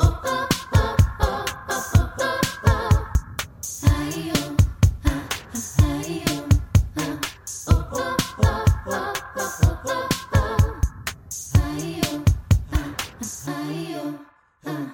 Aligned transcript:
Oh, 0.00 0.20
oh, 0.24 0.48
Bye. 13.48 14.37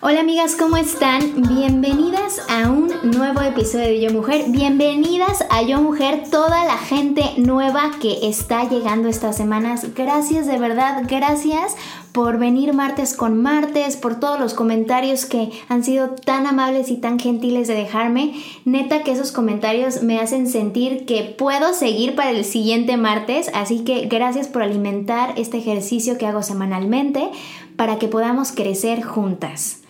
Hola 0.01 0.21
amigas, 0.21 0.55
¿cómo 0.55 0.77
están? 0.77 1.43
Bienvenidas 1.49 2.41
a 2.49 2.71
un 2.71 2.93
nuevo 3.03 3.41
episodio 3.41 3.87
de 3.87 4.01
Yo 4.01 4.13
Mujer. 4.13 4.45
Bienvenidas 4.49 5.45
a 5.51 5.63
Yo 5.63 5.81
Mujer, 5.81 6.25
toda 6.31 6.65
la 6.65 6.77
gente 6.77 7.33
nueva 7.39 7.91
que 8.01 8.29
está 8.29 8.69
llegando 8.69 9.09
estas 9.09 9.37
semanas. 9.37 9.95
Gracias 9.95 10.47
de 10.47 10.59
verdad, 10.59 11.03
gracias 11.09 11.75
por 12.13 12.39
venir 12.39 12.73
martes 12.75 13.15
con 13.15 13.43
martes, 13.43 13.97
por 13.97 14.21
todos 14.21 14.39
los 14.39 14.55
comentarios 14.55 15.25
que 15.25 15.51
han 15.69 15.83
sido 15.83 16.11
tan 16.11 16.47
amables 16.47 16.91
y 16.91 16.97
tan 16.97 17.19
gentiles 17.19 17.67
de 17.67 17.75
dejarme. 17.75 18.35
Neta 18.65 19.03
que 19.03 19.11
esos 19.11 19.33
comentarios 19.33 20.05
me 20.05 20.21
hacen 20.21 20.49
sentir 20.49 21.07
que 21.07 21.25
puedo 21.25 21.75
seguir 21.75 22.15
para 22.15 22.31
el 22.31 22.45
siguiente 22.45 22.97
martes, 22.97 23.51
así 23.53 23.81
que 23.81 24.07
gracias 24.07 24.47
por 24.47 24.63
alimentar 24.63 25.35
este 25.37 25.59
ejercicio 25.59 26.17
que 26.17 26.27
hago 26.27 26.45
semanalmente 26.45 27.31
para 27.77 27.99
que 27.99 28.09
podamos 28.09 28.53
crecer 28.53 29.03
juntas. 29.03 29.83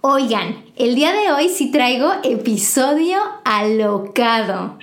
Oigan, 0.00 0.64
el 0.76 0.94
día 0.94 1.12
de 1.12 1.32
hoy 1.32 1.48
sí 1.48 1.70
traigo 1.70 2.12
episodio 2.22 3.18
alocado, 3.44 4.78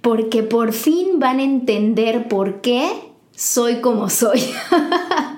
porque 0.00 0.42
por 0.42 0.72
fin 0.72 1.18
van 1.18 1.38
a 1.38 1.44
entender 1.44 2.28
por 2.28 2.60
qué 2.60 2.90
soy 3.32 3.80
como 3.80 4.10
soy. 4.10 4.42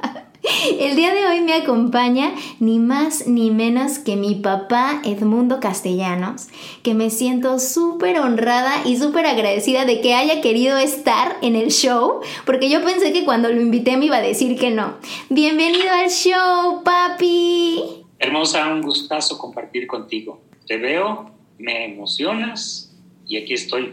El 0.80 0.96
día 0.96 1.14
de 1.14 1.26
hoy 1.26 1.40
me 1.42 1.52
acompaña 1.52 2.34
ni 2.58 2.78
más 2.78 3.26
ni 3.26 3.50
menos 3.50 3.98
que 3.98 4.16
mi 4.16 4.34
papá 4.34 5.02
Edmundo 5.04 5.60
Castellanos, 5.60 6.48
que 6.82 6.94
me 6.94 7.10
siento 7.10 7.58
súper 7.58 8.18
honrada 8.18 8.82
y 8.86 8.96
súper 8.96 9.26
agradecida 9.26 9.84
de 9.84 10.00
que 10.00 10.14
haya 10.14 10.40
querido 10.40 10.78
estar 10.78 11.36
en 11.42 11.54
el 11.54 11.70
show, 11.70 12.20
porque 12.46 12.70
yo 12.70 12.82
pensé 12.82 13.12
que 13.12 13.24
cuando 13.24 13.50
lo 13.50 13.60
invité 13.60 13.96
me 13.96 14.06
iba 14.06 14.16
a 14.16 14.22
decir 14.22 14.58
que 14.58 14.70
no. 14.70 14.96
Bienvenido 15.28 15.90
al 15.90 16.08
show, 16.08 16.82
papi. 16.82 17.82
Hermosa, 18.18 18.72
un 18.72 18.80
gustazo 18.80 19.36
compartir 19.36 19.86
contigo. 19.86 20.40
Te 20.66 20.78
veo, 20.78 21.30
me 21.58 21.84
emocionas 21.84 22.96
y 23.26 23.36
aquí 23.36 23.52
estoy. 23.52 23.92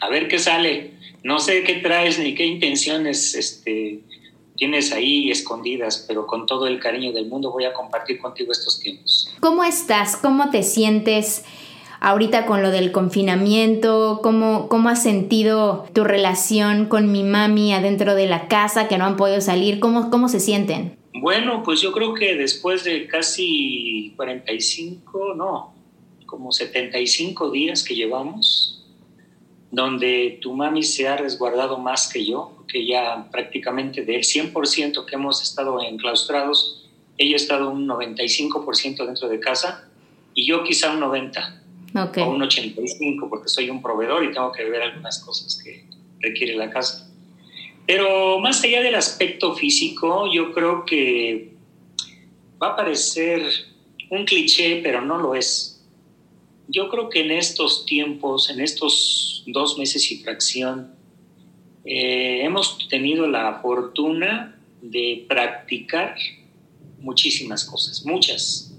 A 0.00 0.08
ver 0.08 0.26
qué 0.26 0.40
sale. 0.40 0.94
No 1.22 1.38
sé 1.38 1.62
qué 1.62 1.74
traes 1.74 2.18
ni 2.18 2.34
qué 2.34 2.44
intenciones 2.44 3.36
este, 3.36 4.00
tienes 4.62 4.92
ahí 4.92 5.28
escondidas, 5.28 6.04
pero 6.06 6.24
con 6.24 6.46
todo 6.46 6.68
el 6.68 6.78
cariño 6.78 7.10
del 7.10 7.26
mundo 7.26 7.50
voy 7.50 7.64
a 7.64 7.72
compartir 7.72 8.20
contigo 8.20 8.52
estos 8.52 8.78
tiempos. 8.78 9.28
¿Cómo 9.40 9.64
estás? 9.64 10.16
¿Cómo 10.16 10.50
te 10.50 10.62
sientes? 10.62 11.44
ahorita 11.98 12.46
con 12.46 12.62
lo 12.62 12.70
del 12.70 12.90
confinamiento, 12.90 14.20
cómo, 14.22 14.68
cómo 14.68 14.88
has 14.88 15.02
sentido 15.02 15.86
tu 15.92 16.02
relación 16.02 16.86
con 16.86 17.10
mi 17.10 17.22
mami 17.24 17.72
adentro 17.72 18.16
de 18.16 18.26
la 18.26 18.46
casa, 18.46 18.86
que 18.86 18.98
no 18.98 19.04
han 19.04 19.16
podido 19.16 19.40
salir, 19.40 19.78
cómo, 19.80 20.10
cómo 20.10 20.28
se 20.28 20.38
sienten. 20.38 20.96
Bueno, 21.14 21.62
pues 21.64 21.80
yo 21.80 21.92
creo 21.92 22.14
que 22.14 22.36
después 22.36 22.84
de 22.84 23.08
casi 23.08 24.12
45, 24.16 25.34
no, 25.34 25.74
como 26.26 26.50
75 26.50 27.50
días 27.50 27.82
que 27.82 27.94
llevamos, 27.96 28.61
donde 29.72 30.38
tu 30.42 30.54
mami 30.54 30.82
se 30.82 31.08
ha 31.08 31.16
resguardado 31.16 31.78
más 31.78 32.06
que 32.12 32.24
yo, 32.24 32.64
que 32.68 32.86
ya 32.86 33.28
prácticamente 33.32 34.04
del 34.04 34.20
100% 34.20 35.06
que 35.06 35.14
hemos 35.14 35.42
estado 35.42 35.82
enclaustrados, 35.82 36.90
ella 37.16 37.34
ha 37.34 37.36
estado 37.36 37.70
un 37.70 37.88
95% 37.88 39.06
dentro 39.06 39.28
de 39.28 39.40
casa 39.40 39.88
y 40.34 40.46
yo 40.46 40.62
quizá 40.62 40.92
un 40.92 41.00
90% 41.00 41.62
o 41.94 42.30
un 42.30 42.42
85% 42.42 43.28
porque 43.30 43.48
soy 43.48 43.70
un 43.70 43.80
proveedor 43.80 44.22
y 44.24 44.32
tengo 44.32 44.52
que 44.52 44.64
ver 44.64 44.82
algunas 44.82 45.18
cosas 45.24 45.58
que 45.62 45.86
requiere 46.20 46.54
la 46.54 46.70
casa. 46.70 47.10
Pero 47.86 48.38
más 48.40 48.62
allá 48.62 48.82
del 48.82 48.94
aspecto 48.94 49.54
físico, 49.54 50.30
yo 50.30 50.52
creo 50.52 50.84
que 50.84 51.54
va 52.62 52.68
a 52.68 52.76
parecer 52.76 53.42
un 54.10 54.26
cliché, 54.26 54.80
pero 54.82 55.00
no 55.00 55.16
lo 55.16 55.34
es. 55.34 55.71
Yo 56.72 56.88
creo 56.88 57.10
que 57.10 57.20
en 57.20 57.30
estos 57.30 57.84
tiempos, 57.84 58.48
en 58.48 58.60
estos 58.60 59.44
dos 59.46 59.78
meses 59.78 60.10
y 60.10 60.22
fracción, 60.22 60.94
eh, 61.84 62.40
hemos 62.42 62.88
tenido 62.88 63.26
la 63.26 63.60
fortuna 63.60 64.58
de 64.80 65.26
practicar 65.28 66.16
muchísimas 66.98 67.66
cosas, 67.66 68.06
muchas. 68.06 68.74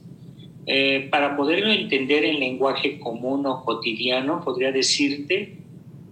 Eh, 0.66 1.08
para 1.12 1.38
poderlo 1.38 1.72
entender 1.72 2.26
en 2.26 2.40
lenguaje 2.40 2.98
común 3.00 3.46
o 3.46 3.64
cotidiano, 3.64 4.44
podría 4.44 4.72
decirte 4.72 5.58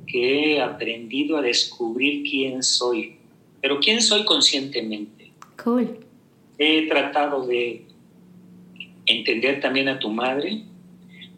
que 0.05 0.53
he 0.53 0.61
aprendido 0.61 1.37
a 1.37 1.41
descubrir 1.41 2.29
quién 2.29 2.61
soy, 2.61 3.15
pero 3.59 3.79
quién 3.79 4.01
soy 4.01 4.23
conscientemente. 4.23 5.31
Cool. 5.63 5.97
He 6.59 6.87
tratado 6.87 7.47
de 7.47 7.85
entender 9.07 9.61
también 9.61 9.87
a 9.87 9.97
tu 9.97 10.09
madre, 10.09 10.63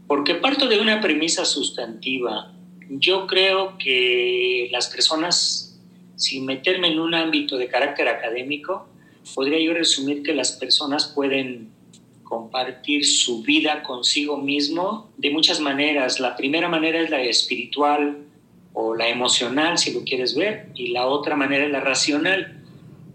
porque 0.08 0.36
parto 0.36 0.68
de 0.68 0.80
una 0.80 1.02
premisa 1.02 1.46
sustantiva. 1.46 2.54
Yo 2.90 3.28
creo 3.28 3.78
que 3.78 4.70
las 4.72 4.90
personas, 4.90 5.80
sin 6.16 6.46
meterme 6.46 6.90
en 6.90 7.00
un 7.00 7.16
ámbito 7.16 7.58
de 7.58 7.68
carácter 7.68 8.08
académico, 8.08 8.88
podría 9.34 9.60
yo 9.60 9.74
resumir 9.74 10.24
que 10.24 10.34
las 10.34 10.52
personas 10.54 11.12
pueden 11.16 11.72
compartir 12.24 13.06
su 13.06 13.42
vida 13.44 13.84
consigo 13.84 14.38
mismo 14.38 15.12
de 15.18 15.30
muchas 15.30 15.60
maneras. 15.60 16.20
La 16.20 16.36
primera 16.36 16.68
manera 16.68 17.00
es 17.00 17.10
la 17.10 17.22
espiritual, 17.22 18.24
o 18.74 18.96
la 18.96 19.08
emocional, 19.08 19.78
si 19.78 19.94
lo 19.94 20.04
quieres 20.04 20.36
ver, 20.36 20.70
y 20.76 20.88
la 20.88 21.06
otra 21.06 21.36
manera 21.36 21.66
es 21.66 21.72
la 21.72 21.80
racional. 21.80 22.60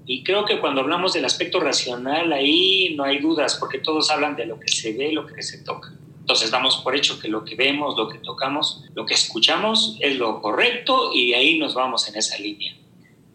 Y 0.07 0.23
creo 0.23 0.45
que 0.45 0.61
cuando 0.61 0.81
hablamos 0.81 1.13
del 1.13 1.25
aspecto 1.25 1.61
racional, 1.61 2.33
ahí 2.33 2.95
no 2.97 3.05
hay 3.05 3.19
dudas, 3.19 3.57
porque 3.57 3.79
todos 3.79 4.11
hablan 4.11 4.37
de 4.37 4.47
lo 4.47 4.59
que 4.59 4.69
se 4.69 4.93
ve, 4.93 5.13
lo 5.13 5.27
que 5.27 5.43
se 5.43 5.65
toca. 5.65 5.93
Entonces 6.29 6.51
damos 6.51 6.77
por 6.77 6.95
hecho 6.95 7.19
que 7.19 7.27
lo 7.27 7.43
que 7.43 7.55
vemos, 7.55 7.97
lo 7.97 8.07
que 8.07 8.19
tocamos, 8.19 8.85
lo 8.95 9.07
que 9.07 9.15
escuchamos 9.15 9.97
es 9.99 10.17
lo 10.17 10.43
correcto 10.43 11.11
y 11.15 11.33
ahí 11.33 11.59
nos 11.59 11.73
vamos 11.73 12.07
en 12.07 12.17
esa 12.17 12.37
línea. 12.37 12.77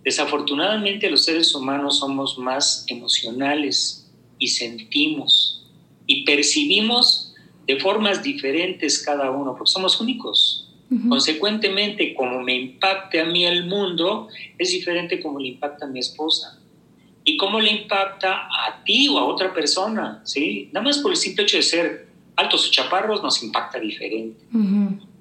Desafortunadamente 0.03 1.09
los 1.09 1.25
seres 1.25 1.55
humanos 1.55 1.97
somos 1.97 2.37
más 2.37 2.85
emocionales 2.87 4.11
y 4.37 4.49
sentimos 4.49 5.65
y 6.05 6.23
percibimos 6.23 7.33
de 7.65 7.79
formas 7.79 8.21
diferentes 8.21 9.01
cada 9.03 9.31
uno, 9.31 9.55
porque 9.57 9.71
somos 9.71 9.99
únicos. 9.99 10.69
Consecuentemente, 11.09 12.13
como 12.13 12.41
me 12.41 12.53
impacte 12.53 13.21
a 13.21 13.25
mí 13.25 13.43
el 13.43 13.65
mundo, 13.65 14.27
es 14.59 14.69
diferente 14.69 15.19
como 15.19 15.39
le 15.39 15.47
impacta 15.47 15.85
a 15.85 15.89
mi 15.89 15.97
esposa. 15.97 16.59
Y 17.23 17.37
cómo 17.37 17.59
le 17.59 17.71
impacta 17.71 18.49
a 18.51 18.83
ti 18.85 19.07
o 19.07 19.17
a 19.17 19.25
otra 19.25 19.51
persona, 19.51 20.21
¿sí? 20.25 20.69
Nada 20.71 20.83
más 20.83 20.99
por 20.99 21.09
el 21.09 21.17
simple 21.17 21.45
hecho 21.45 21.57
de 21.57 21.63
ser 21.63 22.12
altos 22.35 22.67
o 22.67 22.71
chaparros 22.71 23.21
nos 23.21 23.43
impacta 23.43 23.79
diferente. 23.79 24.43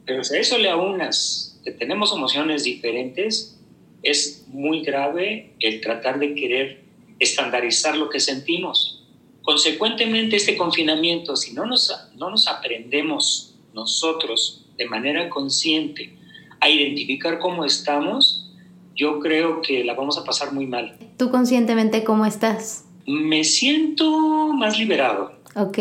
Pero 0.04 0.24
si 0.24 0.36
a 0.36 0.40
eso 0.40 0.58
le 0.58 0.70
aunas 0.70 1.60
que 1.64 1.70
tenemos 1.70 2.12
emociones 2.12 2.64
diferentes, 2.64 3.58
es 4.02 4.44
muy 4.48 4.82
grave 4.82 5.54
el 5.60 5.80
tratar 5.80 6.18
de 6.18 6.34
querer 6.34 6.82
estandarizar 7.18 7.96
lo 7.96 8.08
que 8.08 8.20
sentimos. 8.20 9.04
Consecuentemente, 9.42 10.36
este 10.36 10.56
confinamiento, 10.56 11.36
si 11.36 11.52
no 11.52 11.66
nos, 11.66 11.92
no 12.16 12.30
nos 12.30 12.48
aprendemos 12.48 13.54
nosotros 13.74 14.64
de 14.76 14.86
manera 14.86 15.28
consciente 15.30 16.14
a 16.60 16.68
identificar 16.68 17.38
cómo 17.38 17.64
estamos, 17.64 18.50
yo 18.94 19.20
creo 19.20 19.62
que 19.62 19.84
la 19.84 19.94
vamos 19.94 20.18
a 20.18 20.24
pasar 20.24 20.52
muy 20.52 20.66
mal. 20.66 20.96
¿Tú 21.16 21.30
conscientemente 21.30 22.04
cómo 22.04 22.26
estás? 22.26 22.84
Me 23.06 23.42
siento 23.44 24.52
más 24.52 24.78
liberado. 24.78 25.32
Ok. 25.56 25.78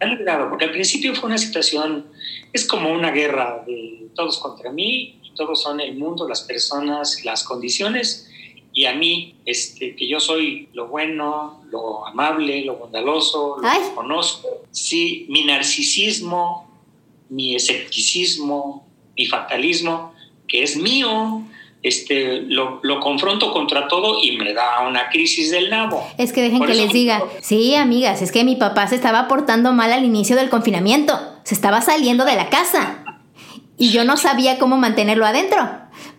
Más 0.00 0.10
liberado, 0.10 0.50
porque 0.50 0.66
al 0.66 0.72
principio 0.72 1.14
fue 1.14 1.28
una 1.28 1.38
situación, 1.38 2.06
es 2.52 2.66
como 2.66 2.92
una 2.92 3.10
guerra 3.10 3.64
de 3.66 4.08
todos 4.14 4.38
contra 4.38 4.70
mí, 4.70 5.18
y 5.22 5.30
todos 5.34 5.62
son 5.62 5.80
el 5.80 5.96
mundo, 5.96 6.28
las 6.28 6.42
personas, 6.42 7.24
las 7.24 7.44
condiciones, 7.44 8.28
y 8.76 8.84
a 8.84 8.94
mí, 8.94 9.36
este, 9.46 9.96
que 9.96 10.06
yo 10.06 10.20
soy 10.20 10.68
lo 10.74 10.88
bueno, 10.88 11.62
lo 11.70 12.06
amable, 12.06 12.62
lo 12.62 12.76
bondadoso, 12.76 13.56
lo 13.56 13.94
conozco, 13.94 14.48
sí, 14.70 15.24
mi 15.30 15.44
narcisismo, 15.44 16.70
mi 17.30 17.56
escepticismo, 17.56 18.86
mi 19.16 19.24
fatalismo, 19.24 20.14
que 20.46 20.62
es 20.62 20.76
mío, 20.76 21.45
este, 21.86 22.42
lo, 22.42 22.80
lo, 22.82 23.00
confronto 23.00 23.52
contra 23.52 23.88
todo 23.88 24.18
y 24.22 24.36
me 24.36 24.52
da 24.52 24.86
una 24.88 25.08
crisis 25.08 25.50
del 25.50 25.70
nabo. 25.70 26.06
Es 26.18 26.32
que 26.32 26.42
dejen 26.42 26.64
que 26.64 26.74
les 26.74 26.92
diga, 26.92 27.22
sí, 27.40 27.74
amigas, 27.74 28.22
es 28.22 28.32
que 28.32 28.44
mi 28.44 28.56
papá 28.56 28.86
se 28.88 28.94
estaba 28.94 29.28
portando 29.28 29.72
mal 29.72 29.92
al 29.92 30.04
inicio 30.04 30.36
del 30.36 30.48
confinamiento, 30.48 31.18
se 31.44 31.54
estaba 31.54 31.80
saliendo 31.80 32.24
de 32.24 32.36
la 32.36 32.48
casa. 32.50 33.04
Y 33.78 33.90
yo 33.90 34.04
no 34.04 34.16
sabía 34.16 34.58
cómo 34.58 34.78
mantenerlo 34.78 35.26
adentro, 35.26 35.68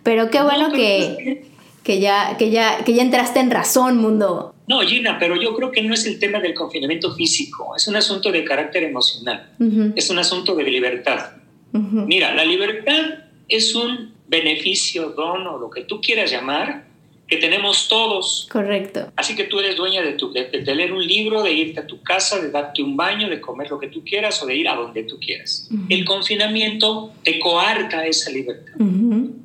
pero 0.02 0.30
qué 0.30 0.42
bueno 0.42 0.70
que 0.72 1.48
que 1.88 2.00
ya, 2.00 2.36
que 2.36 2.50
ya, 2.50 2.84
que 2.84 2.92
ya 2.92 3.00
entraste 3.00 3.40
en 3.40 3.50
razón, 3.50 3.96
mundo. 3.96 4.54
No, 4.66 4.80
Gina, 4.82 5.18
pero 5.18 5.40
yo 5.40 5.54
creo 5.54 5.72
que 5.72 5.80
no 5.80 5.94
es 5.94 6.04
el 6.04 6.18
tema 6.18 6.38
del 6.38 6.52
confinamiento 6.52 7.14
físico, 7.14 7.74
es 7.74 7.88
un 7.88 7.96
asunto 7.96 8.30
de 8.30 8.44
carácter 8.44 8.82
emocional, 8.82 9.54
es 9.96 10.10
un 10.10 10.18
asunto 10.18 10.54
de 10.54 10.64
libertad. 10.64 11.30
Mira, 11.72 12.34
la 12.34 12.44
libertad 12.44 13.24
es 13.48 13.74
un 13.74 14.17
beneficio, 14.28 15.10
don 15.10 15.46
o 15.46 15.58
lo 15.58 15.70
que 15.70 15.82
tú 15.82 16.00
quieras 16.00 16.30
llamar, 16.30 16.86
que 17.26 17.36
tenemos 17.36 17.88
todos. 17.88 18.48
Correcto. 18.50 19.12
Así 19.14 19.36
que 19.36 19.44
tú 19.44 19.60
eres 19.60 19.76
dueña 19.76 20.02
de, 20.02 20.12
tu, 20.12 20.32
de, 20.32 20.50
leer 20.74 20.92
un 20.92 21.06
libro, 21.06 21.42
de 21.42 21.52
irte 21.52 21.80
a 21.80 21.86
tu 21.86 22.02
casa, 22.02 22.40
de 22.40 22.50
darte 22.50 22.82
un 22.82 22.96
baño, 22.96 23.28
de 23.28 23.40
comer 23.40 23.70
lo 23.70 23.78
que 23.78 23.88
tú 23.88 24.02
quieras 24.02 24.42
o 24.42 24.46
de 24.46 24.56
ir 24.56 24.68
a 24.68 24.74
donde 24.74 25.02
tú 25.02 25.18
quieras. 25.20 25.68
El 25.90 26.04
confinamiento 26.06 27.12
te 27.22 27.38
coarta 27.38 28.06
esa 28.06 28.30
libertad, 28.30 28.74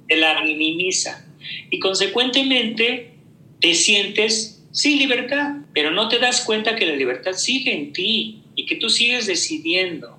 te 0.07 0.15
la 0.15 0.41
minimiza 0.43 1.25
y 1.69 1.79
consecuentemente 1.79 3.15
te 3.59 3.73
sientes 3.73 4.63
sin 4.71 4.97
libertad, 4.97 5.57
pero 5.73 5.91
no 5.91 6.07
te 6.07 6.19
das 6.19 6.41
cuenta 6.41 6.75
que 6.75 6.85
la 6.85 6.95
libertad 6.95 7.33
sigue 7.33 7.73
en 7.73 7.91
ti 7.91 8.43
y 8.55 8.65
que 8.65 8.77
tú 8.77 8.89
sigues 8.89 9.27
decidiendo. 9.27 10.17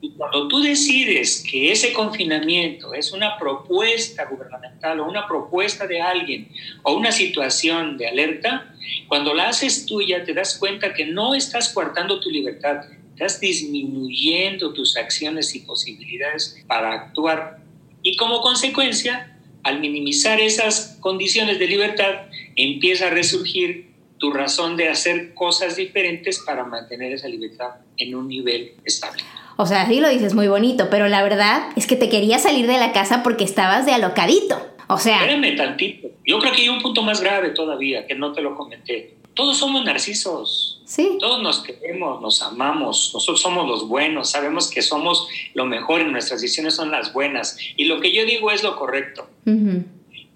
Y 0.00 0.10
cuando 0.12 0.48
tú 0.48 0.60
decides 0.60 1.44
que 1.50 1.72
ese 1.72 1.92
confinamiento 1.92 2.92
es 2.92 3.12
una 3.12 3.38
propuesta 3.38 4.26
gubernamental 4.26 5.00
o 5.00 5.08
una 5.08 5.26
propuesta 5.26 5.86
de 5.86 6.00
alguien 6.00 6.48
o 6.82 6.94
una 6.94 7.12
situación 7.12 7.96
de 7.96 8.08
alerta, 8.08 8.74
cuando 9.08 9.34
la 9.34 9.48
haces 9.48 9.86
tuya 9.86 10.24
te 10.24 10.34
das 10.34 10.58
cuenta 10.58 10.92
que 10.92 11.06
no 11.06 11.34
estás 11.34 11.70
coartando 11.70 12.20
tu 12.20 12.30
libertad, 12.30 12.84
estás 13.14 13.40
disminuyendo 13.40 14.72
tus 14.74 14.96
acciones 14.96 15.54
y 15.54 15.60
posibilidades 15.60 16.62
para 16.66 16.92
actuar. 16.92 17.58
Y 18.02 18.16
como 18.16 18.42
consecuencia, 18.42 19.38
al 19.62 19.80
minimizar 19.80 20.40
esas 20.40 20.98
condiciones 21.00 21.58
de 21.58 21.66
libertad, 21.66 22.26
empieza 22.54 23.08
a 23.08 23.10
resurgir 23.10 23.90
tu 24.18 24.30
razón 24.30 24.76
de 24.76 24.88
hacer 24.88 25.34
cosas 25.34 25.76
diferentes 25.76 26.40
para 26.46 26.64
mantener 26.64 27.12
esa 27.12 27.28
libertad 27.28 27.70
en 27.96 28.14
un 28.14 28.28
nivel 28.28 28.74
estable. 28.84 29.22
O 29.56 29.66
sea, 29.66 29.86
sí 29.86 30.00
lo 30.00 30.08
dices 30.08 30.34
muy 30.34 30.48
bonito, 30.48 30.88
pero 30.90 31.08
la 31.08 31.22
verdad 31.22 31.68
es 31.76 31.86
que 31.86 31.96
te 31.96 32.08
querías 32.08 32.42
salir 32.42 32.66
de 32.66 32.78
la 32.78 32.92
casa 32.92 33.22
porque 33.22 33.44
estabas 33.44 33.86
de 33.86 33.92
alocadito. 33.92 34.60
O 34.88 34.98
sea... 34.98 35.20
Espérame 35.24 35.56
tantito. 35.56 36.08
Yo 36.24 36.38
creo 36.38 36.52
que 36.52 36.62
hay 36.62 36.68
un 36.68 36.82
punto 36.82 37.02
más 37.02 37.20
grave 37.20 37.50
todavía, 37.50 38.06
que 38.06 38.14
no 38.14 38.32
te 38.32 38.42
lo 38.42 38.54
comenté. 38.54 39.16
Todos 39.34 39.58
somos 39.58 39.84
narcisos. 39.84 40.82
Sí. 40.84 41.18
Todos 41.20 41.42
nos 41.42 41.60
queremos, 41.60 42.20
nos 42.20 42.42
amamos, 42.42 43.10
nosotros 43.12 43.40
somos 43.40 43.68
los 43.68 43.88
buenos, 43.88 44.30
sabemos 44.30 44.70
que 44.70 44.82
somos 44.82 45.28
lo 45.54 45.66
mejor 45.66 46.00
y 46.00 46.04
nuestras 46.04 46.40
decisiones 46.40 46.74
son 46.74 46.90
las 46.90 47.12
buenas. 47.12 47.58
Y 47.76 47.84
lo 47.84 48.00
que 48.00 48.14
yo 48.14 48.24
digo 48.24 48.50
es 48.50 48.62
lo 48.62 48.76
correcto. 48.76 49.28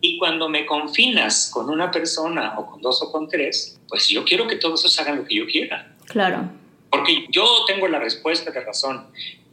Y 0.02 0.18
cuando 0.18 0.48
me 0.48 0.66
confinas 0.66 1.50
con 1.52 1.68
una 1.68 1.90
persona 1.90 2.54
o 2.58 2.66
con 2.66 2.80
dos 2.80 3.02
o 3.02 3.12
con 3.12 3.28
tres, 3.28 3.78
pues 3.88 4.08
yo 4.08 4.24
quiero 4.24 4.46
que 4.46 4.56
todos 4.56 4.98
hagan 4.98 5.16
lo 5.16 5.24
que 5.24 5.34
yo 5.34 5.46
quiera. 5.46 5.94
Claro. 6.06 6.50
Porque 6.90 7.26
yo 7.30 7.46
tengo 7.66 7.88
la 7.88 7.98
respuesta 7.98 8.50
de 8.50 8.60
razón. 8.60 9.06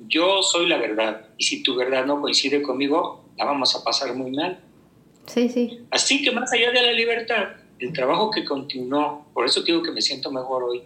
Yo 0.07 0.41
soy 0.43 0.67
la 0.67 0.77
verdad. 0.77 1.27
Y 1.37 1.45
si 1.45 1.63
tu 1.63 1.75
verdad 1.75 2.05
no 2.05 2.21
coincide 2.21 2.61
conmigo, 2.61 3.25
la 3.37 3.45
vamos 3.45 3.75
a 3.75 3.83
pasar 3.83 4.15
muy 4.15 4.31
mal. 4.31 4.59
Sí, 5.27 5.49
sí. 5.49 5.79
Así 5.91 6.23
que 6.23 6.31
más 6.31 6.51
allá 6.53 6.71
de 6.71 6.81
la 6.81 6.91
libertad, 6.93 7.49
el 7.79 7.93
trabajo 7.93 8.31
que 8.31 8.43
continuó, 8.43 9.27
por 9.33 9.45
eso 9.45 9.61
digo 9.61 9.83
que 9.83 9.91
me 9.91 10.01
siento 10.01 10.31
mejor 10.31 10.63
hoy, 10.63 10.81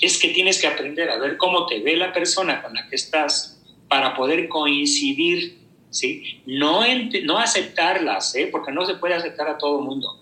es 0.00 0.18
que 0.18 0.28
tienes 0.28 0.60
que 0.60 0.66
aprender 0.66 1.10
a 1.10 1.18
ver 1.18 1.36
cómo 1.36 1.66
te 1.66 1.80
ve 1.80 1.96
la 1.96 2.12
persona 2.12 2.62
con 2.62 2.74
la 2.74 2.88
que 2.88 2.96
estás 2.96 3.60
para 3.88 4.16
poder 4.16 4.48
coincidir, 4.48 5.58
¿sí? 5.90 6.40
No, 6.46 6.80
no 7.24 7.38
aceptarlas, 7.38 8.34
¿eh? 8.34 8.48
porque 8.50 8.72
no 8.72 8.86
se 8.86 8.94
puede 8.94 9.14
aceptar 9.14 9.48
a 9.48 9.58
todo 9.58 9.80
mundo, 9.80 10.18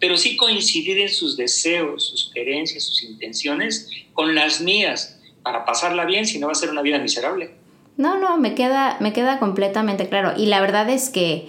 pero 0.00 0.16
sí 0.16 0.36
coincidir 0.36 0.98
en 1.00 1.08
sus 1.08 1.36
deseos, 1.36 2.06
sus 2.06 2.30
querencias, 2.32 2.84
sus 2.84 3.02
intenciones 3.02 3.90
con 4.12 4.34
las 4.34 4.60
mías, 4.60 5.17
para 5.48 5.64
pasarla 5.64 6.04
bien, 6.04 6.26
si 6.26 6.38
no 6.38 6.46
va 6.46 6.52
a 6.52 6.56
ser 6.56 6.68
una 6.68 6.82
vida 6.82 6.98
miserable. 6.98 7.52
No, 7.96 8.18
no, 8.18 8.36
me 8.36 8.54
queda, 8.54 8.98
me 9.00 9.14
queda 9.14 9.38
completamente 9.38 10.06
claro. 10.06 10.32
Y 10.36 10.44
la 10.44 10.60
verdad 10.60 10.90
es 10.90 11.08
que 11.08 11.48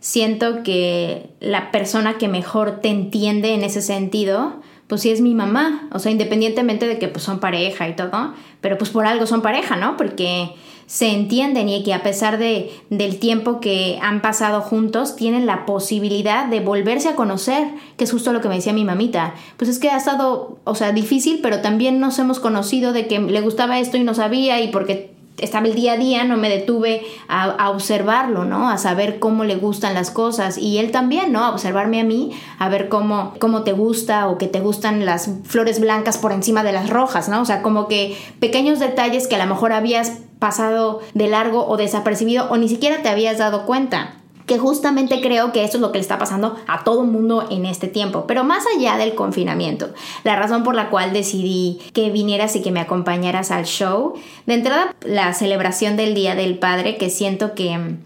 siento 0.00 0.62
que 0.62 1.28
la 1.40 1.70
persona 1.70 2.16
que 2.16 2.26
mejor 2.26 2.80
te 2.80 2.88
entiende 2.88 3.52
en 3.52 3.62
ese 3.62 3.82
sentido, 3.82 4.62
pues 4.86 5.02
sí 5.02 5.10
es 5.10 5.20
mi 5.20 5.34
mamá, 5.34 5.90
o 5.92 5.98
sea, 5.98 6.10
independientemente 6.10 6.88
de 6.88 6.98
que 6.98 7.08
pues 7.08 7.22
son 7.22 7.38
pareja 7.38 7.86
y 7.86 7.94
todo, 7.94 8.32
pero 8.62 8.78
pues 8.78 8.88
por 8.88 9.06
algo 9.06 9.26
son 9.26 9.42
pareja, 9.42 9.76
¿no? 9.76 9.98
Porque 9.98 10.54
se 10.86 11.08
entienden 11.08 11.68
y 11.68 11.82
que 11.82 11.94
a 11.94 12.02
pesar 12.02 12.38
de, 12.38 12.72
del 12.90 13.18
tiempo 13.18 13.60
que 13.60 13.98
han 14.02 14.20
pasado 14.22 14.60
juntos, 14.60 15.16
tienen 15.16 15.46
la 15.46 15.66
posibilidad 15.66 16.46
de 16.46 16.60
volverse 16.60 17.08
a 17.08 17.16
conocer, 17.16 17.68
que 17.96 18.04
es 18.04 18.10
justo 18.10 18.32
lo 18.32 18.40
que 18.40 18.48
me 18.48 18.56
decía 18.56 18.72
mi 18.72 18.84
mamita. 18.84 19.34
Pues 19.56 19.70
es 19.70 19.78
que 19.78 19.90
ha 19.90 19.96
estado, 19.96 20.58
o 20.64 20.74
sea, 20.74 20.92
difícil, 20.92 21.40
pero 21.42 21.60
también 21.60 22.00
nos 22.00 22.18
hemos 22.18 22.40
conocido 22.40 22.92
de 22.92 23.06
que 23.06 23.18
le 23.18 23.40
gustaba 23.40 23.78
esto 23.78 23.96
y 23.96 24.04
no 24.04 24.14
sabía 24.14 24.60
y 24.60 24.68
porque 24.68 25.13
estaba 25.38 25.66
el 25.66 25.74
día 25.74 25.94
a 25.94 25.96
día, 25.96 26.24
no 26.24 26.36
me 26.36 26.48
detuve 26.48 27.02
a, 27.28 27.70
observarlo, 27.70 28.44
¿no? 28.44 28.70
A 28.70 28.78
saber 28.78 29.18
cómo 29.18 29.44
le 29.44 29.56
gustan 29.56 29.94
las 29.94 30.10
cosas 30.10 30.58
y 30.58 30.78
él 30.78 30.90
también, 30.90 31.32
¿no? 31.32 31.44
A 31.44 31.50
observarme 31.50 32.00
a 32.00 32.04
mí, 32.04 32.32
a 32.58 32.68
ver 32.68 32.88
cómo, 32.88 33.34
cómo 33.40 33.62
te 33.62 33.72
gusta 33.72 34.28
o 34.28 34.38
que 34.38 34.46
te 34.46 34.60
gustan 34.60 35.04
las 35.04 35.30
flores 35.44 35.80
blancas 35.80 36.18
por 36.18 36.32
encima 36.32 36.62
de 36.62 36.72
las 36.72 36.90
rojas, 36.90 37.28
¿no? 37.28 37.40
O 37.40 37.44
sea, 37.44 37.62
como 37.62 37.88
que 37.88 38.16
pequeños 38.38 38.78
detalles 38.78 39.26
que 39.26 39.34
a 39.34 39.44
lo 39.44 39.52
mejor 39.52 39.72
habías 39.72 40.18
pasado 40.38 41.00
de 41.14 41.26
largo 41.26 41.66
o 41.66 41.76
desapercibido 41.76 42.50
o 42.50 42.56
ni 42.56 42.68
siquiera 42.68 43.02
te 43.02 43.08
habías 43.08 43.38
dado 43.38 43.66
cuenta 43.66 44.16
que 44.46 44.58
justamente 44.58 45.20
creo 45.20 45.52
que 45.52 45.64
eso 45.64 45.78
es 45.78 45.80
lo 45.80 45.90
que 45.90 45.98
le 45.98 46.02
está 46.02 46.18
pasando 46.18 46.56
a 46.66 46.84
todo 46.84 47.04
mundo 47.04 47.46
en 47.50 47.64
este 47.64 47.88
tiempo. 47.88 48.24
Pero 48.26 48.44
más 48.44 48.64
allá 48.76 48.96
del 48.96 49.14
confinamiento, 49.14 49.90
la 50.22 50.36
razón 50.36 50.62
por 50.62 50.74
la 50.74 50.90
cual 50.90 51.12
decidí 51.12 51.80
que 51.92 52.10
vinieras 52.10 52.54
y 52.56 52.62
que 52.62 52.70
me 52.70 52.80
acompañaras 52.80 53.50
al 53.50 53.64
show, 53.64 54.14
de 54.46 54.54
entrada 54.54 54.94
la 55.02 55.32
celebración 55.32 55.96
del 55.96 56.14
Día 56.14 56.34
del 56.34 56.58
Padre, 56.58 56.96
que 56.98 57.08
siento 57.08 57.54
que, 57.54 57.96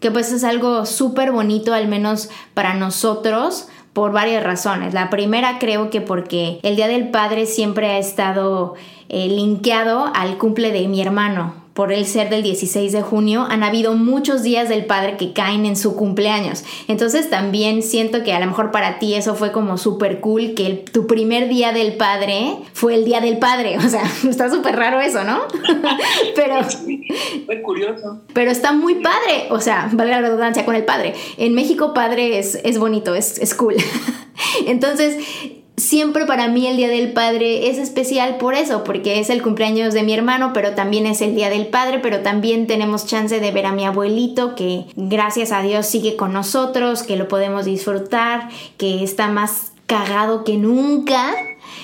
que 0.00 0.10
pues 0.10 0.32
es 0.32 0.44
algo 0.44 0.84
súper 0.84 1.32
bonito, 1.32 1.72
al 1.72 1.88
menos 1.88 2.28
para 2.52 2.74
nosotros, 2.74 3.68
por 3.94 4.12
varias 4.12 4.44
razones. 4.44 4.92
La 4.92 5.08
primera 5.08 5.58
creo 5.58 5.88
que 5.88 6.02
porque 6.02 6.60
el 6.62 6.76
Día 6.76 6.88
del 6.88 7.08
Padre 7.08 7.46
siempre 7.46 7.88
ha 7.88 7.98
estado 7.98 8.74
eh, 9.08 9.26
linkeado 9.28 10.12
al 10.14 10.36
cumple 10.36 10.70
de 10.70 10.86
mi 10.86 11.00
hermano 11.00 11.67
por 11.78 11.92
el 11.92 12.06
ser 12.06 12.28
del 12.28 12.42
16 12.42 12.90
de 12.90 13.02
junio, 13.02 13.46
han 13.48 13.62
habido 13.62 13.94
muchos 13.94 14.42
días 14.42 14.68
del 14.68 14.86
padre 14.86 15.16
que 15.16 15.32
caen 15.32 15.64
en 15.64 15.76
su 15.76 15.94
cumpleaños. 15.94 16.64
Entonces 16.88 17.30
también 17.30 17.84
siento 17.84 18.24
que 18.24 18.32
a 18.32 18.40
lo 18.40 18.46
mejor 18.46 18.72
para 18.72 18.98
ti 18.98 19.14
eso 19.14 19.36
fue 19.36 19.52
como 19.52 19.78
súper 19.78 20.18
cool, 20.18 20.54
que 20.56 20.84
tu 20.92 21.06
primer 21.06 21.48
día 21.48 21.70
del 21.70 21.92
padre 21.92 22.56
fue 22.72 22.96
el 22.96 23.04
día 23.04 23.20
del 23.20 23.38
padre. 23.38 23.76
O 23.88 23.90
sea, 23.90 24.02
está 24.28 24.50
súper 24.50 24.74
raro 24.74 24.98
eso, 25.00 25.22
¿no? 25.22 25.42
pero... 26.34 26.56
Fue 27.46 27.62
curioso. 27.62 28.22
Pero 28.32 28.50
está 28.50 28.72
muy 28.72 28.96
padre. 28.96 29.46
O 29.50 29.60
sea, 29.60 29.88
vale 29.92 30.10
la 30.10 30.20
redundancia 30.20 30.64
con 30.64 30.74
el 30.74 30.84
padre. 30.84 31.14
En 31.36 31.54
México 31.54 31.94
padre 31.94 32.40
es, 32.40 32.56
es 32.64 32.78
bonito, 32.78 33.14
es, 33.14 33.38
es 33.38 33.54
cool. 33.54 33.76
Entonces, 34.66 35.16
siempre 35.78 36.26
para 36.26 36.48
mí 36.48 36.66
el 36.66 36.76
Día 36.76 36.88
del 36.88 37.12
Padre 37.12 37.70
es 37.70 37.78
especial 37.78 38.36
por 38.36 38.54
eso, 38.54 38.84
porque 38.84 39.20
es 39.20 39.30
el 39.30 39.42
cumpleaños 39.42 39.94
de 39.94 40.02
mi 40.02 40.12
hermano, 40.12 40.52
pero 40.52 40.74
también 40.74 41.06
es 41.06 41.20
el 41.20 41.34
Día 41.34 41.48
del 41.48 41.68
Padre, 41.68 42.00
pero 42.00 42.20
también 42.20 42.66
tenemos 42.66 43.06
chance 43.06 43.40
de 43.40 43.50
ver 43.50 43.66
a 43.66 43.72
mi 43.72 43.84
abuelito 43.84 44.54
que 44.54 44.84
gracias 44.96 45.52
a 45.52 45.62
Dios 45.62 45.86
sigue 45.86 46.16
con 46.16 46.32
nosotros, 46.32 47.02
que 47.02 47.16
lo 47.16 47.28
podemos 47.28 47.64
disfrutar, 47.64 48.48
que 48.76 49.02
está 49.02 49.28
más 49.28 49.72
cagado 49.86 50.44
que 50.44 50.56
nunca. 50.56 51.34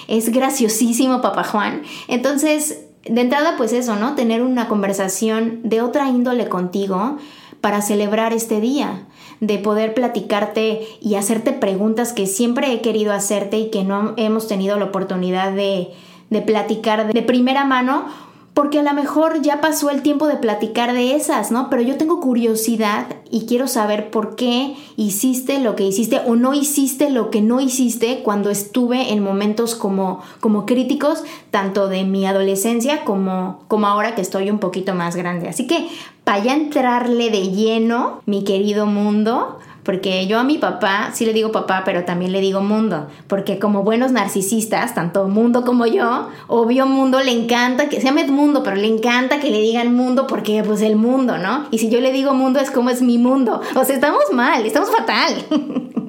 Es 0.08 0.30
graciosísimo, 0.30 1.22
papá 1.22 1.44
Juan. 1.44 1.82
Entonces, 2.08 2.80
de 3.04 3.20
entrada, 3.20 3.56
pues 3.56 3.72
eso, 3.72 3.96
¿no? 3.96 4.14
Tener 4.14 4.42
una 4.42 4.68
conversación 4.68 5.60
de 5.62 5.82
otra 5.82 6.08
índole 6.08 6.48
contigo 6.48 7.18
para 7.60 7.80
celebrar 7.80 8.34
este 8.34 8.60
día, 8.60 9.06
de 9.40 9.58
poder 9.58 9.94
platicarte 9.94 10.86
y 11.00 11.14
hacerte 11.16 11.52
preguntas 11.52 12.12
que 12.12 12.26
siempre 12.26 12.72
he 12.72 12.80
querido 12.80 13.12
hacerte 13.12 13.58
y 13.58 13.70
que 13.70 13.84
no 13.84 14.14
hemos 14.16 14.48
tenido 14.48 14.78
la 14.78 14.86
oportunidad 14.86 15.52
de, 15.52 15.88
de 16.30 16.42
platicar 16.42 17.12
de 17.12 17.22
primera 17.22 17.64
mano 17.64 18.06
porque 18.54 18.78
a 18.78 18.82
lo 18.84 18.94
mejor 18.94 19.42
ya 19.42 19.60
pasó 19.60 19.90
el 19.90 20.02
tiempo 20.02 20.28
de 20.28 20.36
platicar 20.36 20.92
de 20.92 21.16
esas, 21.16 21.50
¿no? 21.50 21.68
Pero 21.70 21.82
yo 21.82 21.96
tengo 21.96 22.20
curiosidad 22.20 23.06
y 23.28 23.46
quiero 23.46 23.66
saber 23.66 24.10
por 24.10 24.36
qué 24.36 24.76
hiciste 24.96 25.58
lo 25.58 25.74
que 25.74 25.84
hiciste 25.84 26.20
o 26.24 26.36
no 26.36 26.54
hiciste 26.54 27.10
lo 27.10 27.30
que 27.30 27.42
no 27.42 27.60
hiciste 27.60 28.22
cuando 28.22 28.50
estuve 28.50 29.12
en 29.12 29.24
momentos 29.24 29.74
como, 29.74 30.22
como 30.38 30.66
críticos, 30.66 31.24
tanto 31.50 31.88
de 31.88 32.04
mi 32.04 32.26
adolescencia 32.26 33.04
como, 33.04 33.64
como 33.66 33.88
ahora 33.88 34.14
que 34.14 34.22
estoy 34.22 34.48
un 34.50 34.60
poquito 34.60 34.94
más 34.94 35.16
grande. 35.16 35.48
Así 35.48 35.66
que 35.66 35.88
para 36.22 36.44
ya 36.44 36.54
entrarle 36.54 37.30
de 37.30 37.48
lleno, 37.48 38.22
mi 38.24 38.44
querido 38.44 38.86
mundo, 38.86 39.58
porque 39.84 40.26
yo 40.26 40.38
a 40.38 40.44
mi 40.44 40.58
papá 40.58 41.10
sí 41.12 41.26
le 41.26 41.32
digo 41.32 41.52
papá, 41.52 41.82
pero 41.84 42.04
también 42.04 42.32
le 42.32 42.40
digo 42.40 42.60
mundo, 42.60 43.08
porque 43.28 43.58
como 43.58 43.82
buenos 43.82 44.12
narcisistas, 44.12 44.94
tanto 44.94 45.28
mundo 45.28 45.64
como 45.64 45.86
yo, 45.86 46.28
obvio 46.48 46.86
mundo 46.86 47.20
le 47.20 47.32
encanta 47.32 47.88
que 47.88 48.00
se 48.00 48.06
llame 48.06 48.24
mundo, 48.26 48.62
pero 48.62 48.76
le 48.76 48.86
encanta 48.86 49.40
que 49.40 49.50
le 49.50 49.60
digan 49.60 49.94
mundo 49.94 50.26
porque 50.26 50.62
pues 50.64 50.80
el 50.80 50.96
mundo, 50.96 51.38
¿no? 51.38 51.66
Y 51.70 51.78
si 51.78 51.90
yo 51.90 52.00
le 52.00 52.12
digo 52.12 52.34
mundo 52.34 52.60
es 52.60 52.70
como 52.70 52.90
es 52.90 53.02
mi 53.02 53.18
mundo. 53.18 53.60
O 53.74 53.84
sea, 53.84 53.94
estamos 53.94 54.24
mal, 54.32 54.64
estamos 54.64 54.90
fatal. 54.90 55.44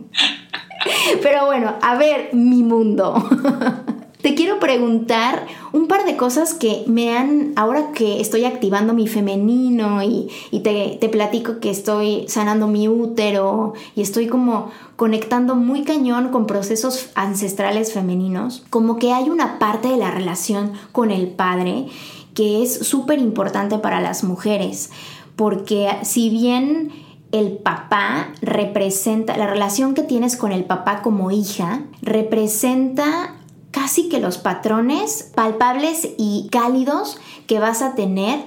pero 1.22 1.46
bueno, 1.46 1.76
a 1.82 1.96
ver, 1.96 2.30
mi 2.34 2.64
mundo. 2.64 3.16
te 4.26 4.34
quiero 4.34 4.60
preguntar 4.60 5.46
un 5.72 5.88
par 5.88 6.04
de 6.04 6.18
cosas 6.18 6.56
que 6.56 6.84
me 6.88 7.16
han, 7.16 7.54
ahora 7.56 7.92
que 7.92 8.20
estoy 8.20 8.44
activando 8.46 8.96
mi 8.96 9.08
femenino 9.08 10.02
y, 10.02 10.32
te, 10.64 10.98
te, 11.00 11.10
platico 11.10 11.60
que 11.60 11.70
estoy 11.70 12.26
sanando 12.28 12.66
mi 12.66 12.88
útero 12.88 13.74
y 13.96 14.02
estoy 14.02 14.26
como 14.26 14.72
conectando 14.96 15.54
muy 15.54 15.84
cañón 15.84 16.30
con 16.30 16.48
procesos 16.48 17.12
ancestrales 17.14 17.94
femeninos, 17.94 18.64
como 18.72 18.98
que 18.98 19.14
hay 19.14 19.30
una 19.30 19.60
parte 19.60 19.90
de 19.90 19.98
la 19.98 20.10
relación 20.10 20.72
con 20.92 21.12
el 21.12 21.28
padre 21.28 21.86
que 22.34 22.64
es 22.64 22.80
súper 22.80 23.20
importante 23.20 23.78
para 23.78 24.02
las 24.02 24.24
mujeres, 24.24 24.90
porque 25.36 25.88
si 26.02 26.32
bien 26.32 26.92
el 27.32 27.52
papá 27.60 28.30
representa, 28.42 29.38
la 29.38 29.46
relación 29.46 29.94
que 29.94 30.02
tienes 30.02 30.36
con 30.36 30.52
el 30.52 30.64
papá 30.64 31.04
como 31.04 31.30
hija, 31.30 31.84
representa 32.02 33.36
casi 33.76 34.08
que 34.08 34.22
los 34.22 34.38
patrones 34.38 35.32
palpables 35.36 36.08
y 36.18 36.48
cálidos 36.50 37.18
que 37.46 37.60
vas 37.60 37.82
a 37.82 37.94
tener 37.94 38.40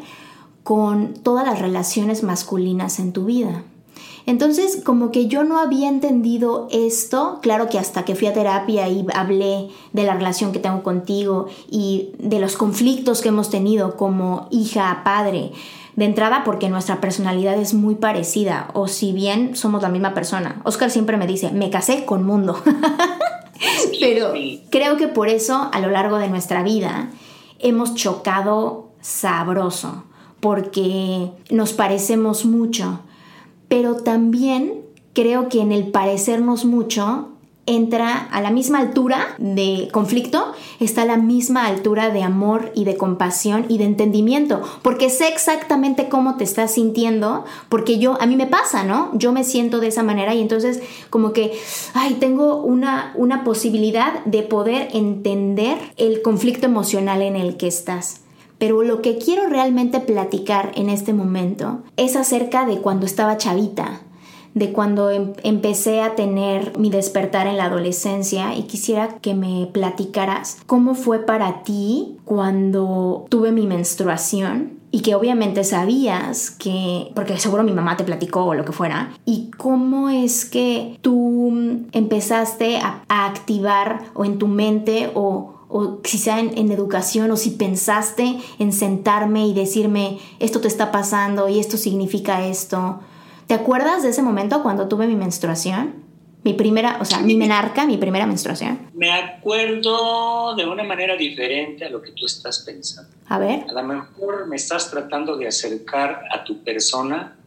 con 0.64 1.12
todas 1.12 1.46
las 1.46 1.60
relaciones 1.60 2.22
masculinas 2.22 2.98
en 2.98 3.12
tu 3.12 3.26
vida. 3.26 3.62
Entonces, 4.24 4.80
como 4.82 5.10
que 5.10 5.26
yo 5.26 5.44
no 5.44 5.58
había 5.58 5.90
entendido 5.90 6.66
esto, 6.70 7.40
claro 7.42 7.68
que 7.68 7.78
hasta 7.78 8.06
que 8.06 8.14
fui 8.14 8.26
a 8.26 8.32
terapia 8.32 8.88
y 8.88 9.06
hablé 9.14 9.68
de 9.92 10.04
la 10.04 10.14
relación 10.14 10.52
que 10.52 10.60
tengo 10.60 10.82
contigo 10.82 11.48
y 11.70 12.12
de 12.18 12.40
los 12.40 12.56
conflictos 12.56 13.20
que 13.20 13.28
hemos 13.28 13.50
tenido 13.50 13.98
como 13.98 14.48
hija, 14.50 15.02
padre, 15.04 15.52
de 15.96 16.06
entrada 16.06 16.42
porque 16.42 16.70
nuestra 16.70 17.02
personalidad 17.02 17.58
es 17.58 17.74
muy 17.74 17.96
parecida, 17.96 18.70
o 18.72 18.88
si 18.88 19.12
bien 19.12 19.56
somos 19.56 19.82
la 19.82 19.90
misma 19.90 20.14
persona. 20.14 20.62
Oscar 20.64 20.90
siempre 20.90 21.18
me 21.18 21.26
dice, 21.26 21.50
me 21.50 21.68
casé 21.68 22.06
con 22.06 22.24
mundo. 22.24 22.58
Pero 24.00 24.32
creo 24.70 24.96
que 24.96 25.08
por 25.08 25.28
eso 25.28 25.68
a 25.72 25.80
lo 25.80 25.90
largo 25.90 26.18
de 26.18 26.28
nuestra 26.28 26.62
vida 26.62 27.10
hemos 27.58 27.94
chocado 27.94 28.90
sabroso, 29.00 30.04
porque 30.40 31.30
nos 31.50 31.72
parecemos 31.72 32.44
mucho, 32.44 33.00
pero 33.68 33.96
también 33.96 34.82
creo 35.12 35.48
que 35.48 35.60
en 35.60 35.72
el 35.72 35.88
parecernos 35.88 36.64
mucho 36.64 37.30
entra 37.68 38.16
a 38.30 38.40
la 38.40 38.50
misma 38.50 38.78
altura 38.78 39.34
de 39.38 39.88
conflicto, 39.92 40.52
está 40.80 41.02
a 41.02 41.06
la 41.06 41.16
misma 41.16 41.66
altura 41.66 42.10
de 42.10 42.22
amor 42.22 42.72
y 42.74 42.84
de 42.84 42.96
compasión 42.96 43.66
y 43.68 43.78
de 43.78 43.84
entendimiento, 43.84 44.62
porque 44.82 45.10
sé 45.10 45.28
exactamente 45.28 46.08
cómo 46.08 46.36
te 46.36 46.44
estás 46.44 46.72
sintiendo, 46.74 47.44
porque 47.68 47.98
yo, 47.98 48.20
a 48.20 48.26
mí 48.26 48.36
me 48.36 48.46
pasa, 48.46 48.84
¿no? 48.84 49.10
Yo 49.14 49.32
me 49.32 49.44
siento 49.44 49.80
de 49.80 49.88
esa 49.88 50.02
manera 50.02 50.34
y 50.34 50.40
entonces 50.40 50.80
como 51.10 51.32
que, 51.32 51.52
ay, 51.94 52.14
tengo 52.14 52.56
una, 52.56 53.12
una 53.14 53.44
posibilidad 53.44 54.24
de 54.24 54.42
poder 54.42 54.88
entender 54.92 55.78
el 55.96 56.22
conflicto 56.22 56.66
emocional 56.66 57.22
en 57.22 57.36
el 57.36 57.56
que 57.56 57.68
estás. 57.68 58.22
Pero 58.58 58.82
lo 58.82 59.02
que 59.02 59.18
quiero 59.18 59.48
realmente 59.48 60.00
platicar 60.00 60.72
en 60.74 60.88
este 60.88 61.12
momento 61.12 61.82
es 61.96 62.16
acerca 62.16 62.66
de 62.66 62.78
cuando 62.78 63.06
estaba 63.06 63.36
chavita, 63.36 64.00
de 64.58 64.72
cuando 64.72 65.10
em, 65.10 65.32
empecé 65.42 66.00
a 66.02 66.14
tener 66.14 66.76
mi 66.78 66.90
despertar 66.90 67.46
en 67.46 67.56
la 67.56 67.66
adolescencia 67.66 68.54
y 68.54 68.62
quisiera 68.62 69.18
que 69.20 69.34
me 69.34 69.66
platicaras 69.72 70.58
cómo 70.66 70.94
fue 70.94 71.20
para 71.20 71.62
ti 71.62 72.16
cuando 72.24 73.26
tuve 73.28 73.52
mi 73.52 73.66
menstruación 73.66 74.78
y 74.90 75.00
que 75.00 75.14
obviamente 75.14 75.64
sabías 75.64 76.50
que, 76.50 77.12
porque 77.14 77.38
seguro 77.38 77.62
mi 77.62 77.72
mamá 77.72 77.96
te 77.96 78.04
platicó 78.04 78.44
o 78.44 78.54
lo 78.54 78.64
que 78.64 78.72
fuera, 78.72 79.12
y 79.26 79.50
cómo 79.56 80.08
es 80.08 80.44
que 80.46 80.98
tú 81.02 81.84
empezaste 81.92 82.78
a, 82.78 83.02
activar 83.08 84.04
o 84.14 84.24
en 84.24 84.38
tu 84.38 84.48
mente 84.48 85.10
o, 85.14 85.54
o 85.68 86.00
quizá 86.00 86.40
en, 86.40 86.56
en, 86.56 86.72
educación 86.72 87.30
o 87.30 87.36
si 87.36 87.50
pensaste 87.50 88.38
en 88.58 88.72
sentarme 88.72 89.46
y 89.46 89.52
decirme 89.52 90.18
esto 90.40 90.60
te 90.60 90.68
está 90.68 90.90
pasando 90.90 91.48
y 91.48 91.58
esto 91.58 91.76
significa 91.76 92.46
esto 92.46 93.00
¿Te 93.48 93.54
acuerdas 93.54 94.02
de 94.02 94.10
ese 94.10 94.22
momento 94.22 94.62
cuando 94.62 94.88
tuve 94.88 95.06
mi 95.06 95.16
menstruación? 95.16 95.94
Mi 96.44 96.52
primera, 96.52 96.98
o 97.00 97.06
sea, 97.06 97.20
mi 97.20 97.34
menarca, 97.34 97.86
mi 97.86 97.96
primera 97.96 98.26
menstruación. 98.26 98.90
Me 98.92 99.10
acuerdo 99.10 100.54
de 100.54 100.66
una 100.66 100.84
manera 100.84 101.16
diferente 101.16 101.86
a 101.86 101.88
lo 101.88 102.02
que 102.02 102.10
tú 102.10 102.26
estás 102.26 102.58
pensando. 102.58 103.10
A 103.26 103.38
ver. 103.38 103.64
A 103.66 103.72
lo 103.72 103.82
mejor 103.84 104.46
me 104.48 104.56
estás 104.56 104.90
tratando 104.90 105.38
de 105.38 105.48
acercar 105.48 106.24
a 106.30 106.44
tu 106.44 106.62
persona 106.62 107.38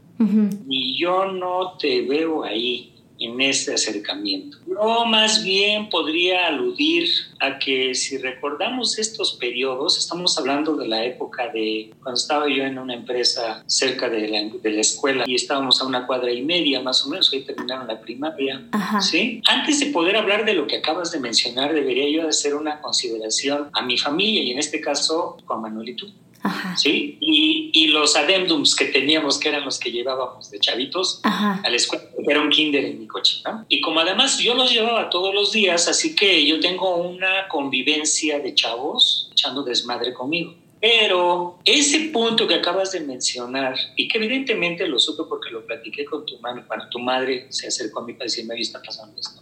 y 0.67 0.99
yo 0.99 1.31
no 1.31 1.77
te 1.77 2.01
veo 2.01 2.43
ahí 2.43 2.90
en 3.21 3.39
este 3.41 3.73
acercamiento. 3.73 4.57
Yo 4.67 5.05
más 5.05 5.43
bien 5.43 5.89
podría 5.89 6.47
aludir 6.47 7.07
a 7.39 7.59
que 7.59 7.93
si 7.95 8.17
recordamos 8.17 8.97
estos 8.97 9.33
periodos, 9.33 9.97
estamos 9.97 10.37
hablando 10.37 10.75
de 10.75 10.87
la 10.87 11.03
época 11.05 11.49
de 11.49 11.91
cuando 12.01 12.19
estaba 12.19 12.47
yo 12.47 12.63
en 12.63 12.77
una 12.77 12.93
empresa 12.93 13.63
cerca 13.67 14.09
de 14.09 14.27
la, 14.27 14.43
de 14.43 14.71
la 14.71 14.81
escuela 14.81 15.23
y 15.27 15.35
estábamos 15.35 15.81
a 15.81 15.85
una 15.85 16.05
cuadra 16.07 16.31
y 16.31 16.41
media 16.41 16.81
más 16.81 17.05
o 17.05 17.09
menos, 17.09 17.31
ahí 17.33 17.43
terminaron 17.43 17.87
la 17.87 17.99
primaria. 17.99 18.67
¿sí? 19.01 19.41
Antes 19.47 19.79
de 19.79 19.87
poder 19.87 20.15
hablar 20.15 20.45
de 20.45 20.53
lo 20.53 20.67
que 20.67 20.77
acabas 20.77 21.11
de 21.11 21.19
mencionar, 21.19 21.73
debería 21.73 22.09
yo 22.09 22.27
hacer 22.27 22.55
una 22.55 22.81
consideración 22.81 23.69
a 23.73 23.81
mi 23.83 23.97
familia 23.97 24.43
y 24.43 24.51
en 24.51 24.59
este 24.59 24.81
caso 24.81 25.37
Juan 25.45 25.61
Manuel 25.61 25.89
y 25.89 25.95
tú. 25.95 26.11
¿Sí? 26.75 27.17
Y, 27.19 27.71
y, 27.73 27.87
los 27.87 28.15
adendums 28.15 28.75
que 28.75 28.85
teníamos, 28.85 29.39
que 29.39 29.49
eran 29.49 29.65
los 29.65 29.79
que 29.79 29.91
llevábamos 29.91 30.49
de 30.49 30.59
chavitos 30.59 31.19
a 31.23 31.61
la 31.63 31.75
escuela, 31.75 32.05
era 32.27 32.41
un 32.41 32.49
kinder 32.49 32.85
en 32.85 32.99
mi 32.99 33.07
coche, 33.07 33.41
¿no? 33.45 33.65
Y 33.69 33.81
como 33.81 33.99
además 33.99 34.37
yo 34.39 34.55
los 34.55 34.71
llevaba 34.71 35.09
todos 35.09 35.33
los 35.33 35.51
días, 35.51 35.87
así 35.87 36.15
que 36.15 36.45
yo 36.45 36.59
tengo 36.59 36.95
una 36.95 37.47
convivencia 37.47 38.39
de 38.39 38.55
chavos 38.55 39.29
echando 39.31 39.63
desmadre 39.63 40.13
conmigo. 40.13 40.55
Pero 40.79 41.59
ese 41.63 42.09
punto 42.11 42.47
que 42.47 42.55
acabas 42.55 42.91
de 42.91 43.01
mencionar, 43.01 43.75
y 43.95 44.07
que 44.07 44.17
evidentemente 44.17 44.87
lo 44.87 44.99
supe 44.99 45.23
porque 45.29 45.51
lo 45.51 45.63
platiqué 45.65 46.05
con 46.05 46.25
tu 46.25 46.39
madre, 46.39 46.63
cuando 46.65 46.89
tu 46.89 46.97
madre 46.97 47.45
se 47.49 47.67
acercó 47.67 47.99
a 47.99 48.05
mí 48.05 48.13
para 48.13 48.25
decirme, 48.25 48.59
está 48.59 48.81
pasando 48.81 49.19
esto 49.19 49.41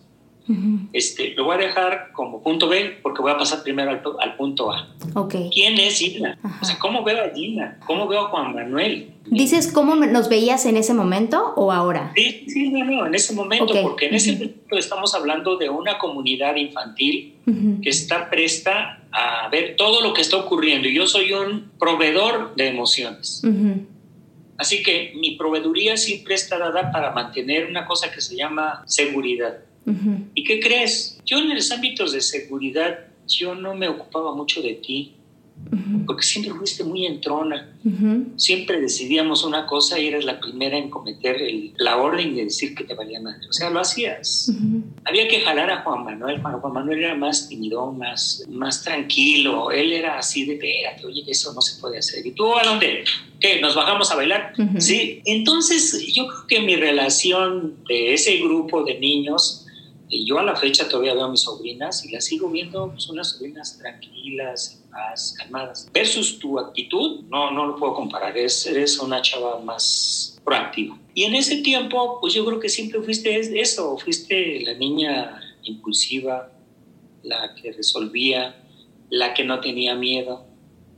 este, 0.93 1.33
lo 1.35 1.45
voy 1.45 1.55
a 1.55 1.59
dejar 1.59 2.11
como 2.13 2.41
punto 2.41 2.67
B 2.67 2.99
porque 3.03 3.21
voy 3.21 3.31
a 3.31 3.37
pasar 3.37 3.61
primero 3.61 3.91
al, 4.19 4.35
punto 4.35 4.71
A. 4.71 4.95
Okay. 5.13 5.49
¿Quién 5.53 5.77
es 5.79 5.99
Gina? 5.99 6.39
O 6.61 6.65
sea, 6.65 6.79
¿cómo 6.79 7.03
veo 7.03 7.23
a 7.23 7.29
Gina? 7.29 7.79
¿Cómo 7.85 8.07
veo 8.07 8.21
a 8.21 8.29
Juan 8.29 8.55
Manuel? 8.55 9.13
¿Dices 9.25 9.71
cómo 9.71 9.95
nos 9.95 10.27
veías 10.27 10.65
en 10.65 10.77
ese 10.77 10.93
momento 10.93 11.53
o 11.55 11.71
ahora? 11.71 12.11
Sí, 12.15 12.45
sí, 12.47 12.69
no, 12.69 12.83
no, 12.83 13.05
en 13.05 13.13
ese 13.13 13.33
momento, 13.33 13.73
porque 13.83 14.07
en 14.07 14.15
ese 14.15 14.33
momento 14.33 14.77
estamos 14.77 15.13
hablando 15.13 15.57
de 15.57 15.69
una 15.69 15.97
comunidad 15.99 16.55
infantil 16.55 17.35
que 17.81 17.89
está 17.89 18.29
presta 18.29 19.03
a 19.11 19.49
ver 19.49 19.75
todo 19.75 20.01
lo 20.01 20.13
que 20.13 20.21
está 20.21 20.37
ocurriendo 20.37 20.87
y 20.87 20.95
yo 20.95 21.07
soy 21.07 21.33
un 21.33 21.71
proveedor 21.79 22.55
de 22.55 22.67
emociones. 22.67 23.43
Así 24.57 24.83
que 24.83 25.13
mi 25.15 25.35
proveeduría 25.35 25.95
siempre 25.95 26.35
está 26.35 26.57
dada 26.57 26.91
para 26.91 27.11
mantener 27.11 27.67
una 27.67 27.85
cosa 27.85 28.11
que 28.11 28.19
se 28.19 28.35
llama 28.35 28.83
seguridad. 28.85 29.59
¿Y 30.35 30.43
qué 30.43 30.59
crees? 30.59 31.19
Yo 31.25 31.39
en 31.39 31.53
los 31.53 31.71
ámbitos 31.71 32.11
de 32.11 32.21
seguridad, 32.21 33.07
yo 33.27 33.55
no 33.55 33.73
me 33.75 33.87
ocupaba 33.87 34.35
mucho 34.35 34.61
de 34.61 34.73
ti. 34.75 35.15
porque 36.05 36.23
siempre 36.23 36.53
fuiste 36.53 36.83
muy 36.83 37.05
entrona. 37.05 37.75
Siempre 38.35 38.79
decidíamos 38.81 39.43
una 39.43 39.65
cosa 39.67 39.99
y 39.99 40.07
eras 40.07 40.25
la 40.25 40.39
primera 40.39 40.77
en 40.77 40.89
cometer 40.89 41.37
la 41.77 41.97
orden 41.97 42.35
de 42.35 42.45
decir 42.45 42.75
que 42.75 42.83
te 42.83 42.93
valía 42.93 43.21
madre. 43.21 43.47
O 43.47 43.53
sea, 43.53 43.69
lo 43.69 43.79
hacías. 43.79 44.51
Había 45.05 45.27
que 45.27 45.41
jalar 45.41 45.69
a 45.69 45.81
Juan 45.83 46.03
Manuel. 46.05 46.41
Juan 46.41 46.73
Manuel 46.73 46.99
era 47.03 47.15
más 47.15 47.47
tímido, 47.49 47.91
más, 47.91 48.43
más 48.49 48.83
tranquilo. 48.83 49.71
Él 49.71 49.91
era 49.91 50.17
así 50.17 50.45
de, 50.45 50.53
espérate, 50.53 51.05
oye, 51.05 51.23
eso 51.27 51.53
no 51.53 51.61
se 51.61 51.79
puede 51.79 51.99
hacer. 51.99 52.25
¿Y 52.25 52.31
tú 52.31 52.57
a 52.57 52.63
dónde? 52.63 53.03
¿Qué? 53.39 53.61
¿Nos 53.61 53.75
bajamos 53.75 54.11
a 54.11 54.15
bailar? 54.15 54.53
Sí. 54.77 55.21
Entonces, 55.25 56.13
yo 56.13 56.27
creo 56.27 56.47
que 56.47 56.61
mi 56.61 56.75
relación 56.75 57.75
de 57.87 58.13
ese 58.13 58.37
grupo 58.37 58.83
de 58.83 58.99
niños 58.99 59.65
y 60.09 60.25
yo 60.25 60.39
a 60.39 60.43
la 60.43 60.55
fecha 60.55 60.89
todavía 60.89 61.13
veo 61.13 61.25
a 61.25 61.29
mis 61.29 61.41
sobrinas 61.41 62.03
y 62.03 62.11
las 62.11 62.25
sigo 62.25 62.49
viendo 62.49 62.89
pues, 62.91 63.07
unas 63.09 63.31
sobrinas 63.31 63.77
tranquilas, 63.77 64.83
más 64.89 65.35
calmadas. 65.37 65.87
Versus 65.93 66.39
tu 66.39 66.57
actitud, 66.57 67.21
no, 67.29 67.51
no 67.51 67.67
lo 67.67 67.75
puedo 67.75 67.93
comparar, 67.93 68.35
es, 68.35 68.65
eres 68.65 68.97
una 68.97 69.21
chava 69.21 69.59
más 69.59 70.39
proactiva. 70.43 70.97
Y 71.13 71.25
en 71.25 71.35
ese 71.35 71.57
tiempo, 71.57 72.17
pues 72.19 72.33
yo 72.33 72.43
creo 72.43 72.59
que 72.59 72.69
siempre 72.69 73.01
fuiste 73.01 73.39
eso, 73.61 73.97
fuiste 73.99 74.61
la 74.61 74.73
niña 74.73 75.39
impulsiva, 75.63 76.51
la 77.21 77.53
que 77.53 77.71
resolvía, 77.71 78.63
la 79.11 79.35
que 79.35 79.43
no 79.43 79.59
tenía 79.59 79.93
miedo, 79.93 80.43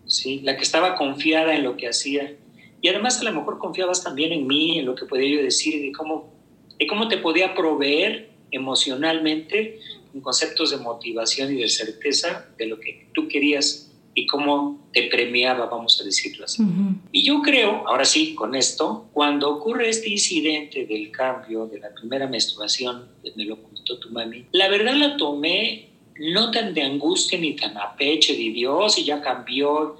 ¿sí? 0.06 0.40
la 0.42 0.56
que 0.56 0.64
estaba 0.64 0.96
confiada 0.96 1.54
en 1.54 1.64
lo 1.64 1.76
que 1.76 1.90
hacía. 1.90 2.38
Y 2.82 2.88
además 2.88 3.20
a 3.20 3.26
lo 3.26 3.34
mejor 3.34 3.60
confiabas 3.60 4.04
también 4.04 4.32
en 4.32 4.48
mí, 4.48 4.80
en 4.80 4.86
lo 4.86 4.96
que 4.96 5.06
podía 5.06 5.36
yo 5.36 5.44
decir, 5.44 5.82
de 5.82 5.92
cómo, 5.92 6.32
de 6.80 6.88
cómo 6.88 7.10
te 7.10 7.18
podía 7.18 7.54
proveer 7.54 8.31
emocionalmente 8.52 9.80
en 10.14 10.22
conceptos 10.22 10.72
de 10.72 10.78
motivación 10.78 11.54
y 11.54 11.62
de 11.62 11.70
certeza 11.70 12.48
de 12.58 12.66
lo 12.66 12.80
que 12.80 13.08
tú 13.14 13.28
querías 13.28 13.92
y 14.14 14.28
cómo 14.28 14.90
te 14.92 15.04
premiaba, 15.04 15.68
vamos 15.68 16.00
a 16.02 16.04
decirlo 16.04 16.46
así. 16.46 16.64
Y 17.12 17.24
yo 17.24 17.42
creo, 17.42 17.88
ahora 17.88 18.04
sí, 18.04 18.36
con 18.36 18.56
esto, 18.56 19.10
cuando 19.14 19.50
ocurre 19.50 19.90
este 19.90 20.10
incidente 20.10 20.86
del 20.86 21.12
cambio 21.12 21.66
de 21.68 21.80
la 21.80 21.94
primera 21.94 22.28
menstruación, 22.28 23.08
me 23.36 23.46
lo 23.46 23.62
contó 23.62 24.00
tu 24.00 24.10
mami, 24.10 24.46
la 24.52 24.68
verdad 24.68 24.96
la 24.96 25.16
tomé 25.18 25.92
no 26.20 26.52
tan 26.52 26.74
de 26.74 26.84
angustia 26.84 27.40
ni 27.40 27.56
tan 27.56 27.78
a 27.78 27.96
pecho 27.96 28.34
de 28.34 28.52
Dios 28.52 28.98
y 28.98 29.06
ya 29.06 29.22
cambió, 29.22 29.96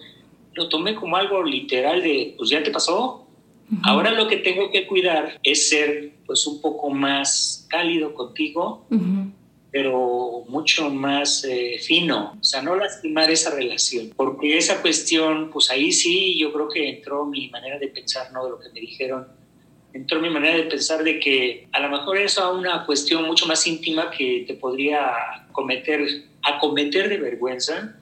lo 0.54 0.70
tomé 0.70 0.94
como 0.94 1.16
algo 1.16 1.44
literal 1.44 2.04
de, 2.04 2.36
pues 2.38 2.50
ya 2.50 2.62
te 2.62 2.72
pasó, 2.72 3.28
Ahora 3.84 4.12
lo 4.12 4.28
que 4.28 4.38
tengo 4.38 4.70
que 4.70 4.86
cuidar 4.86 5.40
es 5.44 5.70
ser 5.70 6.12
pues 6.26 6.46
un 6.46 6.62
poco 6.62 6.90
más 6.90 7.66
cálido 7.70 8.14
contigo, 8.14 8.86
pero 9.72 10.44
mucho 10.50 10.90
más 10.90 11.46
eh, 11.46 11.78
fino, 11.80 12.36
o 12.40 12.44
sea, 12.44 12.62
no 12.62 12.76
lastimar 12.76 13.32
esa 13.32 13.56
relación, 13.56 14.12
porque 14.18 14.58
esa 14.58 14.82
cuestión, 14.82 15.50
pues 15.50 15.72
ahí 15.72 15.94
sí, 15.94 16.38
yo 16.38 16.52
creo 16.52 16.68
que 16.68 16.90
entró 16.90 17.26
mi 17.26 17.50
manera 17.50 17.80
de 17.80 17.88
pensar, 17.88 18.34
¿no? 18.34 18.44
De 18.44 18.52
lo 18.52 18.60
que 18.60 18.70
me 18.74 18.82
dijeron, 18.82 19.28
entró 19.94 20.20
mi 20.20 20.30
manera 20.30 20.58
de 20.58 20.64
pensar 20.64 21.04
de 21.04 21.20
que 21.20 21.68
a 21.72 21.80
lo 21.80 21.90
mejor 21.90 22.18
eso 22.18 22.52
es 22.52 22.60
una 22.60 22.86
cuestión 22.86 23.24
mucho 23.26 23.46
más 23.46 23.66
íntima 23.66 24.12
que 24.12 24.44
te 24.46 24.56
podría 24.56 25.48
cometer, 25.54 26.06
acometer 26.44 27.08
de 27.08 27.18
vergüenza 27.18 27.96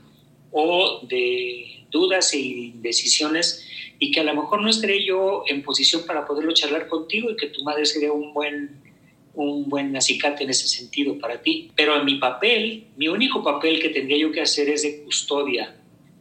o 0.51 1.01
de 1.07 1.78
dudas 1.89 2.33
e 2.33 2.39
indecisiones 2.39 3.65
y 3.99 4.11
que 4.11 4.21
a 4.21 4.23
lo 4.23 4.33
mejor 4.33 4.61
no 4.61 4.69
estaré 4.69 5.03
yo 5.05 5.43
en 5.47 5.61
posición 5.61 6.03
para 6.05 6.25
poderlo 6.25 6.53
charlar 6.53 6.87
contigo 6.87 7.29
y 7.31 7.35
que 7.35 7.47
tu 7.47 7.63
madre 7.63 7.85
sería 7.85 8.11
un 8.11 8.33
buen 8.33 8.89
un 9.33 9.69
buen 9.69 9.95
acicate 9.95 10.43
en 10.43 10.49
ese 10.49 10.67
sentido 10.67 11.17
para 11.17 11.41
ti. 11.41 11.71
Pero 11.75 11.97
en 11.97 12.05
mi 12.05 12.15
papel, 12.15 12.87
mi 12.97 13.07
único 13.07 13.43
papel 13.43 13.79
que 13.79 13.89
tendría 13.89 14.17
yo 14.17 14.31
que 14.31 14.41
hacer 14.41 14.69
es 14.69 14.83
de 14.83 15.03
custodia. 15.03 15.75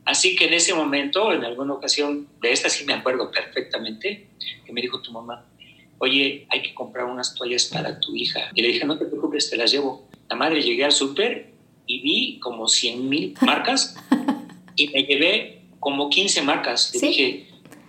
Así 0.04 0.36
que 0.36 0.46
en 0.46 0.54
ese 0.54 0.72
momento, 0.72 1.32
en 1.32 1.44
alguna 1.44 1.74
ocasión, 1.74 2.28
de 2.40 2.52
esta 2.52 2.68
sí 2.68 2.84
me 2.84 2.92
acuerdo 2.92 3.30
perfectamente, 3.30 4.28
que 4.64 4.72
me 4.72 4.80
dijo 4.80 5.02
tu 5.02 5.12
mamá, 5.12 5.46
oye, 5.98 6.46
hay 6.48 6.62
que 6.62 6.74
comprar 6.74 7.06
unas 7.06 7.34
toallas 7.34 7.66
para 7.66 7.98
tu 8.00 8.14
hija. 8.14 8.50
Y 8.54 8.62
le 8.62 8.68
dije, 8.68 8.86
no 8.86 8.96
te 8.98 9.06
preocupes, 9.06 9.50
te 9.50 9.56
las 9.56 9.72
llevo. 9.72 10.08
La 10.28 10.36
madre 10.36 10.62
llegué 10.62 10.84
al 10.84 10.92
súper 10.92 11.52
y 11.86 12.00
vi 12.00 12.38
como 12.38 12.68
100 12.68 13.08
mil 13.08 13.34
marcas 13.40 13.96
y 14.76 14.88
me 14.88 15.02
llevé 15.02 15.57
como 15.88 16.10
15 16.10 16.42
marcas. 16.42 16.92
Le 16.92 17.00
dije, 17.00 17.46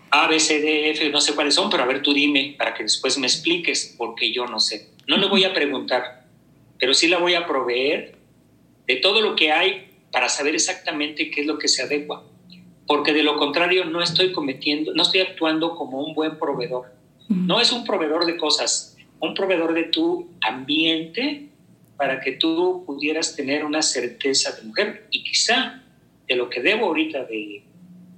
a, 0.10 0.30
B, 0.30 0.40
C, 0.40 0.62
D, 0.62 0.92
F, 0.92 1.10
no 1.10 1.20
sé 1.20 1.36
cuáles 1.36 1.54
son, 1.54 1.70
pero 1.70 1.84
a 1.84 1.86
ver, 1.86 2.02
tú 2.02 2.14
dime 2.14 2.56
para 2.58 2.74
que 2.74 2.84
después 2.84 3.18
me 3.18 3.28
expliques, 3.28 3.94
porque 3.98 4.32
yo 4.32 4.46
no 4.46 4.62
sé. 4.62 4.92
No 5.06 5.18
le 5.18 5.28
voy 5.28 5.44
a 5.44 5.54
preguntar, 5.54 6.24
pero 6.78 6.94
sí 6.94 7.10
la 7.10 7.18
voy 7.18 7.34
a 7.34 7.46
proveer 7.46 8.16
de 8.88 8.96
todo 8.96 9.20
lo 9.20 9.36
que 9.36 9.52
hay 9.52 9.90
para 10.14 10.30
saber 10.30 10.56
exactamente 10.56 11.30
qué 11.30 11.42
es 11.42 11.48
lo 11.48 11.58
que 11.58 11.68
se 11.68 11.82
adecua. 11.82 12.24
Porque 12.88 13.12
de 13.12 13.22
lo 13.22 13.36
contrario 13.36 13.84
no 13.84 14.02
estoy 14.02 14.32
cometiendo, 14.32 14.94
no 14.94 15.02
estoy 15.02 15.20
actuando 15.20 15.76
como 15.76 16.02
un 16.02 16.16
buen 16.16 16.40
proveedor. 16.40 16.94
No 17.28 17.60
es 17.60 17.74
un 17.74 17.84
proveedor 17.84 18.26
de 18.26 18.38
cosas, 18.38 18.96
un 19.20 19.34
proveedor 19.34 19.74
de 19.74 19.84
tu 19.84 20.30
ambiente 20.40 21.50
para 21.98 22.22
que 22.22 22.32
tú 22.32 22.86
pudieras 22.86 23.36
tener 23.36 23.66
una 23.66 23.82
certeza 23.82 24.54
de 24.54 24.62
mujer. 24.62 25.08
Y 25.12 25.22
quizá 25.22 25.84
de 26.30 26.36
lo 26.38 26.50
que 26.50 26.62
debo 26.62 26.86
ahorita 26.86 27.26
de 27.26 27.64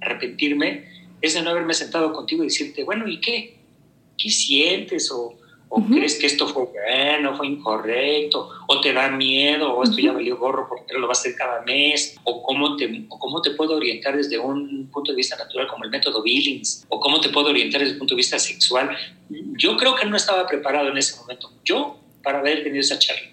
arrepentirme 0.02 0.84
es 1.20 1.34
de 1.34 1.42
no 1.42 1.50
haberme 1.50 1.72
sentado 1.72 2.12
contigo 2.12 2.42
y 2.42 2.48
decirte, 2.48 2.84
bueno, 2.84 3.08
¿y 3.08 3.20
qué? 3.20 3.56
¿Qué 4.18 4.28
sientes? 4.28 5.10
¿O, 5.10 5.38
crees 5.90 6.18
que 6.18 6.26
esto 6.26 6.46
fue 6.46 6.66
bueno, 6.66 7.34
fue 7.34 7.46
incorrecto? 7.46 8.50
¿O 8.66 8.80
te 8.80 8.92
da 8.92 9.08
miedo? 9.08 9.72
¿O 9.72 9.82
esto 9.82 9.98
ya 9.98 10.12
valió 10.12 10.36
gorro 10.36 10.66
porque 10.68 10.92
lo 10.92 11.06
vas 11.08 11.18
a 11.18 11.20
hacer 11.22 11.34
cada 11.34 11.62
mes? 11.62 12.16
¿O 12.24 12.42
cómo, 12.42 12.76
te, 12.76 13.06
¿O 13.08 13.18
cómo 13.18 13.40
te 13.40 13.52
puedo 13.52 13.76
orientar 13.76 14.16
desde 14.16 14.38
un 14.38 14.90
punto 14.92 15.12
de 15.12 15.16
vista 15.16 15.36
natural 15.36 15.68
como 15.68 15.84
el 15.84 15.90
método 15.90 16.22
Billings? 16.22 16.84
¿O 16.88 17.00
cómo 17.00 17.20
te 17.20 17.30
puedo 17.30 17.48
orientar 17.48 17.80
desde 17.80 17.94
el 17.94 17.98
punto 17.98 18.14
de 18.14 18.18
vista 18.18 18.38
sexual? 18.38 18.90
Yo 19.30 19.76
creo 19.78 19.94
que 19.94 20.04
no 20.04 20.16
estaba 20.16 20.46
preparado 20.46 20.88
en 20.88 20.98
ese 20.98 21.16
momento, 21.16 21.50
yo, 21.64 21.98
para 22.22 22.40
haber 22.40 22.64
tenido 22.64 22.80
esa 22.80 22.98
charla. 22.98 23.30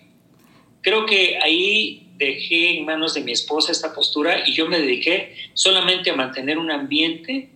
Creo 0.81 1.05
que 1.05 1.37
ahí 1.43 2.08
dejé 2.19 2.77
en 2.77 2.85
manos 2.85 3.13
de 3.13 3.21
mi 3.21 3.31
esposa 3.31 3.71
esta 3.71 3.93
postura 3.93 4.47
y 4.47 4.53
yo 4.53 4.67
me 4.67 4.79
dediqué 4.79 5.35
solamente 5.53 6.11
a 6.11 6.15
mantener 6.15 6.59
un 6.59 6.69
ambiente 6.69 7.49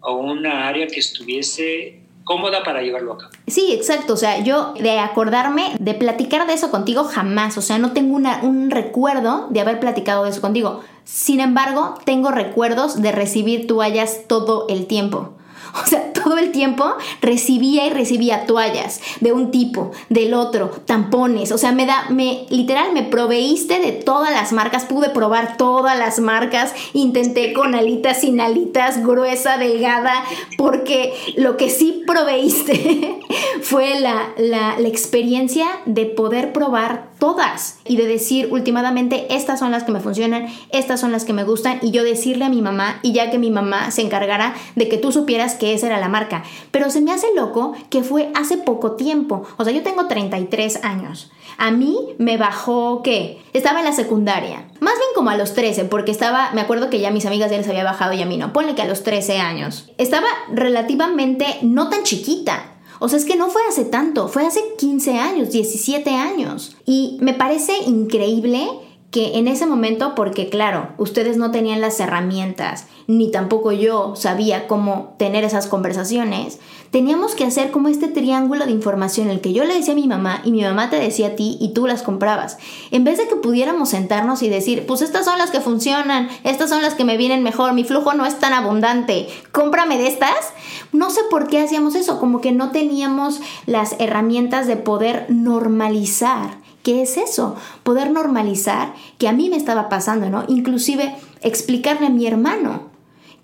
o 0.00 0.16
una 0.16 0.68
área 0.68 0.86
que 0.86 1.00
estuviese 1.00 2.00
cómoda 2.22 2.62
para 2.62 2.82
llevarlo 2.82 3.14
a 3.14 3.18
cabo. 3.18 3.32
Sí, 3.46 3.72
exacto. 3.72 4.12
O 4.12 4.16
sea, 4.16 4.42
yo 4.42 4.74
de 4.74 4.98
acordarme, 4.98 5.72
de 5.78 5.94
platicar 5.94 6.46
de 6.46 6.52
eso 6.52 6.70
contigo, 6.70 7.04
jamás. 7.04 7.56
O 7.56 7.62
sea, 7.62 7.78
no 7.78 7.92
tengo 7.92 8.14
una, 8.14 8.40
un 8.42 8.70
recuerdo 8.70 9.46
de 9.50 9.60
haber 9.60 9.80
platicado 9.80 10.24
de 10.24 10.30
eso 10.30 10.40
contigo. 10.42 10.84
Sin 11.04 11.40
embargo, 11.40 11.94
tengo 12.04 12.30
recuerdos 12.30 13.00
de 13.00 13.12
recibir 13.12 13.66
toallas 13.66 14.26
todo 14.28 14.66
el 14.68 14.86
tiempo. 14.86 15.36
O 15.86 15.88
sea, 15.88 16.12
todo 16.12 16.38
el 16.38 16.50
tiempo 16.52 16.84
recibía 17.20 17.86
y 17.86 17.90
recibía 17.90 18.46
toallas 18.46 19.00
de 19.20 19.32
un 19.32 19.50
tipo, 19.50 19.92
del 20.08 20.34
otro, 20.34 20.70
tampones. 20.84 21.52
O 21.52 21.58
sea, 21.58 21.72
me 21.72 21.86
da, 21.86 22.06
me, 22.10 22.46
literal, 22.50 22.92
me 22.92 23.02
proveíste 23.02 23.78
de 23.78 23.92
todas 23.92 24.32
las 24.32 24.52
marcas. 24.52 24.84
Pude 24.84 25.10
probar 25.10 25.56
todas 25.56 25.98
las 25.98 26.18
marcas. 26.18 26.74
Intenté 26.92 27.52
con 27.52 27.74
alitas, 27.74 28.20
sin 28.20 28.40
alitas, 28.40 29.04
gruesa, 29.04 29.58
delgada. 29.58 30.24
Porque 30.56 31.14
lo 31.36 31.56
que 31.56 31.70
sí 31.70 32.02
proveíste 32.06 33.20
fue 33.62 34.00
la, 34.00 34.32
la, 34.38 34.78
la 34.78 34.88
experiencia 34.88 35.66
de 35.84 36.06
poder 36.06 36.52
probar 36.52 37.10
todas 37.18 37.78
y 37.84 37.96
de 37.96 38.06
decir 38.06 38.48
últimamente 38.50 39.34
estas 39.34 39.58
son 39.58 39.70
las 39.70 39.84
que 39.84 39.92
me 39.92 40.00
funcionan, 40.00 40.46
estas 40.70 41.00
son 41.00 41.12
las 41.12 41.24
que 41.24 41.32
me 41.32 41.44
gustan 41.44 41.78
y 41.82 41.90
yo 41.90 42.04
decirle 42.04 42.44
a 42.44 42.50
mi 42.50 42.62
mamá 42.62 43.00
y 43.02 43.12
ya 43.12 43.30
que 43.30 43.38
mi 43.38 43.50
mamá 43.50 43.90
se 43.90 44.02
encargara 44.02 44.54
de 44.74 44.88
que 44.88 44.98
tú 44.98 45.12
supieras 45.12 45.54
que 45.54 45.74
esa 45.74 45.86
era 45.86 45.98
la 45.98 46.08
marca. 46.08 46.44
Pero 46.70 46.90
se 46.90 47.00
me 47.00 47.12
hace 47.12 47.28
loco 47.34 47.74
que 47.90 48.02
fue 48.02 48.30
hace 48.34 48.56
poco 48.56 48.92
tiempo, 48.92 49.44
o 49.56 49.64
sea, 49.64 49.72
yo 49.72 49.82
tengo 49.82 50.06
33 50.06 50.84
años. 50.84 51.30
A 51.58 51.70
mí 51.70 51.96
me 52.18 52.36
bajó, 52.36 53.02
¿qué? 53.02 53.42
Estaba 53.52 53.78
en 53.78 53.86
la 53.86 53.92
secundaria. 53.92 54.66
Más 54.80 54.94
bien 54.94 55.08
como 55.14 55.30
a 55.30 55.36
los 55.36 55.54
13, 55.54 55.86
porque 55.86 56.10
estaba, 56.10 56.50
me 56.52 56.60
acuerdo 56.60 56.90
que 56.90 57.00
ya 57.00 57.10
mis 57.10 57.24
amigas 57.24 57.50
ya 57.50 57.56
les 57.56 57.68
había 57.68 57.84
bajado 57.84 58.12
y 58.12 58.20
a 58.20 58.26
mí 58.26 58.36
no. 58.36 58.52
Ponle 58.52 58.74
que 58.74 58.82
a 58.82 58.86
los 58.86 59.02
13 59.02 59.38
años. 59.38 59.90
Estaba 59.96 60.26
relativamente 60.52 61.46
no 61.62 61.88
tan 61.88 62.02
chiquita. 62.02 62.75
O 62.98 63.08
sea, 63.08 63.18
es 63.18 63.24
que 63.24 63.36
no 63.36 63.48
fue 63.48 63.62
hace 63.68 63.84
tanto, 63.84 64.28
fue 64.28 64.46
hace 64.46 64.60
15 64.78 65.18
años, 65.18 65.50
17 65.50 66.10
años. 66.10 66.76
Y 66.84 67.18
me 67.20 67.34
parece 67.34 67.72
increíble 67.86 68.68
que 69.10 69.38
en 69.38 69.48
ese 69.48 69.66
momento, 69.66 70.14
porque 70.14 70.48
claro, 70.48 70.90
ustedes 70.98 71.36
no 71.36 71.50
tenían 71.50 71.80
las 71.80 71.98
herramientas, 72.00 72.86
ni 73.06 73.30
tampoco 73.30 73.72
yo 73.72 74.16
sabía 74.16 74.66
cómo 74.66 75.14
tener 75.18 75.44
esas 75.44 75.68
conversaciones, 75.68 76.58
teníamos 76.90 77.34
que 77.34 77.44
hacer 77.44 77.70
como 77.70 77.88
este 77.88 78.08
triángulo 78.08 78.66
de 78.66 78.72
información, 78.72 79.28
el 79.30 79.40
que 79.40 79.52
yo 79.52 79.64
le 79.64 79.74
decía 79.74 79.92
a 79.92 79.96
mi 79.96 80.06
mamá 80.06 80.40
y 80.44 80.52
mi 80.52 80.62
mamá 80.62 80.90
te 80.90 80.96
decía 80.96 81.28
a 81.28 81.36
ti 81.36 81.56
y 81.60 81.72
tú 81.72 81.86
las 81.86 82.02
comprabas. 82.02 82.58
En 82.90 83.04
vez 83.04 83.18
de 83.18 83.28
que 83.28 83.36
pudiéramos 83.36 83.90
sentarnos 83.90 84.42
y 84.42 84.48
decir, 84.48 84.86
pues 84.86 85.02
estas 85.02 85.24
son 85.24 85.38
las 85.38 85.50
que 85.50 85.60
funcionan, 85.60 86.28
estas 86.44 86.70
son 86.70 86.82
las 86.82 86.94
que 86.94 87.04
me 87.04 87.16
vienen 87.16 87.42
mejor, 87.42 87.72
mi 87.72 87.84
flujo 87.84 88.14
no 88.14 88.26
es 88.26 88.38
tan 88.38 88.52
abundante, 88.52 89.28
cómprame 89.52 89.98
de 89.98 90.08
estas. 90.08 90.52
No 90.92 91.10
sé 91.10 91.20
por 91.30 91.48
qué 91.48 91.60
hacíamos 91.60 91.94
eso, 91.94 92.18
como 92.18 92.40
que 92.40 92.52
no 92.52 92.70
teníamos 92.70 93.40
las 93.66 93.96
herramientas 93.98 94.66
de 94.66 94.76
poder 94.76 95.26
normalizar 95.28 96.66
¿Qué 96.86 97.02
es 97.02 97.16
eso? 97.16 97.56
Poder 97.82 98.12
normalizar 98.12 98.94
que 99.18 99.26
a 99.26 99.32
mí 99.32 99.50
me 99.50 99.56
estaba 99.56 99.88
pasando, 99.88 100.30
¿no? 100.30 100.44
Inclusive 100.46 101.16
explicarle 101.40 102.06
a 102.06 102.10
mi 102.10 102.28
hermano 102.28 102.95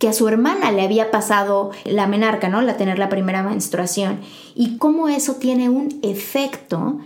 que 0.03 0.09
a 0.09 0.13
su 0.13 0.27
hermana 0.27 0.73
le 0.73 0.83
había 0.83 1.13
pasado 1.13 1.71
la 1.85 2.09
menarca, 2.09 2.49
¿no? 2.49 2.61
La 2.61 2.77
tener 2.77 2.99
la 2.99 3.09
primera 3.09 3.45
menstruación 3.45 4.19
y 4.57 4.77
cómo 4.77 5.09
eso 5.09 5.37
tiene 5.37 5.69
un 5.69 6.01
efecto 6.03 6.99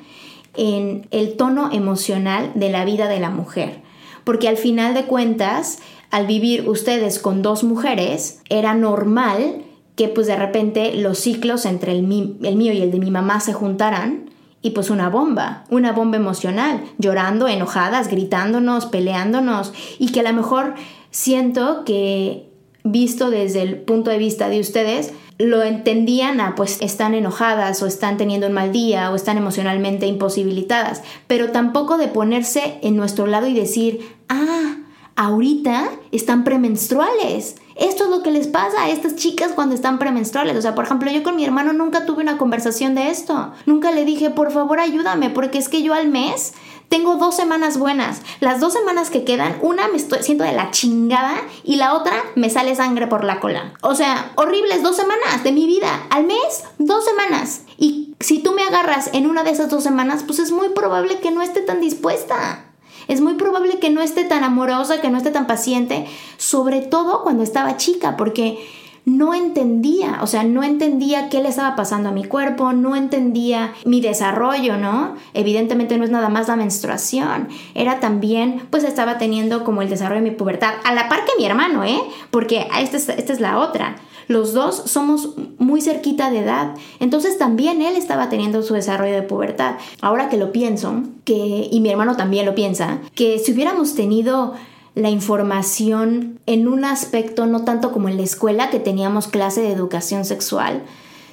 en 0.55 1.07
el 1.11 1.37
tono 1.37 1.71
emocional 1.71 2.53
de 2.55 2.71
la 2.71 2.87
vida 2.87 3.07
de 3.09 3.21
la 3.21 3.29
mujer. 3.29 3.83
Porque 4.25 4.49
al 4.49 4.57
final 4.57 4.95
de 4.95 5.05
cuentas, 5.05 5.81
al 6.11 6.27
vivir 6.27 6.71
ustedes 6.71 7.19
con 7.19 7.43
dos 7.43 7.65
mujeres, 7.65 8.41
era 8.49 8.73
normal 8.73 9.63
que 9.95 10.09
pues 10.09 10.27
de 10.27 10.37
repente 10.37 10.95
los 10.95 11.19
ciclos 11.19 11.67
entre 11.67 11.93
el, 11.93 12.03
mío 12.03 12.73
y 12.73 12.81
el 12.81 12.91
de 12.91 12.99
mi 12.99 13.11
mamá 13.11 13.41
se 13.41 13.53
juntaran 13.53 14.31
y 14.63 14.71
pues 14.71 14.89
una 14.89 15.11
bomba, 15.11 15.65
una 15.69 15.93
bomba 15.93 16.17
emocional, 16.17 16.83
llorando, 16.97 17.47
enojadas, 17.47 18.09
gritándonos, 18.09 18.87
peleándonos 18.87 19.75
y 19.99 20.13
que 20.13 20.21
a 20.21 20.23
lo 20.23 20.33
mejor 20.33 20.73
siento 21.11 21.85
que 21.85 22.56
visto 22.91 23.31
desde 23.31 23.63
el 23.63 23.77
punto 23.77 24.11
de 24.11 24.19
vista 24.19 24.49
de 24.49 24.61
ustedes, 24.61 25.13
lo 25.39 25.63
entendían 25.63 26.41
a 26.41 26.55
pues 26.55 26.79
están 26.81 27.15
enojadas 27.15 27.83
o 27.83 27.87
están 27.87 28.17
teniendo 28.17 28.47
un 28.47 28.55
mal 28.55 28.73
día 28.73 29.11
o 29.11 29.17
están 29.17 29.37
emocionalmente 29.37 30.07
imposibilitadas, 30.07 31.03
pero 31.27 31.51
tampoco 31.51 31.99
de 31.99 32.09
ponerse 32.09 32.79
en 32.83 32.97
nuestro 32.97 33.27
lado 33.27 33.47
y 33.47 33.55
decir, 33.55 34.17
ah, 34.29 34.77
ahorita 35.17 35.91
están 36.13 36.45
premenstruales. 36.45 37.57
Esto 37.75 38.05
es 38.05 38.11
lo 38.11 38.23
que 38.23 38.31
les 38.31 38.47
pasa 38.47 38.85
a 38.85 38.91
estas 38.91 39.17
chicas 39.17 39.53
cuando 39.53 39.75
están 39.75 39.99
premenstruales. 39.99 40.57
O 40.57 40.63
sea, 40.63 40.75
por 40.75 40.85
ejemplo, 40.85 41.11
yo 41.11 41.23
con 41.23 41.37
mi 41.37 41.45
hermano 41.45 41.75
nunca 41.75 42.07
tuve 42.07 42.23
una 42.23 42.39
conversación 42.39 42.95
de 42.95 43.11
esto. 43.11 43.53
Nunca 43.67 43.93
le 43.93 44.07
dije, 44.07 44.31
por 44.31 44.51
favor, 44.51 44.81
ayúdame, 44.81 45.29
porque 45.29 45.59
es 45.59 45.69
que 45.69 45.83
yo 45.83 45.93
al 45.93 46.09
mes 46.09 46.55
tengo 46.89 47.17
dos 47.17 47.35
semanas 47.35 47.79
buenas. 47.79 48.23
Las 48.41 48.61
dos 48.61 48.73
semanas 48.73 49.11
que 49.11 49.25
quedan, 49.25 49.57
una 49.61 49.89
me 49.89 49.97
estoy 49.97 50.23
siento 50.23 50.45
de 50.45 50.53
la 50.53 50.71
chingada 50.71 51.37
y 51.65 51.77
la 51.77 51.95
otra 51.95 52.15
me 52.35 52.51
sale 52.51 52.75
sangre 52.77 53.07
por 53.07 53.25
la 53.25 53.41
cola. 53.41 53.73
O 53.83 53.95
sea, 53.95 54.33
horribles 54.37 54.83
dos 54.83 54.97
semanas 54.97 55.43
de 55.43 55.53
mi 55.53 55.67
vida. 55.67 56.07
Al 56.11 56.25
mes, 56.25 56.65
dos 56.79 57.05
semanas. 57.05 57.63
Y 57.77 58.15
si 58.21 58.39
tú 58.39 58.53
me 58.53 58.63
agarras 58.63 59.11
en 59.13 59.27
una 59.27 59.43
de 59.43 59.51
esas 59.51 59.69
dos 59.69 59.83
semanas, 59.83 60.23
pues 60.25 60.39
es 60.39 60.53
muy 60.53 60.71
probable 60.71 61.19
que 61.19 61.31
no 61.31 61.43
esté 61.43 61.61
tan 61.61 61.81
dispuesta. 61.81 62.65
Es 63.09 63.21
muy 63.21 63.35
probable 63.35 63.79
que 63.79 63.91
no 63.91 64.01
esté 64.01 64.25
tan 64.25 64.43
amorosa, 64.43 65.01
que 65.01 65.11
no 65.11 65.19
esté 65.19 65.31
tan 65.31 65.47
paciente, 65.47 66.07
sobre 66.39 66.81
todo 66.83 67.23
cuando 67.23 67.43
estaba 67.43 67.77
chica, 67.77 68.17
porque 68.17 68.67
no 69.07 69.35
entendía, 69.35 70.19
o 70.21 70.27
sea, 70.27 70.43
no 70.43 70.65
entendía 70.65 71.29
qué 71.29 71.41
le 71.41 71.49
estaba 71.49 71.77
pasando 71.77 72.09
a 72.09 72.13
mi 72.13 72.25
cuerpo, 72.25 72.73
no 72.73 72.97
entendía 72.97 73.73
mi 73.85 74.01
desarrollo, 74.01 74.77
¿no? 74.79 75.15
Evidentemente 75.33 75.97
no 75.97 76.05
es 76.05 76.11
nada 76.11 76.29
más 76.29 76.49
la 76.49 76.57
menstruación, 76.57 77.49
era 77.75 78.01
también, 78.01 78.67
pues 78.69 78.83
estaba 78.83 79.17
teniendo 79.17 79.63
como 79.63 79.81
el 79.81 79.89
desarrollo 79.89 80.23
de 80.23 80.31
mi 80.31 80.37
pubertad, 80.37 80.75
a 80.83 80.93
la 80.93 81.09
par 81.09 81.25
que 81.25 81.31
mi 81.39 81.47
hermano, 81.47 81.85
¿eh? 81.85 82.01
Porque 82.33 82.67
esta 82.81 82.97
es, 82.97 83.09
esta 83.09 83.33
es 83.33 83.41
la 83.41 83.61
otra. 83.61 83.95
Los 84.27 84.55
dos 84.55 84.83
somos 84.87 85.35
muy 85.59 85.81
cerquita 85.81 86.29
de 86.33 86.41
edad, 86.41 86.75
entonces 86.99 87.39
también 87.39 87.83
él 87.83 87.95
estaba 87.95 88.29
teniendo 88.29 88.65
su 88.65 88.75
desarrollo 88.75 89.15
de 89.15 89.23
pubertad. 89.23 89.77
Ahora 90.01 90.29
que 90.29 90.37
lo 90.37 90.51
pienso, 90.51 91.03
que, 91.25 91.69
y 91.71 91.79
mi 91.79 91.91
hermano 91.91 92.17
también 92.17 92.45
lo 92.45 92.57
piensa, 92.57 92.99
que 93.15 93.39
si 93.39 93.53
hubiéramos 93.53 93.95
tenido 93.95 94.55
la 94.97 95.11
información 95.11 96.41
en 96.47 96.67
un 96.67 96.85
aspecto 96.85 97.45
no 97.47 97.65
tanto 97.65 97.93
como 97.93 98.09
en 98.09 98.17
la 98.17 98.23
escuela 98.23 98.71
que 98.71 98.81
teníamos 98.81 99.29
clase 99.29 99.61
de 99.61 99.71
educación 99.71 100.25
sexual, 100.25 100.83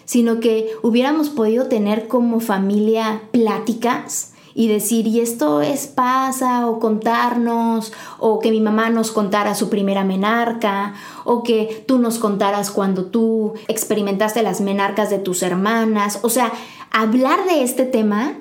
sino 0.03 0.41
que 0.41 0.69
hubiéramos 0.83 1.29
podido 1.29 1.67
tener 1.67 2.09
como 2.09 2.41
familia 2.41 3.21
pláticas 3.31 4.33
y 4.53 4.67
decir, 4.67 5.07
y 5.07 5.21
esto 5.21 5.61
es 5.61 5.87
pasa, 5.87 6.67
o 6.67 6.79
contarnos, 6.79 7.93
o 8.19 8.39
que 8.39 8.51
mi 8.51 8.59
mamá 8.59 8.89
nos 8.89 9.11
contara 9.11 9.55
su 9.55 9.69
primera 9.69 10.03
menarca, 10.03 10.93
o 11.23 11.41
que 11.41 11.85
tú 11.87 11.99
nos 11.99 12.19
contaras 12.19 12.69
cuando 12.69 13.05
tú 13.05 13.53
experimentaste 13.69 14.43
las 14.43 14.59
menarcas 14.59 15.09
de 15.09 15.19
tus 15.19 15.41
hermanas. 15.41 16.19
O 16.21 16.29
sea, 16.29 16.51
hablar 16.91 17.45
de 17.45 17.63
este 17.63 17.85
tema, 17.85 18.35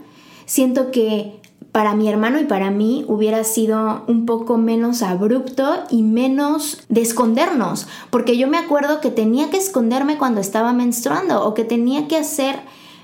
siento 0.47 0.91
que 0.91 1.41
para 1.73 1.95
mi 1.95 2.09
hermano 2.09 2.39
y 2.39 2.45
para 2.45 2.71
mí 2.71 3.05
hubiera 3.09 3.43
sido 3.45 4.05
un 4.07 4.27
poco 4.27 4.59
menos 4.59 5.03
abrupto 5.03 5.85
y 5.89 6.03
menos 6.03 6.83
de 6.91 7.01
escondernos, 7.01 7.89
porque 8.11 8.37
yo 8.37 8.47
me 8.47 8.59
acuerdo 8.59 9.01
que 9.01 9.11
tenía 9.11 9.51
que 9.51 9.57
esconderme 9.57 10.19
cuando 10.19 10.43
estaba 10.43 10.75
menstruando 10.75 11.45
o 11.45 11.55
que 11.55 11.65
tenía 11.65 12.09
que 12.09 12.19
hacer 12.19 12.61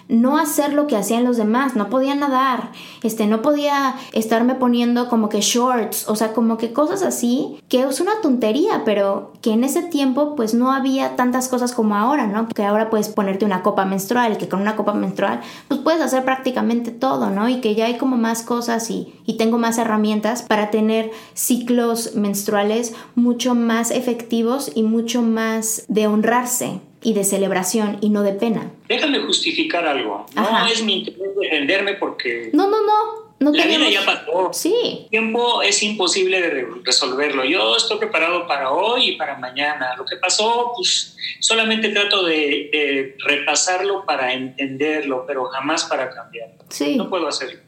no 0.09 0.39
hacer 0.39 0.73
lo 0.73 0.87
que 0.87 0.97
hacían 0.97 1.25
los 1.25 1.37
demás, 1.37 1.77
no 1.77 1.91
podía 1.91 2.15
nadar, 2.15 2.73
este, 3.03 3.27
no 3.27 3.43
podía 3.43 3.95
estarme 4.13 4.55
poniendo 4.55 5.09
como 5.09 5.29
que 5.29 5.41
shorts, 5.41 6.09
o 6.09 6.17
sea, 6.17 6.33
como 6.33 6.57
que 6.57 6.73
cosas 6.73 7.03
así, 7.03 7.59
que 7.69 7.83
es 7.83 8.01
una 8.01 8.21
tontería, 8.23 8.83
pero 8.85 9.33
que 9.43 9.53
en 9.53 9.65
ese 9.65 9.83
tiempo 9.83 10.35
pues 10.35 10.55
no 10.55 10.73
había 10.73 11.17
tantas 11.17 11.49
cosas 11.49 11.73
como 11.73 11.95
ahora, 11.95 12.27
¿no? 12.27 12.49
Que 12.49 12.65
ahora 12.65 12.91
puedes 12.91 13.09
ponerte 13.09 13.45
una 13.45 13.63
copa 13.63 13.85
menstrual, 13.85 14.39
que 14.39 14.49
con 14.49 14.61
una 14.61 14.77
copa 14.77 14.95
menstrual 14.95 15.41
pues 15.69 15.81
puedes 15.81 16.01
hacer 16.01 16.25
prácticamente 16.25 16.91
todo, 16.91 17.31
¿no? 17.31 17.49
Y 17.49 17.61
que 17.61 17.75
ya 17.75 17.87
hay 17.87 17.99
como 17.99 18.17
más 18.17 18.43
cosas 18.43 18.91
y, 18.91 19.15
y 19.27 19.37
tengo 19.37 19.59
más 19.59 19.79
herramientas 19.79 20.43
para 20.43 20.71
tener 20.71 21.11
ciclos 21.35 22.15
menstruales 22.15 22.95
mucho 23.15 23.55
más 23.55 23.91
efectivos 23.91 24.73
y 24.75 24.83
mucho 24.83 25.23
más 25.23 25.85
de 25.89 26.07
honrarse 26.07 26.81
y 27.03 27.13
de 27.13 27.25
celebración 27.25 27.99
y 28.01 28.11
no 28.11 28.23
de 28.23 28.33
pena. 28.33 28.73
Déjame 28.89 29.21
justificar 29.21 29.87
algo. 29.87 30.27
No 30.35 30.67
es 30.67 30.83
mi 30.83 31.01
interés 31.01 31.37
defenderme 31.41 31.95
porque... 31.95 32.51
No, 32.53 32.69
no, 32.69 32.83
no. 32.83 33.29
No 33.41 33.53
la 33.53 33.67
vida 33.67 33.89
ya 33.89 34.05
pasó. 34.05 34.51
Sí. 34.53 34.75
El 35.05 35.11
tiempo 35.11 35.63
es 35.63 35.81
imposible 35.85 36.41
de 36.41 36.67
resolverlo. 36.83 37.45
Yo 37.45 37.77
estoy 37.77 37.99
preparado 37.99 38.49
para 38.49 38.73
hoy 38.73 39.11
y 39.11 39.17
para 39.17 39.39
mañana. 39.39 39.95
Lo 39.97 40.05
que 40.05 40.17
pasó, 40.17 40.73
pues 40.75 41.17
solamente 41.39 41.91
trato 41.91 42.25
de, 42.25 42.69
de 42.73 43.17
repasarlo 43.25 44.05
para 44.05 44.33
entenderlo, 44.33 45.25
pero 45.25 45.45
jamás 45.45 45.85
para 45.85 46.11
cambiarlo. 46.11 46.65
Sí. 46.69 46.97
No 46.97 47.09
puedo 47.09 47.29
hacerlo. 47.29 47.61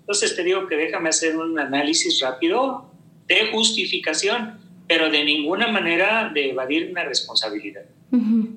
Entonces 0.00 0.34
te 0.34 0.42
digo 0.42 0.66
que 0.66 0.76
déjame 0.76 1.10
hacer 1.10 1.36
un 1.36 1.58
análisis 1.60 2.20
rápido 2.20 2.90
de 3.26 3.52
justificación, 3.52 4.58
pero 4.88 5.10
de 5.10 5.24
ninguna 5.24 5.68
manera 5.68 6.30
de 6.34 6.50
evadir 6.50 6.90
una 6.90 7.04
responsabilidad. 7.04 7.84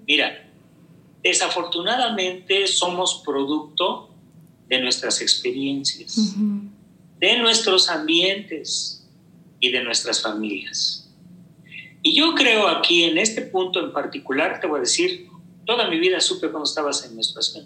Mira, 0.08 0.50
desafortunadamente 1.24 2.68
somos 2.68 3.22
producto 3.26 4.10
de 4.68 4.82
nuestras 4.82 5.22
experiencias, 5.22 6.36
de 7.20 7.38
nuestros 7.38 7.90
ambientes 7.90 9.08
y 9.60 9.72
de 9.72 9.84
nuestras 9.84 10.22
familias. 10.22 11.10
Y 12.02 12.16
yo 12.16 12.36
creo 12.36 12.68
aquí, 12.68 13.04
en 13.04 13.18
este 13.18 13.42
punto 13.42 13.80
en 13.80 13.92
particular, 13.92 14.60
te 14.62 14.68
voy 14.68 14.78
a 14.78 14.82
decir, 14.82 15.28
toda 15.66 15.90
mi 15.90 16.00
vida 16.00 16.20
supe 16.20 16.50
cuando 16.50 16.64
estabas 16.64 17.06
en 17.06 17.16
menstruación. 17.16 17.66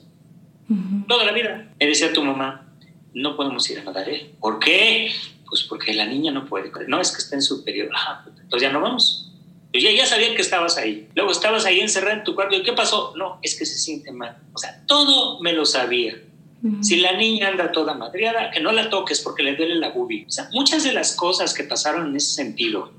Toda 1.07 1.25
la 1.25 1.33
vida. 1.33 1.73
Me 1.79 1.85
decía 1.85 2.13
tu 2.13 2.23
mamá, 2.23 2.73
no 3.13 3.35
podemos 3.35 3.69
ir 3.69 3.79
a 3.79 3.83
nadar. 3.83 4.07
¿eh? 4.09 4.33
¿Por 4.39 4.59
qué? 4.59 5.11
Pues 5.47 5.63
porque 5.63 5.93
la 5.93 6.05
niña 6.05 6.31
no 6.31 6.45
puede. 6.45 6.71
No 6.87 7.01
es 7.01 7.11
que 7.11 7.17
esté 7.17 7.35
en 7.35 7.41
su 7.41 7.63
periodo. 7.63 7.89
Ah, 7.93 8.21
pues 8.23 8.37
entonces 8.39 8.69
ya 8.69 8.71
no 8.71 8.79
vamos. 8.79 9.30
Pues 9.71 9.83
ya, 9.83 9.91
ya 9.91 10.05
sabían 10.05 10.35
que 10.35 10.41
estabas 10.41 10.77
ahí. 10.77 11.07
Luego 11.15 11.31
estabas 11.31 11.65
ahí 11.65 11.79
encerrado 11.79 12.17
en 12.17 12.23
tu 12.23 12.35
cuarto. 12.35 12.55
¿Y 12.55 12.63
qué 12.63 12.73
pasó? 12.73 13.13
No, 13.15 13.39
es 13.41 13.57
que 13.57 13.65
se 13.65 13.77
siente 13.77 14.11
mal. 14.11 14.37
O 14.53 14.57
sea, 14.57 14.83
todo 14.85 15.39
me 15.41 15.53
lo 15.53 15.65
sabía. 15.65 16.15
Si 16.81 16.97
la 16.97 17.13
niña 17.13 17.47
anda 17.47 17.71
toda 17.71 17.95
madreada, 17.95 18.51
que 18.51 18.59
no 18.59 18.71
la 18.71 18.91
toques 18.91 19.19
porque 19.21 19.41
le 19.41 19.55
duele 19.55 19.75
la 19.75 19.89
bubi. 19.89 20.25
O 20.27 20.31
sea, 20.31 20.47
muchas 20.51 20.83
de 20.83 20.93
las 20.93 21.15
cosas 21.15 21.55
que 21.55 21.63
pasaron 21.63 22.09
en 22.09 22.15
ese 22.15 22.35
sentido 22.35 22.91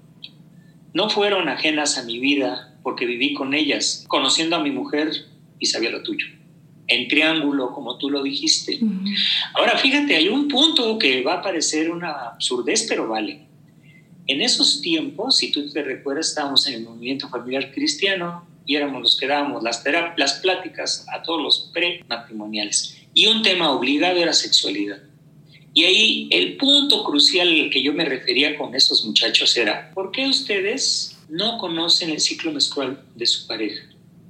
no 0.95 1.09
fueron 1.09 1.49
ajenas 1.49 1.97
a 1.97 2.03
mi 2.03 2.19
vida 2.19 2.77
porque 2.83 3.07
viví 3.07 3.35
con 3.35 3.55
ellas, 3.55 4.05
conociendo 4.09 4.57
a 4.57 4.63
mi 4.63 4.73
mujer 4.73 5.13
y 5.61 5.67
sabía 5.67 5.91
lo 5.91 6.03
tuyo. 6.03 6.27
En 6.89 7.07
triángulo, 7.07 7.73
como 7.73 7.99
tú 7.99 8.11
lo 8.11 8.23
dijiste. 8.23 8.81
Ahora, 9.55 9.79
fíjate, 9.79 10.17
hay 10.17 10.29
un 10.29 10.49
punto 10.49 10.99
que 10.99 11.23
va 11.23 11.35
a 11.35 11.43
parecer 11.43 11.91
una 11.91 12.31
absurdez, 12.31 12.87
pero 12.89 13.09
vale. 13.09 13.47
En 14.33 14.41
esos 14.41 14.81
tiempos, 14.81 15.37
si 15.37 15.53
tú 15.53 15.69
te 15.69 15.83
recuerdas, 15.83 16.29
estábamos 16.29 16.67
en 16.67 16.73
el 16.73 16.85
movimiento 16.85 17.29
familiar 17.29 17.71
cristiano 17.71 18.47
y 18.65 18.77
éramos 18.77 19.03
los 19.03 19.15
que 19.19 19.27
dábamos 19.27 19.63
las, 19.63 19.85
las 20.17 20.33
pláticas 20.41 21.05
a 21.13 21.23
todos 21.23 21.43
los 21.43 21.71
prematrimoniales. 21.75 22.97
Y 23.13 23.27
un 23.27 23.43
tema 23.43 23.71
obligado 23.73 24.17
era 24.17 24.33
sexualidad. 24.33 25.03
Y 25.75 25.85
ahí 25.85 26.29
el 26.31 26.57
punto 26.57 27.05
crucial 27.05 27.47
al 27.47 27.69
que 27.69 27.83
yo 27.83 27.93
me 27.93 28.07
refería 28.07 28.57
con 28.57 28.75
esos 28.75 29.05
muchachos 29.05 29.55
era, 29.59 29.91
¿por 29.93 30.11
qué 30.13 30.27
ustedes 30.27 31.19
no 31.29 31.59
conocen 31.59 32.09
el 32.09 32.21
ciclo 32.21 32.53
menstrual 32.53 33.05
de 33.15 33.27
su 33.27 33.47
pareja? 33.47 33.85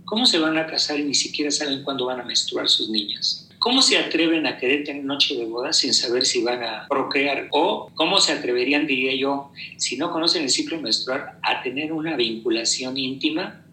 ¿Cómo 0.04 0.26
se 0.26 0.40
van 0.40 0.58
a 0.58 0.66
casar 0.66 0.98
y 0.98 1.04
ni 1.04 1.14
siquiera 1.14 1.52
saben 1.52 1.84
cuándo 1.84 2.06
van 2.06 2.18
a 2.18 2.24
menstruar 2.24 2.68
sus 2.68 2.90
niñas? 2.90 3.41
¿Cómo 3.62 3.80
se 3.80 3.96
atreven 3.96 4.44
a 4.44 4.58
querer 4.58 4.82
tener 4.82 5.04
noche 5.04 5.36
de 5.36 5.44
boda 5.44 5.72
sin 5.72 5.94
saber 5.94 6.26
si 6.26 6.42
van 6.42 6.64
a 6.64 6.88
procrear? 6.88 7.46
O 7.52 7.92
cómo 7.94 8.18
se 8.18 8.32
atreverían, 8.32 8.88
diría 8.88 9.14
yo, 9.14 9.52
si 9.76 9.96
no 9.96 10.10
conocen 10.10 10.42
el 10.42 10.50
ciclo 10.50 10.80
menstrual, 10.80 11.38
a 11.42 11.62
tener 11.62 11.92
una 11.92 12.16
vinculación 12.16 12.96
íntima 12.96 13.64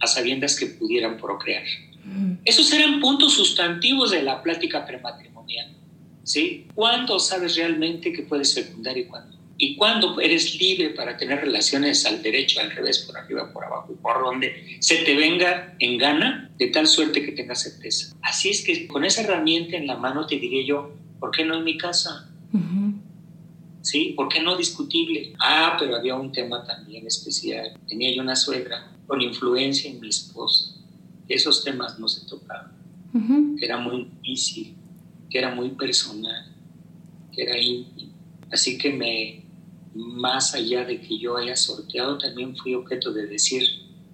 a 0.00 0.06
sabiendas 0.06 0.58
que 0.58 0.64
pudieran 0.64 1.18
procrear. 1.18 1.62
Mm. 2.04 2.36
Esos 2.42 2.72
eran 2.72 3.00
puntos 3.00 3.34
sustantivos 3.34 4.12
de 4.12 4.22
la 4.22 4.42
plática 4.42 4.86
prematrimonial. 4.86 5.74
¿sí? 6.22 6.66
¿Cuándo 6.74 7.18
sabes 7.18 7.56
realmente 7.56 8.14
que 8.14 8.22
puedes 8.22 8.54
fecundar 8.54 8.96
y 8.96 9.04
cuándo? 9.04 9.33
Y 9.64 9.76
cuando 9.76 10.20
eres 10.20 10.60
libre 10.60 10.90
para 10.90 11.16
tener 11.16 11.40
relaciones 11.40 12.04
al 12.04 12.22
derecho, 12.22 12.60
al 12.60 12.70
revés, 12.70 12.98
por 12.98 13.16
arriba, 13.16 13.50
por 13.50 13.64
abajo, 13.64 13.94
por 14.02 14.22
donde 14.22 14.76
se 14.80 14.96
te 14.96 15.14
venga 15.16 15.74
en 15.78 15.96
gana, 15.96 16.50
de 16.58 16.66
tal 16.66 16.86
suerte 16.86 17.24
que 17.24 17.32
tengas 17.32 17.62
certeza. 17.62 18.14
Así 18.20 18.50
es 18.50 18.62
que 18.62 18.86
con 18.86 19.06
esa 19.06 19.22
herramienta 19.22 19.78
en 19.78 19.86
la 19.86 19.96
mano 19.96 20.26
te 20.26 20.38
diré 20.38 20.66
yo, 20.66 20.94
¿por 21.18 21.30
qué 21.30 21.46
no 21.46 21.56
en 21.56 21.64
mi 21.64 21.78
casa? 21.78 22.30
¿Sí? 23.80 24.12
¿Por 24.14 24.28
qué 24.28 24.42
no 24.42 24.54
discutible? 24.54 25.32
Ah, 25.38 25.78
pero 25.78 25.96
había 25.96 26.14
un 26.14 26.30
tema 26.30 26.62
también 26.66 27.06
especial. 27.06 27.72
Tenía 27.88 28.14
yo 28.14 28.20
una 28.20 28.36
suegra 28.36 28.92
con 29.06 29.22
influencia 29.22 29.90
en 29.90 29.98
mi 29.98 30.10
esposa. 30.10 30.74
Esos 31.26 31.64
temas 31.64 31.98
no 31.98 32.06
se 32.06 32.26
tocaban. 32.26 32.76
Era 33.62 33.78
muy 33.78 34.10
difícil, 34.20 34.74
que 35.30 35.38
era 35.38 35.54
muy 35.54 35.70
personal, 35.70 36.54
que 37.32 37.44
era 37.44 37.58
íntimo. 37.58 38.12
Así 38.50 38.76
que 38.76 38.92
me, 38.92 39.43
más 39.94 40.54
allá 40.54 40.84
de 40.84 41.00
que 41.00 41.18
yo 41.18 41.36
haya 41.36 41.56
sorteado, 41.56 42.18
también 42.18 42.56
fui 42.56 42.74
objeto 42.74 43.12
de 43.12 43.26
decir, 43.26 43.62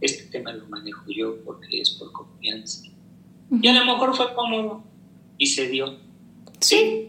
este 0.01 0.25
tema 0.25 0.53
lo 0.53 0.67
manejo 0.67 1.05
yo 1.09 1.43
porque 1.45 1.81
es 1.81 1.91
por 1.91 2.13
confianza. 2.13 2.85
Y 3.51 3.67
a 3.67 3.73
lo 3.73 3.85
mejor 3.85 4.15
fue 4.15 4.33
cómodo 4.35 4.85
y 5.39 5.47
se 5.47 5.69
dio. 5.69 5.99
Sí. 6.61 7.09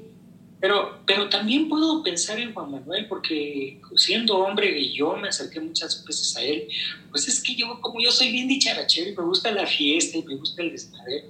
Pero, 0.60 1.02
pero 1.08 1.28
también 1.28 1.68
puedo 1.68 2.04
pensar 2.04 2.40
en 2.40 2.54
Juan 2.54 2.70
Manuel, 2.70 3.08
porque 3.08 3.82
siendo 3.96 4.38
hombre 4.38 4.80
y 4.80 4.94
yo 4.94 5.16
me 5.18 5.28
acerqué 5.28 5.60
muchas 5.60 6.06
veces 6.06 6.38
a 6.38 6.44
él, 6.44 6.68
pues 7.10 7.28
es 7.28 7.42
que 7.42 7.56
yo, 7.56 7.82
como 7.82 8.00
yo 8.00 8.12
soy 8.12 8.32
bien 8.32 8.48
dicharachero 8.48 9.10
y 9.10 9.16
me 9.16 9.24
gusta 9.24 9.52
la 9.52 9.66
fiesta 9.66 10.20
y 10.20 10.24
me 10.24 10.36
gusta 10.36 10.62
el 10.62 10.72
desmadre, 10.72 11.26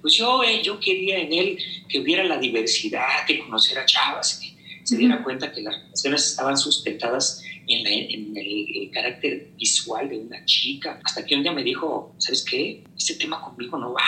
pues 0.00 0.14
yo, 0.14 0.42
eh, 0.42 0.62
yo 0.64 0.80
quería 0.80 1.18
en 1.18 1.32
él 1.32 1.58
que 1.88 2.00
hubiera 2.00 2.24
la 2.24 2.38
diversidad, 2.38 3.24
que 3.24 3.38
conociera 3.38 3.86
chavas, 3.86 4.42
se 4.84 4.96
diera 4.96 5.22
cuenta 5.22 5.52
que 5.52 5.62
las 5.62 5.76
relaciones 5.76 6.26
estaban 6.30 6.56
sustentadas 6.56 7.42
en, 7.66 7.86
en 7.86 8.36
el, 8.36 8.90
carácter 8.92 9.52
visual 9.56 10.08
de 10.08 10.18
una 10.18 10.44
chica. 10.44 11.00
Hasta 11.04 11.24
que 11.24 11.34
un 11.34 11.42
día 11.42 11.52
me 11.52 11.62
dijo, 11.62 12.14
¿sabes 12.18 12.44
qué? 12.44 12.84
Este 12.96 13.14
tema 13.14 13.40
conmigo 13.40 13.78
no 13.78 13.94
va 13.94 14.02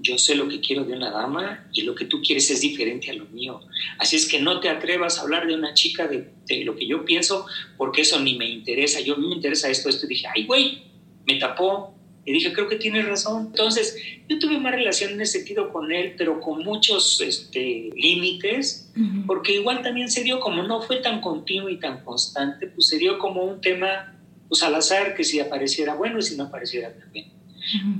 yo 0.00 0.16
sé 0.16 0.34
lo 0.34 0.48
que 0.48 0.60
quiero 0.60 0.84
de 0.84 0.94
una 0.94 1.10
dama 1.10 1.68
y 1.72 1.82
lo 1.82 1.94
que 1.94 2.04
tú 2.04 2.22
quieres 2.22 2.50
es 2.50 2.60
diferente 2.60 3.10
a 3.10 3.14
lo 3.14 3.26
mío. 3.26 3.60
Así 3.98 4.16
es 4.16 4.28
que 4.28 4.40
no 4.40 4.60
te 4.60 4.68
atrevas 4.68 5.18
a 5.18 5.22
hablar 5.22 5.46
de 5.46 5.54
una 5.54 5.74
chica 5.74 6.06
de, 6.06 6.64
lo 6.64 6.76
que 6.76 6.86
yo 6.86 7.04
pienso, 7.04 7.46
porque 7.76 8.02
eso 8.02 8.20
ni 8.20 8.36
me 8.36 8.48
interesa. 8.48 9.00
Yo 9.00 9.14
a 9.14 9.18
mí 9.18 9.26
me 9.28 9.34
interesa 9.34 9.68
esto, 9.68 9.88
esto. 9.88 10.06
Y 10.06 10.10
dije, 10.10 10.26
ay, 10.34 10.46
güey, 10.46 10.82
me 11.26 11.36
tapó. 11.36 11.94
Y 12.24 12.32
dije, 12.32 12.52
creo 12.52 12.68
que 12.68 12.76
tienes 12.76 13.06
razón. 13.06 13.46
Entonces, 13.46 13.96
yo 14.28 14.38
tuve 14.38 14.58
más 14.58 14.72
relación 14.72 15.12
en 15.12 15.20
ese 15.22 15.38
sentido 15.38 15.72
con 15.72 15.92
él, 15.92 16.14
pero 16.18 16.40
con 16.40 16.62
muchos 16.62 17.20
este, 17.20 17.90
límites, 17.96 18.92
porque 19.26 19.54
igual 19.54 19.82
también 19.82 20.10
se 20.10 20.22
dio, 20.24 20.38
como 20.40 20.62
no 20.62 20.82
fue 20.82 20.96
tan 20.96 21.20
continuo 21.20 21.68
y 21.70 21.78
tan 21.78 22.04
constante, 22.04 22.66
pues 22.66 22.88
se 22.88 22.98
dio 22.98 23.18
como 23.18 23.44
un 23.44 23.60
tema, 23.60 24.14
pues 24.48 24.62
al 24.62 24.74
azar, 24.74 25.14
que 25.14 25.24
si 25.24 25.40
apareciera 25.40 25.94
bueno 25.94 26.18
y 26.18 26.22
si 26.22 26.36
no 26.36 26.44
apareciera 26.44 26.92
también. 26.94 27.32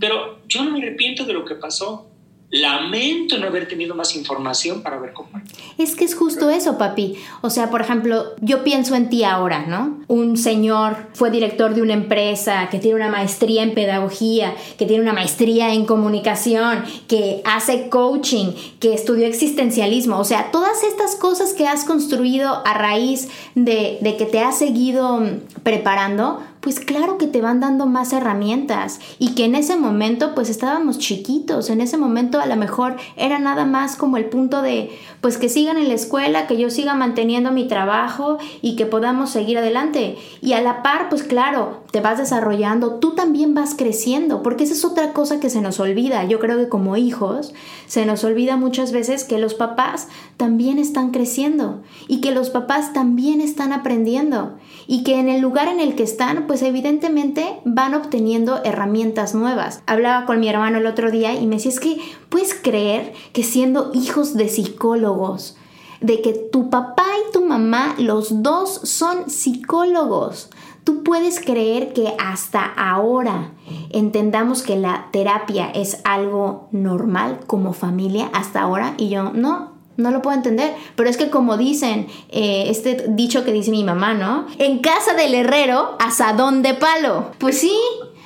Pero 0.00 0.46
yo 0.46 0.64
no 0.64 0.72
me 0.72 0.78
arrepiento 0.78 1.24
de 1.24 1.32
lo 1.32 1.44
que 1.44 1.54
pasó. 1.54 2.10
Lamento 2.50 3.36
no 3.36 3.48
haber 3.48 3.68
tenido 3.68 3.94
más 3.94 4.16
información 4.16 4.82
para 4.82 4.98
ver 4.98 5.12
cómo. 5.12 5.28
Es 5.76 5.94
que 5.94 6.06
es 6.06 6.14
justo 6.14 6.48
eso, 6.48 6.78
papi. 6.78 7.16
O 7.42 7.50
sea, 7.50 7.70
por 7.70 7.82
ejemplo, 7.82 8.32
yo 8.40 8.64
pienso 8.64 8.94
en 8.94 9.10
ti 9.10 9.22
ahora, 9.22 9.66
¿no? 9.66 9.98
Un 10.08 10.38
señor 10.38 10.96
fue 11.12 11.30
director 11.30 11.74
de 11.74 11.82
una 11.82 11.92
empresa 11.92 12.68
que 12.70 12.78
tiene 12.78 12.96
una 12.96 13.10
maestría 13.10 13.62
en 13.62 13.74
pedagogía, 13.74 14.54
que 14.78 14.86
tiene 14.86 15.02
una 15.02 15.12
maestría 15.12 15.74
en 15.74 15.84
comunicación, 15.84 16.84
que 17.06 17.42
hace 17.44 17.90
coaching, 17.90 18.52
que 18.80 18.94
estudió 18.94 19.26
existencialismo. 19.26 20.18
O 20.18 20.24
sea, 20.24 20.50
todas 20.50 20.82
estas 20.84 21.16
cosas 21.16 21.52
que 21.52 21.68
has 21.68 21.84
construido 21.84 22.62
a 22.66 22.72
raíz 22.72 23.28
de, 23.56 23.98
de 24.00 24.16
que 24.16 24.24
te 24.24 24.40
has 24.40 24.58
seguido 24.58 25.20
preparando, 25.62 26.42
pues 26.68 26.80
claro 26.80 27.16
que 27.16 27.26
te 27.26 27.40
van 27.40 27.60
dando 27.60 27.86
más 27.86 28.12
herramientas 28.12 29.00
y 29.18 29.34
que 29.34 29.46
en 29.46 29.54
ese 29.54 29.78
momento 29.78 30.34
pues 30.34 30.50
estábamos 30.50 30.98
chiquitos, 30.98 31.70
en 31.70 31.80
ese 31.80 31.96
momento 31.96 32.40
a 32.40 32.46
lo 32.46 32.56
mejor 32.56 32.96
era 33.16 33.38
nada 33.38 33.64
más 33.64 33.96
como 33.96 34.18
el 34.18 34.26
punto 34.26 34.60
de 34.60 34.90
pues 35.22 35.38
que 35.38 35.48
sigan 35.48 35.78
en 35.78 35.88
la 35.88 35.94
escuela, 35.94 36.46
que 36.46 36.58
yo 36.58 36.68
siga 36.68 36.92
manteniendo 36.92 37.52
mi 37.52 37.66
trabajo 37.66 38.36
y 38.60 38.76
que 38.76 38.84
podamos 38.84 39.30
seguir 39.30 39.56
adelante. 39.56 40.18
Y 40.42 40.52
a 40.52 40.60
la 40.60 40.82
par 40.82 41.08
pues 41.08 41.22
claro, 41.22 41.84
te 41.90 42.02
vas 42.02 42.18
desarrollando, 42.18 42.96
tú 42.96 43.14
también 43.14 43.54
vas 43.54 43.74
creciendo, 43.74 44.42
porque 44.42 44.64
esa 44.64 44.74
es 44.74 44.84
otra 44.84 45.14
cosa 45.14 45.40
que 45.40 45.48
se 45.48 45.62
nos 45.62 45.80
olvida. 45.80 46.24
Yo 46.24 46.38
creo 46.38 46.58
que 46.58 46.68
como 46.68 46.98
hijos 46.98 47.54
se 47.86 48.04
nos 48.04 48.24
olvida 48.24 48.58
muchas 48.58 48.92
veces 48.92 49.24
que 49.24 49.38
los 49.38 49.54
papás 49.54 50.08
también 50.36 50.78
están 50.78 51.12
creciendo 51.12 51.80
y 52.08 52.20
que 52.20 52.32
los 52.32 52.50
papás 52.50 52.92
también 52.92 53.40
están 53.40 53.72
aprendiendo 53.72 54.58
y 54.86 55.02
que 55.02 55.18
en 55.18 55.28
el 55.28 55.40
lugar 55.40 55.68
en 55.68 55.80
el 55.80 55.96
que 55.96 56.02
están 56.02 56.46
pues 56.46 56.57
evidentemente 56.66 57.60
van 57.64 57.94
obteniendo 57.94 58.62
herramientas 58.64 59.34
nuevas. 59.34 59.82
Hablaba 59.86 60.26
con 60.26 60.40
mi 60.40 60.48
hermano 60.48 60.78
el 60.78 60.86
otro 60.86 61.10
día 61.10 61.34
y 61.34 61.46
me 61.46 61.56
decía, 61.56 61.70
es 61.70 61.80
que 61.80 61.98
puedes 62.28 62.54
creer 62.54 63.12
que 63.32 63.42
siendo 63.42 63.90
hijos 63.94 64.34
de 64.34 64.48
psicólogos, 64.48 65.56
de 66.00 66.22
que 66.22 66.32
tu 66.32 66.70
papá 66.70 67.06
y 67.28 67.32
tu 67.32 67.44
mamá, 67.44 67.94
los 67.98 68.42
dos 68.42 68.80
son 68.84 69.30
psicólogos. 69.30 70.50
Tú 70.84 71.02
puedes 71.02 71.40
creer 71.40 71.92
que 71.92 72.14
hasta 72.18 72.64
ahora 72.64 73.52
entendamos 73.90 74.62
que 74.62 74.76
la 74.76 75.08
terapia 75.12 75.70
es 75.70 76.00
algo 76.04 76.68
normal 76.72 77.40
como 77.46 77.72
familia 77.72 78.30
hasta 78.32 78.62
ahora 78.62 78.94
y 78.96 79.10
yo 79.10 79.32
no, 79.32 79.77
no 79.98 80.10
lo 80.10 80.22
puedo 80.22 80.36
entender. 80.36 80.74
Pero 80.96 81.10
es 81.10 81.18
que 81.18 81.28
como 81.28 81.58
dicen, 81.58 82.06
eh, 82.30 82.66
este 82.68 83.04
dicho 83.08 83.44
que 83.44 83.52
dice 83.52 83.70
mi 83.70 83.84
mamá, 83.84 84.14
¿no? 84.14 84.46
En 84.58 84.78
casa 84.78 85.12
del 85.12 85.34
herrero, 85.34 85.96
asadón 85.98 86.62
de 86.62 86.72
palo. 86.72 87.32
Pues 87.38 87.58
sí, 87.58 87.76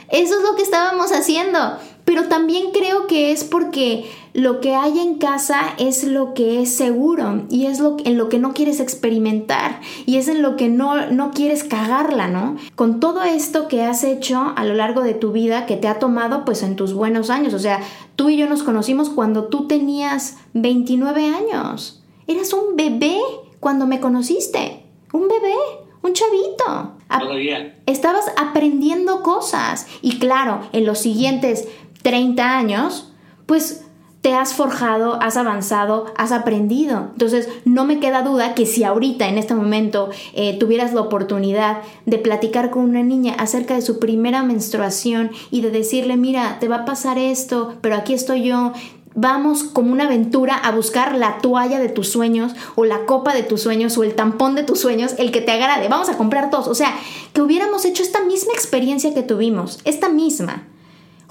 eso 0.08 0.36
es 0.36 0.42
lo 0.42 0.54
que 0.54 0.62
estábamos 0.62 1.10
haciendo. 1.10 1.58
Pero 2.04 2.28
también 2.28 2.72
creo 2.72 3.06
que 3.06 3.32
es 3.32 3.44
porque 3.44 4.10
lo 4.34 4.60
que 4.60 4.74
hay 4.74 4.98
en 4.98 5.18
casa 5.18 5.74
es 5.78 6.04
lo 6.04 6.34
que 6.34 6.62
es 6.62 6.74
seguro 6.74 7.42
y 7.50 7.66
es 7.66 7.80
lo, 7.80 7.96
en 8.04 8.16
lo 8.16 8.28
que 8.28 8.38
no 8.38 8.54
quieres 8.54 8.80
experimentar 8.80 9.80
y 10.06 10.16
es 10.16 10.28
en 10.28 10.42
lo 10.42 10.56
que 10.56 10.68
no, 10.68 11.10
no 11.10 11.30
quieres 11.32 11.64
cagarla, 11.64 12.28
¿no? 12.28 12.56
Con 12.74 12.98
todo 12.98 13.22
esto 13.22 13.68
que 13.68 13.82
has 13.82 14.04
hecho 14.04 14.52
a 14.56 14.64
lo 14.64 14.74
largo 14.74 15.02
de 15.02 15.14
tu 15.14 15.32
vida, 15.32 15.66
que 15.66 15.76
te 15.76 15.86
ha 15.86 15.98
tomado 15.98 16.44
pues 16.44 16.62
en 16.62 16.76
tus 16.76 16.94
buenos 16.94 17.30
años, 17.30 17.52
o 17.54 17.58
sea, 17.58 17.80
tú 18.16 18.30
y 18.30 18.36
yo 18.36 18.48
nos 18.48 18.62
conocimos 18.62 19.10
cuando 19.10 19.44
tú 19.44 19.66
tenías 19.66 20.38
29 20.54 21.26
años, 21.26 22.02
eras 22.26 22.52
un 22.52 22.76
bebé 22.76 23.18
cuando 23.60 23.86
me 23.86 24.00
conociste, 24.00 24.82
un 25.12 25.28
bebé, 25.28 25.54
un 26.02 26.12
chavito. 26.14 26.94
Todavía. 27.18 27.78
Estabas 27.86 28.24
aprendiendo 28.36 29.22
cosas 29.22 29.86
y 30.00 30.18
claro, 30.18 30.62
en 30.72 30.86
los 30.86 30.98
siguientes 30.98 31.68
30 32.02 32.56
años, 32.56 33.12
pues 33.46 33.84
te 34.22 34.34
has 34.34 34.54
forjado, 34.54 35.20
has 35.20 35.36
avanzado, 35.36 36.06
has 36.16 36.30
aprendido. 36.30 37.08
Entonces, 37.12 37.48
no 37.64 37.84
me 37.84 37.98
queda 37.98 38.22
duda 38.22 38.54
que 38.54 38.66
si 38.66 38.84
ahorita, 38.84 39.28
en 39.28 39.36
este 39.36 39.54
momento, 39.54 40.10
eh, 40.32 40.56
tuvieras 40.58 40.94
la 40.94 41.00
oportunidad 41.00 41.78
de 42.06 42.18
platicar 42.18 42.70
con 42.70 42.84
una 42.84 43.02
niña 43.02 43.34
acerca 43.36 43.74
de 43.74 43.82
su 43.82 43.98
primera 43.98 44.44
menstruación 44.44 45.32
y 45.50 45.60
de 45.60 45.72
decirle, 45.72 46.16
mira, 46.16 46.58
te 46.60 46.68
va 46.68 46.76
a 46.76 46.84
pasar 46.84 47.18
esto, 47.18 47.74
pero 47.80 47.96
aquí 47.96 48.14
estoy 48.14 48.44
yo, 48.44 48.72
vamos 49.16 49.64
como 49.64 49.92
una 49.92 50.04
aventura 50.04 50.56
a 50.56 50.70
buscar 50.70 51.16
la 51.16 51.38
toalla 51.38 51.80
de 51.80 51.88
tus 51.88 52.08
sueños 52.08 52.54
o 52.76 52.84
la 52.84 53.06
copa 53.06 53.34
de 53.34 53.42
tus 53.42 53.60
sueños 53.60 53.98
o 53.98 54.04
el 54.04 54.14
tampón 54.14 54.54
de 54.54 54.62
tus 54.62 54.80
sueños, 54.80 55.16
el 55.18 55.32
que 55.32 55.40
te 55.40 55.50
agrade, 55.50 55.88
vamos 55.88 56.08
a 56.08 56.16
comprar 56.16 56.48
todos. 56.48 56.68
O 56.68 56.76
sea, 56.76 56.94
que 57.32 57.42
hubiéramos 57.42 57.84
hecho 57.84 58.04
esta 58.04 58.22
misma 58.22 58.52
experiencia 58.52 59.12
que 59.12 59.22
tuvimos, 59.24 59.80
esta 59.84 60.08
misma 60.08 60.68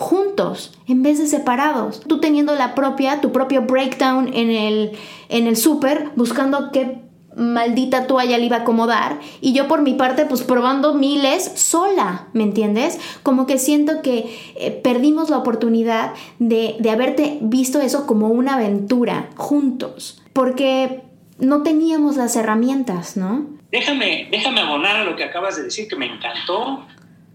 juntos 0.02 0.74
en 0.88 1.04
vez 1.04 1.20
de 1.20 1.28
separados. 1.28 2.02
Tú 2.02 2.20
teniendo 2.20 2.56
la 2.56 2.76
propia, 2.76 3.22
tu 3.22 3.32
propio 3.32 3.62
breakdown 3.62 4.34
en 4.34 4.52
el, 4.52 4.92
en 5.30 5.48
el 5.48 5.56
súper, 5.56 6.12
buscando 6.16 6.72
qué 6.72 7.02
maldita 7.36 8.08
toalla 8.08 8.38
le 8.38 8.46
iba 8.46 8.58
a 8.58 8.62
acomodar 8.62 9.20
y 9.40 9.54
yo 9.54 9.70
por 9.70 9.82
mi 9.82 9.94
parte 9.94 10.26
pues 10.26 10.42
probando 10.44 10.94
miles 10.94 11.50
sola, 11.56 12.28
¿me 12.34 12.44
entiendes? 12.44 13.00
Como 13.24 13.46
que 13.48 13.58
siento 13.58 14.02
que 14.02 14.38
eh, 14.58 14.72
perdimos 14.72 15.30
la 15.30 15.38
oportunidad 15.38 16.12
de, 16.40 16.76
de 16.80 16.90
haberte 16.90 17.38
visto 17.42 17.80
eso 17.80 18.06
como 18.06 18.28
una 18.28 18.56
aventura 18.56 19.30
juntos, 19.38 20.22
porque 20.34 21.04
no 21.40 21.64
teníamos 21.64 22.18
las 22.18 22.36
herramientas, 22.36 23.16
¿no? 23.16 23.46
Déjame, 23.72 24.28
déjame 24.30 24.62
abonar 24.62 24.98
a 24.98 25.04
lo 25.06 25.16
que 25.16 25.24
acabas 25.24 25.56
de 25.56 25.64
decir, 25.64 25.88
que 25.88 25.96
me 25.96 26.06
encantó. 26.06 26.86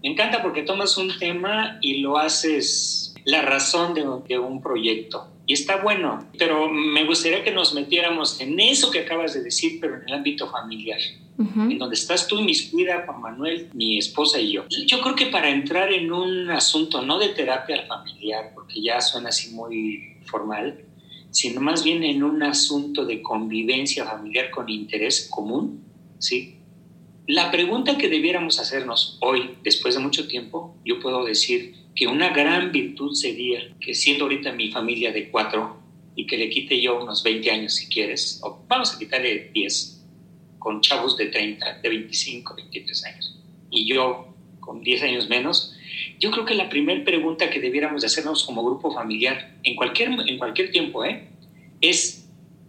Me 0.07 0.13
encanta 0.13 0.41
porque 0.41 0.61
tomas 0.61 0.97
un 0.97 1.11
tema 1.19 1.79
y 1.81 1.97
lo 1.97 2.17
haces 2.17 3.13
la 3.25 3.41
razón 3.41 3.93
de, 3.93 4.39
un 4.39 4.61
proyecto. 4.61 5.27
Y 5.45 5.51
está 5.51 5.83
bueno, 5.83 6.25
pero 6.37 6.69
me 6.69 7.03
gustaría 7.03 7.43
que 7.43 7.51
nos 7.51 7.73
metiéramos 7.73 8.39
en 8.39 8.57
eso 8.57 8.89
que 8.89 8.99
acabas 8.99 9.33
de 9.33 9.43
decir, 9.43 9.79
pero 9.81 9.97
en 9.97 10.03
el 10.07 10.13
ámbito 10.13 10.49
familiar, 10.49 10.97
en 11.37 11.77
donde 11.77 11.95
estás 11.95 12.25
tú, 12.25 12.41
mis 12.41 12.71
cuida, 12.71 13.03
Juan 13.05 13.19
Manuel, 13.19 13.69
mi 13.73 13.97
esposa 13.97 14.39
y 14.39 14.53
yo. 14.53 14.63
Yo 14.85 15.01
creo 15.01 15.13
que 15.13 15.25
para 15.25 15.49
entrar 15.49 15.91
en 15.91 16.09
un 16.09 16.51
asunto 16.51 17.01
no 17.01 17.19
de 17.19 17.27
terapia 17.27 17.85
familiar, 17.85 18.53
porque 18.55 18.81
ya 18.81 19.01
suena 19.01 19.27
así 19.27 19.53
muy 19.53 20.19
formal, 20.23 20.85
sino 21.31 21.59
más 21.59 21.83
bien 21.83 22.01
en 22.05 22.23
un 22.23 22.41
asunto 22.43 23.03
de 23.03 23.21
convivencia 23.21 24.05
familiar 24.05 24.51
con 24.51 24.69
interés 24.69 25.27
común, 25.29 25.83
¿sí? 26.17 26.56
La 27.27 27.51
pregunta 27.51 27.97
que 27.97 28.07
debiéramos 28.07 28.57
hacernos 28.57 29.17
hoy, 29.19 29.57
después 29.61 29.95
de 29.95 29.99
mucho 29.99 30.29
tiempo, 30.29 30.77
yo 30.85 31.01
puedo 31.01 31.25
decir 31.25 31.75
que 31.93 32.07
una 32.07 32.29
gran 32.29 32.71
virtud 32.71 33.13
sería 33.15 33.75
que 33.81 33.93
siendo 33.93 34.23
ahorita 34.23 34.53
mi 34.53 34.71
familia 34.71 35.11
de 35.11 35.29
cuatro 35.29 35.77
y 36.15 36.25
que 36.25 36.37
le 36.37 36.49
quite 36.49 36.81
yo 36.81 37.03
unos 37.03 37.23
20 37.23 37.51
años 37.51 37.73
si 37.75 37.87
quieres, 37.87 38.39
o 38.43 38.63
vamos 38.69 38.95
a 38.95 38.97
quitarle 38.97 39.51
10, 39.53 40.05
con 40.57 40.79
chavos 40.79 41.17
de 41.17 41.25
30, 41.25 41.79
de 41.79 41.89
25, 41.89 42.55
23 42.55 43.05
años, 43.05 43.37
y 43.71 43.85
yo 43.85 44.33
con 44.61 44.81
10 44.81 45.03
años 45.03 45.27
menos, 45.27 45.75
yo 46.19 46.31
creo 46.31 46.45
que 46.45 46.55
la 46.55 46.69
primera 46.69 47.03
pregunta 47.03 47.49
que 47.49 47.59
debiéramos 47.59 48.03
de 48.03 48.07
hacernos 48.07 48.45
como 48.45 48.63
grupo 48.63 48.93
familiar, 48.93 49.57
en 49.63 49.75
cualquier, 49.75 50.11
en 50.11 50.37
cualquier 50.37 50.71
tiempo, 50.71 51.03
¿eh? 51.03 51.27
es 51.81 52.26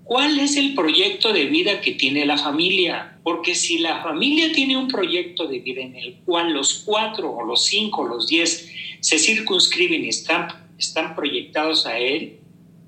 ¿Cuál 0.09 0.39
es 0.41 0.57
el 0.57 0.75
proyecto 0.75 1.35
de 1.35 1.45
vida 1.45 1.83
que 1.83 1.93
tiene 1.93 2.25
la 2.25 2.39
familia? 2.39 3.19
Porque 3.23 3.55
si 3.55 3.77
la 3.77 4.03
familia 4.03 4.51
tiene 4.53 4.75
un 4.75 4.89
proyecto 4.89 5.47
de 5.47 5.59
vida 5.59 5.83
en 5.83 5.95
el 5.97 6.15
cual 6.25 6.55
los 6.55 6.83
cuatro 6.87 7.31
o 7.31 7.45
los 7.45 7.67
cinco 7.67 8.01
o 8.01 8.09
los 8.09 8.27
diez 8.27 8.73
se 9.01 9.19
circunscriben 9.19 10.07
y 10.07 10.09
están, 10.09 10.49
están 10.79 11.15
proyectados 11.15 11.85
a 11.85 11.99
él, 11.99 12.39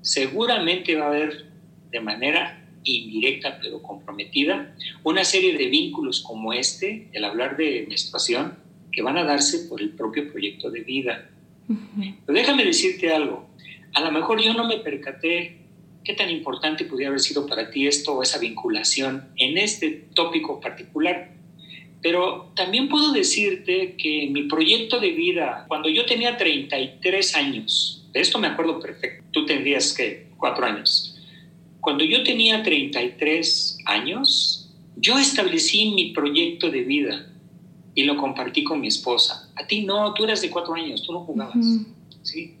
seguramente 0.01 0.95
va 0.95 1.05
a 1.05 1.09
haber 1.09 1.45
de 1.91 1.99
manera 1.99 2.67
indirecta 2.83 3.59
pero 3.61 3.83
comprometida 3.83 4.75
una 5.03 5.23
serie 5.23 5.55
de 5.55 5.67
vínculos 5.67 6.21
como 6.21 6.53
este, 6.53 7.07
el 7.13 7.23
hablar 7.23 7.55
de 7.55 7.85
menstruación, 7.87 8.57
que 8.91 9.03
van 9.03 9.19
a 9.19 9.25
darse 9.25 9.69
por 9.69 9.79
el 9.79 9.91
propio 9.91 10.31
proyecto 10.31 10.71
de 10.71 10.81
vida. 10.81 11.29
Pero 11.67 12.35
déjame 12.35 12.65
decirte 12.65 13.13
algo, 13.13 13.47
a 13.93 14.01
lo 14.01 14.11
mejor 14.11 14.41
yo 14.41 14.55
no 14.55 14.67
me 14.67 14.77
percaté 14.77 15.60
¿Qué 16.03 16.13
tan 16.13 16.29
importante 16.29 16.85
pudiera 16.85 17.09
haber 17.09 17.19
sido 17.19 17.45
para 17.45 17.69
ti 17.69 17.87
esto 17.87 18.13
o 18.13 18.23
esa 18.23 18.39
vinculación 18.39 19.29
en 19.37 19.57
este 19.57 20.07
tópico 20.15 20.59
particular? 20.59 21.33
Pero 22.01 22.51
también 22.55 22.89
puedo 22.89 23.13
decirte 23.13 23.95
que 23.95 24.27
mi 24.31 24.43
proyecto 24.43 24.99
de 24.99 25.11
vida, 25.11 25.65
cuando 25.67 25.89
yo 25.89 26.05
tenía 26.05 26.37
33 26.37 27.35
años, 27.35 28.07
de 28.11 28.19
esto 28.19 28.39
me 28.39 28.47
acuerdo 28.47 28.79
perfecto, 28.79 29.23
tú 29.31 29.45
tendrías 29.45 29.93
que 29.93 30.31
cuatro 30.37 30.65
años. 30.65 31.15
Cuando 31.79 32.03
yo 32.03 32.23
tenía 32.23 32.63
33 32.63 33.77
años, 33.85 34.73
yo 34.95 35.19
establecí 35.19 35.91
mi 35.91 36.11
proyecto 36.11 36.69
de 36.71 36.81
vida 36.81 37.27
y 37.93 38.03
lo 38.03 38.17
compartí 38.17 38.63
con 38.63 38.81
mi 38.81 38.87
esposa. 38.87 39.51
A 39.55 39.67
ti 39.67 39.83
no, 39.83 40.13
tú 40.13 40.23
eras 40.23 40.41
de 40.41 40.49
cuatro 40.49 40.73
años, 40.73 41.03
tú 41.03 41.13
no 41.13 41.21
jugabas. 41.21 41.57
¿sí? 42.23 42.55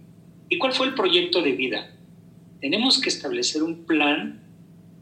¿Y 0.49 0.57
cuál 0.57 0.73
fue 0.73 0.87
el 0.87 0.93
proyecto 0.93 1.41
de 1.41 1.51
vida? 1.53 1.91
Tenemos 2.61 3.01
que 3.01 3.09
establecer 3.09 3.63
un 3.63 3.83
plan 3.85 4.39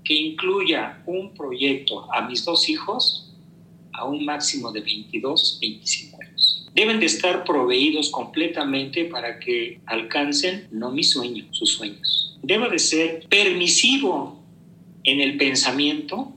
que 0.03 0.13
incluya 0.13 1.03
un 1.05 1.33
proyecto 1.33 2.11
a 2.11 2.27
mis 2.27 2.43
dos 2.45 2.69
hijos 2.69 3.31
a 3.93 4.05
un 4.05 4.23
máximo 4.23 4.71
de 4.71 4.79
22, 4.79 5.59
25 5.61 6.17
años. 6.21 6.69
Deben 6.73 6.99
de 6.99 7.05
estar 7.05 7.43
proveídos 7.43 8.09
completamente 8.09 9.05
para 9.05 9.39
que 9.39 9.81
alcancen 9.85 10.69
no 10.71 10.89
mi 10.91 11.03
sueño, 11.03 11.47
sus 11.51 11.73
sueños. 11.73 12.37
Debe 12.41 12.69
de 12.69 12.79
ser 12.79 13.27
permisivo 13.27 14.41
en 15.03 15.19
el 15.19 15.35
pensamiento 15.35 16.31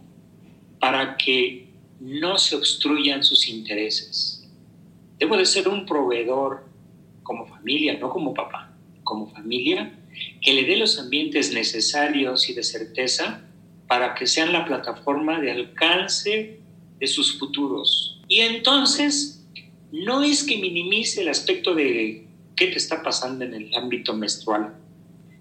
para 0.80 1.16
que 1.16 1.68
no 2.00 2.37
se 2.37 2.56
obstruyan 2.56 3.22
sus 3.22 3.48
intereses. 3.48 4.50
Debo 5.18 5.37
de 5.37 5.46
ser 5.46 5.68
un 5.68 5.87
proveedor 5.87 6.66
como 7.22 7.46
familia, 7.46 7.96
no 7.98 8.11
como 8.11 8.35
papá, 8.35 8.76
como 9.04 9.28
familia 9.28 10.01
que 10.42 10.52
le 10.52 10.64
dé 10.64 10.76
los 10.76 10.98
ambientes 10.98 11.52
necesarios 11.52 12.50
y 12.50 12.55
de 12.55 12.64
certeza 12.64 13.42
para 13.87 14.14
que 14.14 14.26
sean 14.26 14.52
la 14.52 14.64
plataforma 14.64 15.40
de 15.40 15.52
alcance 15.52 16.59
de 16.98 17.07
sus 17.07 17.38
futuros. 17.38 18.20
Y 18.28 18.40
entonces, 18.40 19.44
no 19.92 20.22
es 20.22 20.42
que 20.42 20.57
minimice 20.57 21.22
el 21.22 21.28
aspecto 21.28 21.74
de 21.74 22.26
qué 22.57 22.66
te 22.66 22.78
está 22.78 23.02
pasando 23.02 23.44
en 23.44 23.55
el 23.55 23.74
ámbito 23.74 24.14
menstrual, 24.14 24.74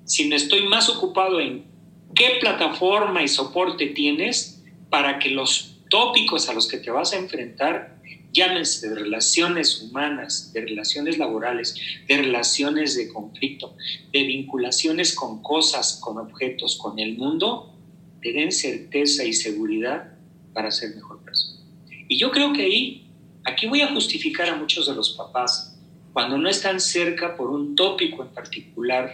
sino 0.06 0.36
estoy 0.36 0.68
más 0.68 0.90
ocupado 0.90 1.40
en 1.40 1.66
qué 2.14 2.38
plataforma 2.40 3.24
y 3.24 3.28
soporte 3.28 3.88
tienes 3.88 4.64
para 4.90 5.20
que 5.20 5.30
los 5.30 5.78
tópicos 5.90 6.50
a 6.50 6.54
los 6.54 6.68
que 6.68 6.78
te 6.78 6.92
vas 6.92 7.14
a 7.14 7.18
enfrentar 7.18 8.01
llámense 8.32 8.89
de 8.89 8.96
relaciones 8.96 9.82
humanas, 9.82 10.54
de 10.54 10.62
relaciones 10.62 11.17
laborales, 11.17 11.76
de 12.08 12.17
relaciones 12.17 12.96
de 12.96 13.10
conflicto, 13.10 13.76
de 14.12 14.24
vinculaciones 14.24 15.13
con 15.13 15.41
cosas, 15.41 16.00
con 16.02 16.17
objetos, 16.17 16.78
con 16.78 17.00
el 17.00 17.17
mundo, 17.17 17.76
te 18.22 18.32
den 18.32 18.52
certeza 18.52 19.24
y 19.24 19.34
seguridad 19.34 20.13
para 20.54 20.72
ser 20.72 20.96
mejor 20.96 21.24
persona. 21.24 21.60
Y 22.08 22.17
yo 22.17 22.32
creo 22.32 22.54
que 22.54 22.63
ahí, 22.63 23.08
aquí 23.44 23.67
voy 23.67 23.82
a 23.82 23.94
justificar 23.94 24.50
a 24.50 24.56
muchos 24.56 24.88
de 24.88 24.96
los 24.96 25.12
papás 25.12 25.80
cuando 26.13 26.38
no 26.38 26.50
están 26.50 26.80
cerca 26.80 27.36
por 27.36 27.50
un 27.50 27.76
tópico 27.76 28.24
en 28.24 28.30
particular 28.34 29.13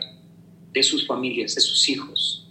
de 0.72 0.84
sus 0.84 1.06
familias, 1.06 1.56
de 1.56 1.62
sus 1.62 1.88
hijos. 1.90 2.44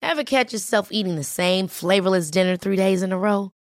Ever 0.00 0.22
catch 0.22 0.52
yourself 0.52 0.92
eating 0.92 1.16
the 1.16 1.24
same 1.24 1.66
flavorless 1.66 2.30
dinner 2.30 2.56
three 2.56 2.76
days 2.76 3.02
in 3.02 3.10
a 3.10 3.18
row? 3.18 3.53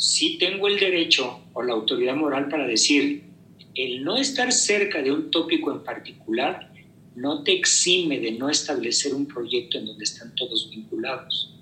sí 0.00 0.38
tengo 0.38 0.66
el 0.66 0.80
derecho 0.80 1.40
o 1.52 1.62
la 1.62 1.74
autoridad 1.74 2.16
moral 2.16 2.48
para 2.48 2.66
decir, 2.66 3.24
el 3.74 4.02
no 4.02 4.16
estar 4.16 4.50
cerca 4.50 5.02
de 5.02 5.12
un 5.12 5.30
tópico 5.30 5.70
en 5.70 5.84
particular 5.84 6.72
no 7.14 7.42
te 7.42 7.52
exime 7.52 8.18
de 8.18 8.32
no 8.32 8.48
establecer 8.48 9.14
un 9.14 9.26
proyecto 9.26 9.78
en 9.78 9.86
donde 9.86 10.04
están 10.04 10.34
todos 10.34 10.70
vinculados. 10.70 11.54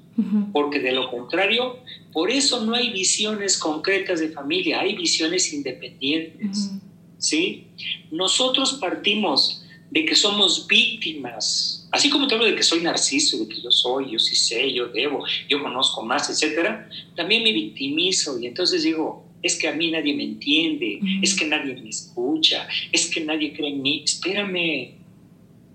Porque 0.52 0.80
de 0.80 0.90
lo 0.90 1.08
contrario, 1.10 1.78
por 2.12 2.30
eso 2.30 2.64
no 2.64 2.74
hay 2.74 2.90
visiones 2.90 3.56
concretas 3.56 4.18
de 4.18 4.30
familia, 4.30 4.80
hay 4.80 4.96
visiones 4.96 5.52
independientes. 5.52 6.72
¿sí? 7.18 7.68
Nosotros 8.10 8.74
partimos 8.80 9.64
de 9.90 10.04
que 10.04 10.14
somos 10.14 10.66
víctimas. 10.66 11.88
Así 11.90 12.10
como 12.10 12.26
te 12.26 12.34
hablo 12.34 12.46
de 12.46 12.54
que 12.54 12.62
soy 12.62 12.80
narciso, 12.80 13.38
de 13.38 13.48
que 13.48 13.60
yo 13.62 13.70
soy, 13.70 14.12
yo 14.12 14.18
sí 14.18 14.34
sé, 14.34 14.72
yo 14.72 14.88
debo, 14.88 15.24
yo 15.48 15.62
conozco 15.62 16.02
más, 16.02 16.28
etcétera, 16.28 16.88
también 17.16 17.42
me 17.42 17.52
victimizo 17.52 18.38
y 18.38 18.46
entonces 18.46 18.82
digo, 18.82 19.24
es 19.42 19.56
que 19.56 19.68
a 19.68 19.72
mí 19.72 19.90
nadie 19.90 20.14
me 20.14 20.24
entiende, 20.24 21.00
es 21.22 21.34
que 21.34 21.46
nadie 21.46 21.74
me 21.74 21.88
escucha, 21.88 22.66
es 22.92 23.06
que 23.06 23.20
nadie 23.20 23.52
cree 23.54 23.70
en 23.70 23.82
mí. 23.82 24.02
Espérame, 24.04 24.97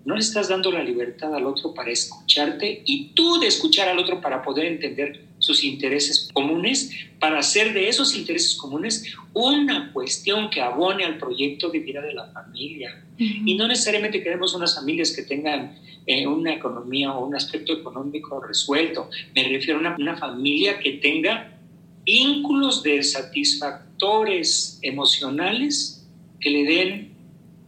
no 0.05 0.15
le 0.15 0.19
estás 0.19 0.49
dando 0.49 0.71
la 0.71 0.83
libertad 0.83 1.33
al 1.33 1.45
otro 1.45 1.73
para 1.73 1.91
escucharte 1.91 2.83
y 2.85 3.13
tú 3.13 3.39
de 3.39 3.47
escuchar 3.47 3.87
al 3.87 3.99
otro 3.99 4.19
para 4.19 4.41
poder 4.41 4.65
entender 4.65 5.25
sus 5.39 5.63
intereses 5.63 6.29
comunes, 6.33 6.91
para 7.19 7.39
hacer 7.39 7.73
de 7.73 7.89
esos 7.89 8.15
intereses 8.15 8.55
comunes 8.55 9.15
una 9.33 9.91
cuestión 9.93 10.49
que 10.49 10.61
abone 10.61 11.03
al 11.05 11.17
proyecto 11.17 11.69
de 11.69 11.79
vida 11.79 12.01
de 12.01 12.13
la 12.13 12.27
familia. 12.27 13.03
Y 13.17 13.55
no 13.55 13.67
necesariamente 13.67 14.23
queremos 14.23 14.53
unas 14.53 14.75
familias 14.75 15.11
que 15.11 15.23
tengan 15.23 15.77
eh, 16.05 16.27
una 16.27 16.53
economía 16.53 17.13
o 17.13 17.25
un 17.25 17.35
aspecto 17.35 17.73
económico 17.73 18.41
resuelto. 18.41 19.09
Me 19.35 19.43
refiero 19.43 19.77
a 19.77 19.79
una, 19.79 19.95
una 19.97 20.17
familia 20.17 20.79
que 20.79 20.93
tenga 20.93 21.57
vínculos 22.05 22.83
de 22.83 23.01
satisfactores 23.03 24.79
emocionales 24.81 26.05
que 26.39 26.49
le 26.49 26.63
den 26.65 27.12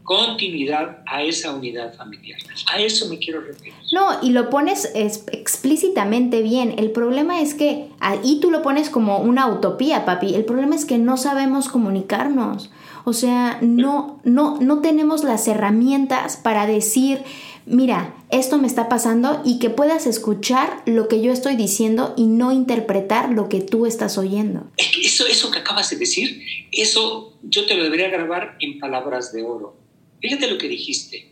continuidad 0.06 1.00
a 1.08 1.24
esa 1.24 1.54
unidad 1.54 1.94
familiar. 1.96 2.40
A 2.72 2.80
eso 2.80 3.10
me 3.10 3.18
quiero 3.18 3.42
referir. 3.42 3.74
No, 3.92 4.20
y 4.22 4.30
lo 4.30 4.50
pones 4.50 4.92
explícitamente 4.94 6.42
bien. 6.42 6.76
El 6.78 6.92
problema 6.92 7.42
es 7.42 7.56
que 7.56 7.90
ahí 8.00 8.40
tú 8.40 8.52
lo 8.52 8.62
pones 8.62 8.90
como 8.90 9.18
una 9.18 9.48
utopía, 9.48 10.06
papi. 10.06 10.36
El 10.36 10.46
problema 10.46 10.76
es 10.76 10.86
que 10.86 11.00
no 11.00 11.18
sabemos 11.18 11.68
comunicarnos. 11.68 12.70
O 13.04 13.14
sea, 13.14 13.58
no, 13.62 14.20
no, 14.24 14.58
no 14.62 14.82
tenemos 14.82 15.24
las 15.24 15.48
herramientas 15.48 16.38
para 16.38 16.68
decir, 16.68 17.24
mira, 17.66 18.14
esto 18.30 18.60
me 18.60 18.68
está 18.68 18.88
pasando 18.90 19.42
y 19.44 19.58
que 19.58 19.72
puedas 19.72 20.06
escuchar 20.06 20.84
lo 20.86 21.08
que 21.08 21.22
yo 21.22 21.32
estoy 21.32 21.56
diciendo 21.56 22.14
y 22.16 22.28
no 22.28 22.52
interpretar 22.52 23.32
lo 23.32 23.50
que 23.50 23.62
tú 23.62 23.88
estás 23.88 24.20
oyendo. 24.20 24.68
Eso, 24.78 25.26
eso 25.26 25.50
que 25.50 25.60
acabas 25.60 25.90
de 25.90 25.98
decir, 25.98 26.44
eso 26.72 27.34
yo 27.42 27.66
te 27.66 27.76
lo 27.76 27.84
debería 27.84 28.10
grabar 28.10 28.56
en 28.60 28.80
palabras 28.80 29.34
de 29.34 29.44
oro 29.44 29.85
Fíjate 30.22 30.48
lo 30.48 30.58
que 30.58 30.68
dijiste. 30.68 31.32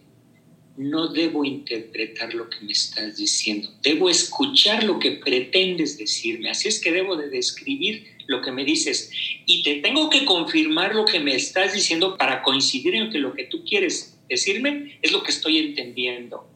no 0.75 1.07
debo 1.07 1.45
interpretar 1.45 2.33
lo 2.33 2.49
que 2.49 2.61
me 2.61 2.71
estás 2.71 3.17
diciendo, 3.17 3.69
debo 3.83 4.09
escuchar 4.09 4.83
lo 4.83 4.97
que 4.97 5.11
pretendes 5.11 5.99
decirme, 5.99 6.49
así 6.49 6.67
es 6.67 6.81
que 6.81 6.91
debo 6.91 7.15
de 7.15 7.29
describir 7.29 8.07
lo 8.25 8.41
que 8.41 8.51
me 8.51 8.65
dices 8.65 9.11
y 9.45 9.61
te 9.61 9.75
tengo 9.75 10.09
que 10.09 10.25
confirmar 10.25 10.95
lo 10.95 11.05
que 11.05 11.19
me 11.19 11.35
estás 11.35 11.73
diciendo 11.73 12.17
para 12.17 12.41
coincidir 12.41 12.95
en 12.95 13.11
que 13.11 13.19
lo 13.19 13.33
que 13.33 13.43
tú 13.43 13.63
quieres 13.63 14.17
decirme 14.29 14.97
es 15.01 15.11
lo 15.11 15.21
que 15.23 15.31
estoy 15.31 15.59
entendiendo. 15.59 16.47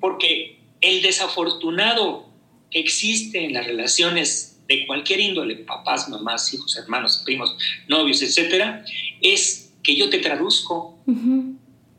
Porque 0.00 0.58
el 0.80 1.00
desafortunado 1.00 2.28
que 2.70 2.80
existe 2.80 3.44
en 3.44 3.54
las 3.54 3.66
relaciones 3.66 4.60
de 4.68 4.86
cualquier 4.86 5.20
índole, 5.20 5.56
papás, 5.56 6.08
mamás, 6.08 6.52
hijos, 6.52 6.76
hermanos, 6.76 7.22
primos, 7.24 7.56
novios, 7.88 8.22
etcétera, 8.22 8.84
es 9.22 9.69
que 9.82 9.96
yo 9.96 10.10
te 10.10 10.18
traduzco. 10.18 10.98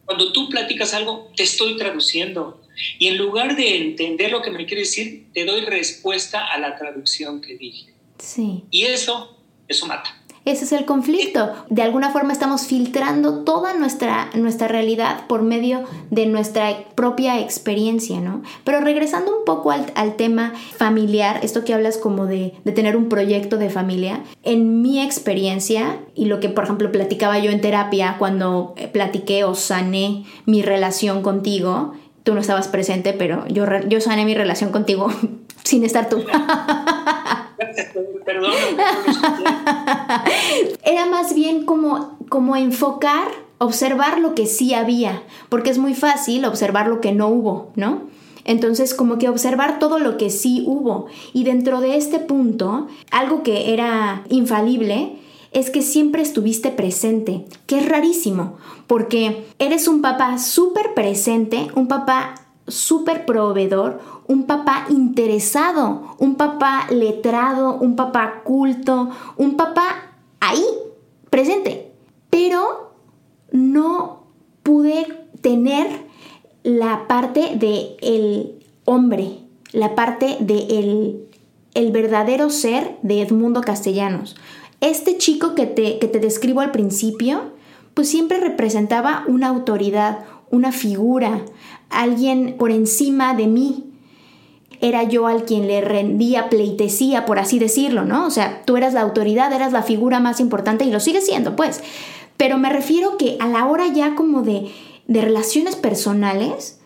Cuando 0.05 0.31
tú 0.33 0.49
platicas 0.49 0.93
algo, 0.93 1.31
te 1.35 1.43
estoy 1.43 1.77
traduciendo. 1.77 2.61
Y 2.99 3.07
en 3.07 3.17
lugar 3.17 3.55
de 3.55 3.77
entender 3.77 4.31
lo 4.31 4.41
que 4.41 4.51
me 4.51 4.65
quiere 4.65 4.81
decir, 4.81 5.27
te 5.33 5.45
doy 5.45 5.61
respuesta 5.61 6.45
a 6.45 6.57
la 6.59 6.75
traducción 6.75 7.41
que 7.41 7.57
dije. 7.57 7.93
Sí. 8.17 8.63
Y 8.71 8.83
eso, 8.83 9.37
eso 9.67 9.87
mata. 9.87 10.20
Ese 10.43 10.65
es 10.65 10.71
el 10.71 10.85
conflicto. 10.85 11.51
De 11.69 11.83
alguna 11.83 12.09
forma 12.09 12.33
estamos 12.33 12.65
filtrando 12.65 13.43
toda 13.43 13.75
nuestra, 13.75 14.29
nuestra 14.33 14.67
realidad 14.67 15.27
por 15.27 15.43
medio 15.43 15.83
de 16.09 16.25
nuestra 16.25 16.85
propia 16.95 17.39
experiencia, 17.39 18.19
¿no? 18.19 18.41
Pero 18.63 18.81
regresando 18.81 19.37
un 19.37 19.45
poco 19.45 19.71
al, 19.71 20.15
tema 20.15 20.53
familiar, 20.77 21.39
esto 21.43 21.63
que 21.63 21.75
hablas 21.75 21.97
como 21.97 22.25
de, 22.25 22.53
de, 22.63 22.71
tener 22.71 22.97
un 22.97 23.07
proyecto 23.07 23.57
de 23.57 23.69
familia, 23.69 24.23
en 24.43 24.81
mi 24.81 24.99
experiencia 24.99 25.99
y 26.15 26.25
lo 26.25 26.39
que 26.39 26.49
por 26.49 26.63
ejemplo 26.63 26.91
platicaba 26.91 27.37
yo 27.39 27.51
en 27.51 27.61
terapia 27.61 28.15
cuando 28.17 28.73
eh, 28.77 28.87
platiqué 28.87 29.43
o 29.43 29.53
sané 29.55 30.25
mi 30.45 30.63
relación 30.63 31.21
contigo, 31.21 31.93
tú 32.23 32.33
no 32.33 32.41
estabas 32.41 32.67
presente, 32.67 33.13
pero 33.13 33.47
yo, 33.47 33.65
yo 33.87 34.01
sané 34.01 34.25
mi 34.25 34.33
relación 34.33 34.71
contigo 34.71 35.07
sin 35.63 35.83
estar 35.83 36.09
tú. 36.09 36.23
Perdón. 38.25 38.51
Era 40.83 41.05
más 41.05 41.33
bien 41.33 41.65
como, 41.65 42.17
como 42.29 42.55
enfocar, 42.55 43.27
observar 43.57 44.19
lo 44.19 44.35
que 44.35 44.45
sí 44.45 44.73
había, 44.73 45.23
porque 45.49 45.69
es 45.69 45.77
muy 45.77 45.93
fácil 45.93 46.45
observar 46.45 46.87
lo 46.87 47.01
que 47.01 47.11
no 47.11 47.27
hubo, 47.27 47.71
¿no? 47.75 48.09
Entonces, 48.43 48.93
como 48.93 49.17
que 49.17 49.29
observar 49.29 49.79
todo 49.79 49.99
lo 49.99 50.17
que 50.17 50.29
sí 50.29 50.63
hubo. 50.65 51.05
Y 51.33 51.43
dentro 51.43 51.79
de 51.79 51.95
este 51.97 52.19
punto, 52.19 52.87
algo 53.11 53.43
que 53.43 53.73
era 53.73 54.23
infalible 54.29 55.17
es 55.51 55.69
que 55.69 55.81
siempre 55.81 56.21
estuviste 56.21 56.71
presente, 56.71 57.45
que 57.67 57.79
es 57.79 57.87
rarísimo, 57.87 58.57
porque 58.87 59.45
eres 59.59 59.87
un 59.87 60.01
papá 60.01 60.37
súper 60.37 60.93
presente, 60.93 61.67
un 61.75 61.87
papá 61.87 62.35
súper 62.71 63.25
proveedor, 63.25 63.99
un 64.27 64.45
papá 64.45 64.85
interesado, 64.89 66.15
un 66.17 66.35
papá 66.35 66.87
letrado, 66.89 67.75
un 67.75 67.95
papá 67.95 68.41
culto, 68.43 69.09
un 69.37 69.57
papá 69.57 70.13
ahí, 70.39 70.63
presente. 71.29 71.91
Pero 72.29 72.93
no 73.51 74.23
pude 74.63 75.27
tener 75.41 75.87
la 76.63 77.07
parte 77.07 77.55
de 77.55 77.97
el 78.01 78.63
hombre, 78.85 79.39
la 79.71 79.95
parte 79.95 80.37
de 80.39 80.79
el, 80.79 81.27
el 81.73 81.91
verdadero 81.91 82.49
ser 82.49 82.97
de 83.01 83.21
Edmundo 83.21 83.61
Castellanos. 83.61 84.35
Este 84.79 85.17
chico 85.17 85.55
que 85.55 85.65
te, 85.65 85.99
que 85.99 86.07
te 86.07 86.19
describo 86.19 86.61
al 86.61 86.71
principio, 86.71 87.51
pues 87.93 88.09
siempre 88.09 88.39
representaba 88.39 89.23
una 89.27 89.47
autoridad, 89.47 90.19
una 90.49 90.71
figura, 90.71 91.41
alguien 91.91 92.55
por 92.57 92.71
encima 92.71 93.33
de 93.33 93.47
mí. 93.47 93.85
Era 94.79 95.03
yo 95.03 95.27
al 95.27 95.45
quien 95.45 95.67
le 95.67 95.81
rendía 95.81 96.49
pleitesía, 96.49 97.25
por 97.25 97.37
así 97.37 97.59
decirlo, 97.59 98.03
¿no? 98.03 98.25
O 98.25 98.31
sea, 98.31 98.63
tú 98.65 98.77
eras 98.77 98.93
la 98.93 99.01
autoridad, 99.01 99.53
eras 99.53 99.73
la 99.73 99.83
figura 99.83 100.19
más 100.19 100.39
importante 100.39 100.85
y 100.85 100.91
lo 100.91 100.99
sigues 100.99 101.25
siendo, 101.25 101.55
pues. 101.55 101.81
Pero 102.35 102.57
me 102.57 102.69
refiero 102.69 103.17
que 103.17 103.37
a 103.39 103.47
la 103.47 103.67
hora 103.67 103.87
ya 103.87 104.15
como 104.15 104.41
de, 104.41 104.71
de 105.07 105.21
relaciones 105.21 105.75
personales, 105.75 106.79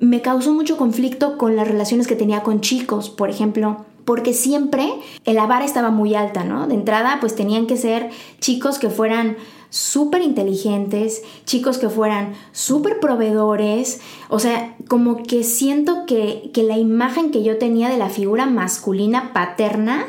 me 0.00 0.22
causó 0.22 0.52
mucho 0.52 0.76
conflicto 0.76 1.38
con 1.38 1.56
las 1.56 1.68
relaciones 1.68 2.06
que 2.06 2.16
tenía 2.16 2.42
con 2.42 2.60
chicos, 2.60 3.10
por 3.10 3.30
ejemplo, 3.30 3.84
porque 4.04 4.32
siempre 4.32 4.92
la 5.24 5.46
vara 5.46 5.64
estaba 5.64 5.90
muy 5.90 6.14
alta, 6.14 6.42
¿no? 6.42 6.66
De 6.66 6.74
entrada, 6.74 7.18
pues 7.20 7.36
tenían 7.36 7.66
que 7.66 7.76
ser 7.76 8.10
chicos 8.40 8.78
que 8.78 8.88
fueran 8.88 9.36
súper 9.70 10.22
inteligentes, 10.22 11.22
chicos 11.46 11.78
que 11.78 11.88
fueran 11.88 12.34
súper 12.52 13.00
proveedores, 13.00 14.00
o 14.28 14.38
sea, 14.38 14.76
como 14.88 15.22
que 15.22 15.44
siento 15.44 16.04
que, 16.06 16.50
que 16.52 16.62
la 16.62 16.76
imagen 16.76 17.30
que 17.30 17.42
yo 17.42 17.58
tenía 17.58 17.88
de 17.88 17.96
la 17.96 18.10
figura 18.10 18.46
masculina 18.46 19.32
paterna 19.32 20.06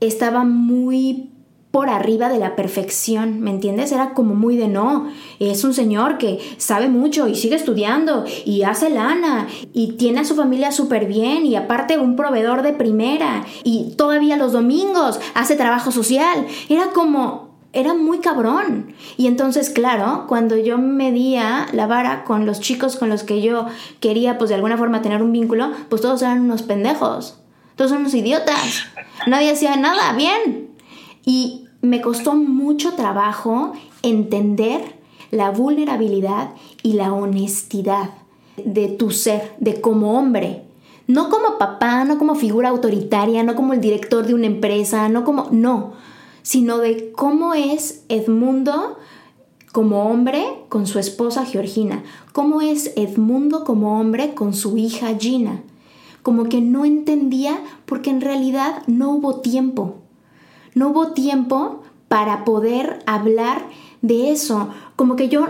estaba 0.00 0.44
muy 0.44 1.30
por 1.70 1.88
arriba 1.88 2.28
de 2.28 2.38
la 2.38 2.56
perfección, 2.56 3.40
¿me 3.40 3.50
entiendes? 3.50 3.92
Era 3.92 4.12
como 4.12 4.34
muy 4.34 4.56
de 4.56 4.66
no, 4.66 5.08
es 5.38 5.62
un 5.62 5.72
señor 5.72 6.18
que 6.18 6.40
sabe 6.56 6.88
mucho 6.88 7.28
y 7.28 7.36
sigue 7.36 7.54
estudiando 7.54 8.24
y 8.44 8.62
hace 8.62 8.90
lana 8.90 9.46
y 9.72 9.92
tiene 9.92 10.20
a 10.20 10.24
su 10.24 10.34
familia 10.34 10.72
súper 10.72 11.06
bien 11.06 11.46
y 11.46 11.54
aparte 11.54 11.98
un 11.98 12.16
proveedor 12.16 12.62
de 12.62 12.72
primera 12.72 13.44
y 13.62 13.94
todavía 13.96 14.36
los 14.36 14.52
domingos 14.52 15.20
hace 15.34 15.54
trabajo 15.54 15.92
social. 15.92 16.44
Era 16.68 16.88
como, 16.92 17.49
era 17.72 17.94
muy 17.94 18.18
cabrón. 18.18 18.94
Y 19.16 19.26
entonces, 19.26 19.70
claro, 19.70 20.24
cuando 20.26 20.56
yo 20.56 20.78
medía 20.78 21.66
la 21.72 21.86
vara 21.86 22.24
con 22.24 22.46
los 22.46 22.60
chicos 22.60 22.96
con 22.96 23.08
los 23.08 23.22
que 23.22 23.40
yo 23.40 23.66
quería, 24.00 24.38
pues 24.38 24.48
de 24.48 24.56
alguna 24.56 24.76
forma 24.76 25.02
tener 25.02 25.22
un 25.22 25.32
vínculo, 25.32 25.70
pues 25.88 26.02
todos 26.02 26.22
eran 26.22 26.40
unos 26.40 26.62
pendejos. 26.62 27.38
Todos 27.76 27.92
eran 27.92 28.02
unos 28.02 28.14
idiotas. 28.14 28.84
Nadie 29.26 29.52
hacía 29.52 29.76
nada 29.76 30.12
bien. 30.14 30.70
Y 31.24 31.66
me 31.80 32.00
costó 32.00 32.34
mucho 32.34 32.94
trabajo 32.94 33.72
entender 34.02 34.96
la 35.30 35.50
vulnerabilidad 35.50 36.50
y 36.82 36.94
la 36.94 37.12
honestidad 37.12 38.10
de 38.56 38.88
tu 38.88 39.10
ser, 39.10 39.54
de 39.58 39.80
como 39.80 40.18
hombre. 40.18 40.64
No 41.06 41.28
como 41.28 41.58
papá, 41.58 42.04
no 42.04 42.18
como 42.18 42.34
figura 42.34 42.68
autoritaria, 42.68 43.42
no 43.42 43.54
como 43.56 43.72
el 43.72 43.80
director 43.80 44.26
de 44.26 44.34
una 44.34 44.46
empresa, 44.46 45.08
no 45.08 45.24
como... 45.24 45.48
No, 45.50 45.92
sino 46.42 46.78
de 46.78 47.12
cómo 47.12 47.54
es 47.54 48.04
Edmundo 48.08 48.98
como 49.72 50.10
hombre 50.10 50.44
con 50.68 50.86
su 50.86 50.98
esposa 50.98 51.44
Georgina, 51.44 52.02
cómo 52.32 52.60
es 52.60 52.92
Edmundo 52.96 53.64
como 53.64 54.00
hombre 54.00 54.34
con 54.34 54.54
su 54.54 54.76
hija 54.76 55.16
Gina. 55.18 55.62
Como 56.22 56.44
que 56.44 56.60
no 56.60 56.84
entendía 56.84 57.58
porque 57.86 58.10
en 58.10 58.20
realidad 58.20 58.82
no 58.86 59.10
hubo 59.10 59.40
tiempo. 59.40 59.96
No 60.74 60.88
hubo 60.88 61.12
tiempo 61.12 61.82
para 62.08 62.44
poder 62.44 62.98
hablar 63.06 63.66
de 64.02 64.30
eso. 64.30 64.68
Como 64.96 65.16
que 65.16 65.28
yo, 65.28 65.48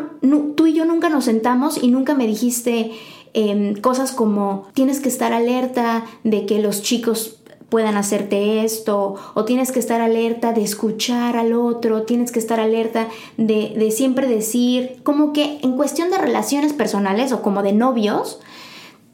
tú 0.55 0.67
y 0.67 0.73
yo 0.73 0.85
nunca 0.85 1.09
nos 1.09 1.25
sentamos 1.25 1.83
y 1.83 1.89
nunca 1.89 2.15
me 2.15 2.27
dijiste 2.27 2.93
em, 3.33 3.75
cosas 3.75 4.13
como 4.13 4.69
tienes 4.75 5.01
que 5.01 5.09
estar 5.09 5.33
alerta 5.33 6.05
de 6.23 6.47
que 6.47 6.63
los 6.63 6.83
chicos 6.83 7.40
puedan 7.71 7.97
hacerte 7.97 8.65
esto, 8.65 9.15
o 9.35 9.45
tienes 9.45 9.73
que 9.73 9.79
estar 9.79 10.01
alerta 10.01 10.53
de 10.53 10.63
escuchar 10.63 11.37
al 11.37 11.55
otro, 11.55 12.03
tienes 12.03 12.33
que 12.33 12.41
estar 12.41 12.61
alerta 12.61 13.09
de, 13.37 13.73
de 13.77 13.91
siempre 13.91 14.27
decir, 14.27 15.01
como 15.05 15.33
que 15.33 15.59
en 15.63 15.77
cuestión 15.77 16.11
de 16.11 16.19
relaciones 16.19 16.73
personales 16.73 17.33
o 17.33 17.43
como 17.43 17.63
de 17.63 17.73
novios, 17.73 18.41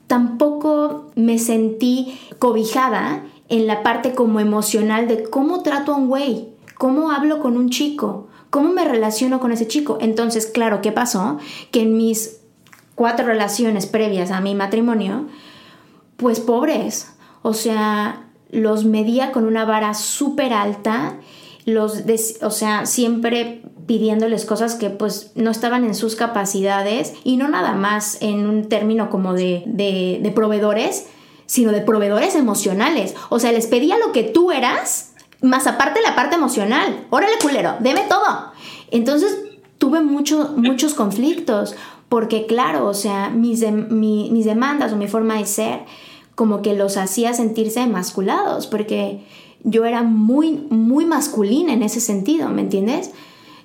tampoco 0.07 1.07
me 1.15 1.39
sentí 1.39 2.19
cobijada 2.39 3.25
en 3.49 3.67
la 3.67 3.83
parte 3.83 4.15
como 4.15 4.41
emocional 4.41 5.07
de 5.07 5.25
cómo 5.25 5.63
trato 5.63 5.93
a 5.93 5.97
un 5.97 6.09
güey, 6.09 6.49
cómo 6.77 7.11
hablo 7.11 7.41
con 7.41 7.57
un 7.57 7.71
chico, 7.71 8.29
cómo 8.51 8.73
me 8.73 8.85
relaciono 8.85 9.41
con 9.41 9.53
ese 9.53 9.67
chico. 9.67 9.99
Entonces, 10.01 10.47
claro, 10.47 10.81
¿qué 10.83 10.93
pasó? 10.93 11.39
Que 11.71 11.83
en 11.83 11.97
mis 11.97 12.41
cuatro 12.95 13.27
relaciones 13.27 13.87
previas 13.87 14.31
a 14.31 14.41
mi 14.41 14.55
matrimonio, 14.55 15.27
pues 16.17 16.41
pobres, 16.41 17.13
o 17.43 17.53
sea, 17.53 18.26
los 18.51 18.85
medía 18.85 19.33
con 19.33 19.45
una 19.45 19.65
vara 19.65 19.95
súper 19.95 20.53
alta, 20.53 21.17
los 21.65 22.03
o 22.43 22.51
sea, 22.51 22.87
siempre 22.87 23.63
pidiéndoles 23.87 24.45
cosas 24.45 24.75
que 24.75 24.91
pues 24.91 25.33
no 25.35 25.51
estaban 25.51 25.85
en 25.85 25.95
sus 25.95 26.17
capacidades 26.17 27.15
y 27.25 27.37
no 27.37 27.49
nada 27.49 27.73
más 27.73 28.19
en 28.21 28.47
un 28.47 28.69
término 28.69 29.11
como 29.11 29.33
de, 29.33 29.63
de, 29.67 30.33
proveedores, 30.35 31.07
sino 31.47 31.73
de 31.73 31.81
proveedores 31.81 32.35
emocionales. 32.35 33.15
O 33.31 33.39
sea, 33.39 33.53
les 33.53 33.67
pedía 33.67 33.97
lo 33.99 34.13
que 34.13 34.25
tú 34.25 34.53
eras, 34.53 35.13
más 35.41 35.67
aparte 35.67 36.01
la 36.03 36.17
parte 36.17 36.35
emocional. 36.35 37.07
Órale, 37.11 37.35
culero, 37.41 37.75
deme 37.81 38.03
todo. 38.09 38.53
Entonces 38.91 39.37
tuve 39.79 40.01
mucho, 40.01 40.55
muchos 40.57 40.95
conflictos, 40.95 41.77
porque 42.09 42.47
claro, 42.47 42.87
o 42.87 42.95
sea, 42.95 43.31
mis, 43.31 43.65
mis 43.71 44.45
demandas 44.45 44.93
o 44.93 44.97
mi 44.97 45.07
forma 45.07 45.37
de 45.37 45.47
ser 45.47 45.81
como 46.37 46.63
que 46.63 46.77
los 46.77 46.97
hacía 46.99 47.35
sentirse 47.35 47.81
emasculados, 47.81 48.69
porque 48.69 49.25
yo 49.65 49.85
era 49.85 50.05
muy, 50.05 50.53
muy 50.53 51.07
masculina 51.07 51.73
en 51.73 51.83
ese 51.83 52.01
sentido, 52.01 52.49
¿me 52.51 52.61
entiendes? 52.61 53.11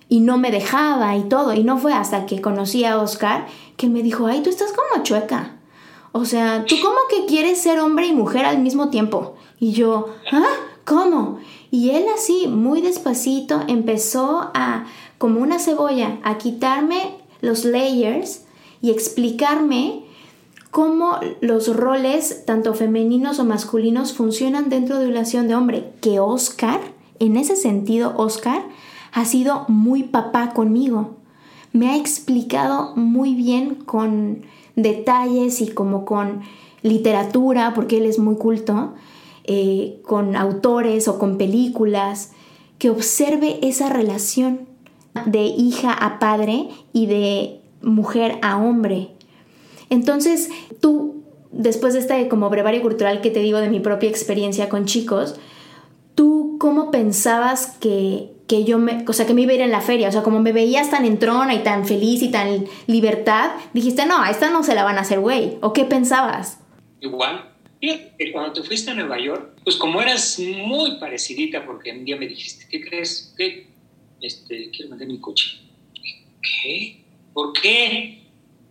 Y 0.10 0.22
no 0.22 0.40
me 0.40 0.52
dejaba 0.52 1.16
y 1.16 1.24
todo. 1.24 1.54
Y 1.54 1.64
no 1.64 1.78
fue 1.78 1.94
hasta 1.94 2.26
que 2.26 2.42
conocí 2.42 2.84
a 2.86 2.98
Oscar 2.98 3.46
que 3.78 3.88
me 3.88 4.02
dijo, 4.02 4.26
ay, 4.26 4.42
tú 4.42 4.50
estás 4.50 4.72
como 4.72 5.04
chueca. 5.04 5.58
O 6.14 6.26
sea, 6.26 6.66
¿tú 6.66 6.76
cómo 6.82 6.98
que 7.10 7.26
quieres 7.26 7.62
ser 7.62 7.80
hombre 7.80 8.08
y 8.08 8.14
mujer 8.14 8.46
al 8.46 8.60
mismo 8.60 8.90
tiempo? 8.90 9.36
Y 9.60 9.74
yo, 9.74 10.08
¿ah? 10.32 10.48
¿Cómo? 10.86 11.38
Y 11.72 11.92
él 11.92 12.06
así, 12.14 12.48
muy 12.48 12.82
despacito, 12.82 13.62
empezó 13.68 14.50
a, 14.54 14.86
como 15.18 15.42
una 15.42 15.60
cebolla, 15.60 16.20
a 16.24 16.38
quitarme 16.38 17.18
los 17.42 17.64
layers 17.66 18.46
y 18.82 18.92
explicarme 18.92 20.01
cómo 20.72 21.20
los 21.42 21.76
roles, 21.76 22.46
tanto 22.46 22.74
femeninos 22.74 23.40
o 23.40 23.46
masculinos, 23.46 24.14
funcionan 24.14 24.70
dentro 24.70 24.98
de 24.98 25.06
una 25.06 25.16
relación 25.16 25.48
de 25.48 25.56
hombre. 25.56 25.92
Que 26.02 26.20
Oscar, 26.20 26.80
en 27.20 27.38
ese 27.38 27.56
sentido, 27.56 28.14
Oscar, 28.18 28.64
ha 29.12 29.26
sido 29.26 29.66
muy 29.68 30.04
papá 30.04 30.54
conmigo. 30.54 31.18
Me 31.74 31.90
ha 31.90 31.98
explicado 31.98 32.96
muy 32.96 33.36
bien 33.36 33.76
con 33.76 34.44
detalles 34.76 35.62
y 35.62 35.68
como 35.68 36.06
con 36.06 36.42
literatura, 36.82 37.74
porque 37.76 37.98
él 37.98 38.06
es 38.06 38.18
muy 38.18 38.36
culto, 38.38 38.94
eh, 39.44 40.00
con 40.04 40.36
autores 40.36 41.08
o 41.08 41.20
con 41.20 41.38
películas, 41.38 42.32
que 42.80 42.90
observe 42.90 43.60
esa 43.62 43.90
relación 43.90 44.62
de 45.26 45.44
hija 45.44 45.92
a 45.92 46.20
padre 46.20 46.70
y 46.94 47.06
de 47.08 47.62
mujer 47.82 48.40
a 48.42 48.58
hombre. 48.58 49.10
Entonces, 49.92 50.50
tú, 50.80 51.26
después 51.52 51.94
de 51.94 52.00
este 52.00 52.30
como 52.30 52.50
brevario 52.50 52.82
cultural 52.82 53.22
que 53.22 53.30
te 53.30 53.42
digo 53.42 53.60
de 53.60 53.70
mi 53.70 53.82
propia 53.82 54.10
experiencia 54.10 54.70
con 54.70 54.86
chicos, 54.86 55.36
¿tú 56.16 56.56
cómo 56.60 56.92
pensabas 56.92 57.78
que, 57.78 58.32
que 58.48 58.64
yo 58.64 58.80
me, 58.80 59.04
o 59.06 59.14
sea, 59.14 59.28
que 59.28 59.34
me 59.34 59.42
iba 59.42 59.52
a 59.52 59.56
ir 59.56 59.62
en 59.62 59.72
la 59.72 59.82
feria? 59.82 60.08
O 60.08 60.12
sea, 60.14 60.24
como 60.24 60.40
me 60.40 60.54
veías 60.54 60.90
tan 60.90 61.06
entrona 61.06 61.54
y 61.54 61.60
tan 61.60 61.86
feliz 61.86 62.24
y 62.24 62.32
tan 62.32 62.66
libertad, 62.88 63.52
dijiste, 63.74 64.06
no, 64.06 64.24
a 64.24 64.32
esta 64.32 64.50
no 64.50 64.64
se 64.64 64.76
la 64.76 64.86
van 64.86 64.98
a 64.98 65.02
hacer 65.02 65.20
güey. 65.20 65.58
¿O 65.62 65.74
qué 65.74 65.84
pensabas? 65.84 66.60
Igual. 67.02 67.50
Fíjate 67.82 68.32
cuando 68.32 68.54
te 68.54 68.64
fuiste 68.64 68.92
a 68.92 68.94
Nueva 68.94 69.20
York, 69.20 69.58
pues 69.66 69.76
como 69.76 70.02
eras 70.02 70.40
muy 70.40 71.00
parecidita, 71.00 71.66
porque 71.66 71.92
un 71.92 72.06
día 72.06 72.16
me 72.16 72.28
dijiste, 72.28 72.66
¿qué 72.70 72.80
crees? 72.80 73.34
¿Qué? 73.36 73.68
Este, 74.22 74.70
quiero 74.70 74.92
vender 74.92 75.10
mi 75.10 75.20
coche. 75.20 75.60
¿Qué? 76.42 77.04
¿Por 77.34 77.52
qué? 77.54 78.21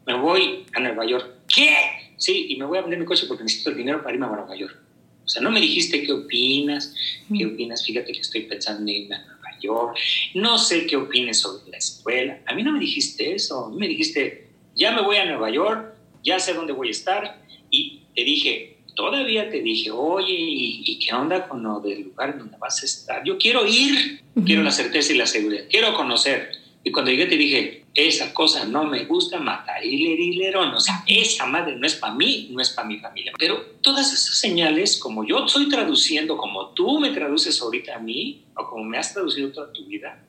Me 0.07 0.15
voy 0.15 0.65
a 0.75 0.81
Nueva 0.81 1.07
York. 1.07 1.27
¿Qué? 1.55 1.75
Sí, 2.17 2.47
y 2.51 2.57
me 2.57 2.65
voy 2.65 2.79
a 2.79 2.83
vender 2.83 2.99
mi 2.99 3.05
coche 3.05 3.27
porque 3.27 3.43
necesito 3.43 3.71
el 3.71 3.77
dinero 3.77 4.03
para 4.03 4.15
irme 4.15 4.27
a 4.27 4.31
Nueva 4.31 4.57
York. 4.57 4.77
O 5.25 5.29
sea, 5.29 5.43
no 5.43 5.51
me 5.51 5.61
dijiste 5.61 6.03
qué 6.03 6.13
opinas, 6.13 6.95
qué 7.33 7.47
opinas, 7.47 7.85
fíjate 7.85 8.13
que 8.13 8.21
estoy 8.21 8.43
pensando 8.43 8.83
en 8.83 8.89
irme 8.89 9.15
a 9.15 9.25
Nueva 9.25 9.59
York, 9.61 9.97
no 10.35 10.59
sé 10.59 10.87
qué 10.87 10.97
opines 10.97 11.41
sobre 11.41 11.71
la 11.71 11.79
escuela. 11.79 12.41
A 12.47 12.55
mí 12.55 12.63
no 12.63 12.73
me 12.73 12.81
dijiste 12.81 13.33
eso, 13.35 13.67
a 13.67 13.71
mí 13.71 13.77
me 13.77 13.87
dijiste, 13.87 14.49
ya 14.75 14.93
me 14.93 15.03
voy 15.03 15.17
a 15.17 15.27
Nueva 15.27 15.51
York, 15.51 15.95
ya 16.25 16.39
sé 16.41 16.53
dónde 16.53 16.73
voy 16.73 16.89
a 16.89 16.91
estar, 16.91 17.43
y 17.71 18.01
te 18.15 18.25
dije, 18.25 18.79
todavía 18.95 19.49
te 19.49 19.61
dije, 19.61 19.91
oye, 19.91 20.35
¿y, 20.37 20.99
qué 20.99 21.15
onda 21.15 21.49
con 21.49 21.63
lo 21.63 21.81
del 21.81 22.03
lugar 22.03 22.37
donde 22.37 22.57
vas 22.59 22.83
a 22.83 22.87
estar? 22.87 23.23
Yo 23.25 23.39
quiero 23.39 23.67
ir, 23.67 24.21
quiero 24.45 24.63
la 24.63 24.73
certeza 24.73 25.13
y 25.13 25.17
la 25.17 25.27
seguridad, 25.27 25.65
quiero 25.71 25.95
conocer. 25.95 26.51
Y 26.83 26.91
cuando 26.91 27.11
llegué 27.11 27.27
te 27.27 27.37
dije, 27.37 27.80
esa 27.95 28.33
cosa 28.33 28.65
no 28.65 28.85
me 28.85 29.05
gusta, 29.05 29.39
matar 29.41 29.85
y 29.85 30.41
O 30.55 30.81
sea, 30.81 31.03
esa 31.07 31.47
madre 31.47 31.77
no 31.77 31.87
es 31.87 31.95
para 31.95 32.15
mí, 32.15 32.49
no 32.53 32.61
es 32.61 32.71
para 32.71 32.87
mi 32.87 32.99
familia. 32.99 33.33
Pero 33.39 33.61
todas 33.83 34.13
esas 34.13 34.39
señales, 34.39 34.99
como 34.99 35.25
yo 35.25 35.45
estoy 35.45 35.69
traduciendo, 35.69 36.37
como 36.37 36.69
tú 36.69 37.01
me 37.01 37.11
traduces 37.11 37.61
ahorita 37.61 37.97
a 37.97 37.99
mí, 37.99 38.45
o 38.57 38.69
como 38.69 38.85
me 38.85 38.99
has 38.99 39.13
traducido 39.13 39.51
toda 39.51 39.73
tu 39.73 39.87
vida, 39.87 40.25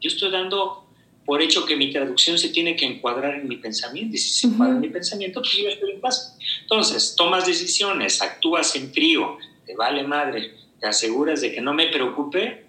yo 0.00 0.08
estoy 0.08 0.30
dando 0.30 0.86
por 1.24 1.42
hecho 1.42 1.66
que 1.66 1.76
mi 1.76 1.92
traducción 1.92 2.38
se 2.38 2.48
tiene 2.48 2.76
que 2.76 2.86
encuadrar 2.86 3.34
en 3.34 3.48
mi 3.48 3.56
pensamiento. 3.56 4.14
Y 4.14 4.18
si 4.18 4.30
se 4.30 4.46
encuadra 4.46 4.74
en 4.74 4.80
mi 4.80 4.88
pensamiento, 4.88 5.40
pues 5.40 5.52
yo 5.56 5.68
estoy 5.68 5.92
en 5.92 6.00
paz. 6.00 6.36
Entonces, 6.62 7.14
tomas 7.16 7.46
decisiones, 7.46 8.22
actúas 8.22 8.74
en 8.76 8.92
frío, 8.92 9.36
te 9.66 9.74
vale 9.76 10.02
madre, 10.04 10.54
te 10.80 10.86
aseguras 10.86 11.40
de 11.40 11.52
que 11.52 11.60
no 11.60 11.74
me 11.74 11.88
preocupe, 11.88 12.66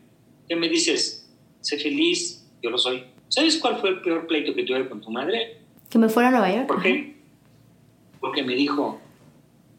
¿qué 0.47 0.55
me 0.55 0.67
dices? 0.67 1.29
Sé 1.61 1.77
feliz, 1.77 2.45
yo 2.61 2.69
lo 2.69 2.77
soy. 2.77 3.03
¿Sabes 3.32 3.57
cuál 3.57 3.79
fue 3.79 3.89
el 3.89 4.01
peor 4.01 4.27
pleito 4.27 4.53
que 4.53 4.63
tuve 4.63 4.88
con 4.88 5.01
tu 5.01 5.09
madre? 5.09 5.57
Que 5.89 5.97
me 5.97 6.07
fuera 6.07 6.29
a 6.29 6.32
Nueva 6.32 6.53
York. 6.53 6.67
¿Por 6.67 6.82
qué? 6.82 7.15
Porque 8.19 8.43
me 8.43 8.55
dijo, 8.55 9.01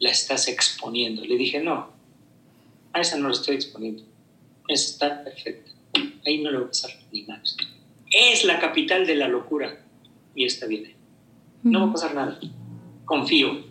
la 0.00 0.10
estás 0.10 0.48
exponiendo. 0.48 1.24
Le 1.24 1.36
dije, 1.36 1.62
no, 1.62 1.90
a 2.92 3.00
esa 3.00 3.16
no 3.16 3.28
la 3.28 3.34
estoy 3.34 3.54
exponiendo. 3.54 4.02
Esa 4.66 4.90
está 4.90 5.24
perfecta. 5.24 5.70
Ahí 6.26 6.42
no 6.42 6.50
le 6.50 6.58
va 6.58 6.64
a 6.64 6.68
pasar 6.68 6.90
ni 7.12 7.22
nada 7.22 7.42
es 8.12 8.44
la 8.44 8.60
capital 8.60 9.06
de 9.06 9.16
la 9.16 9.28
locura. 9.28 9.84
Y 10.34 10.44
está 10.44 10.66
bien. 10.66 10.94
No 11.62 11.80
va 11.80 11.86
a 11.86 11.92
pasar 11.92 12.14
nada. 12.14 12.38
Confío. 13.04 13.64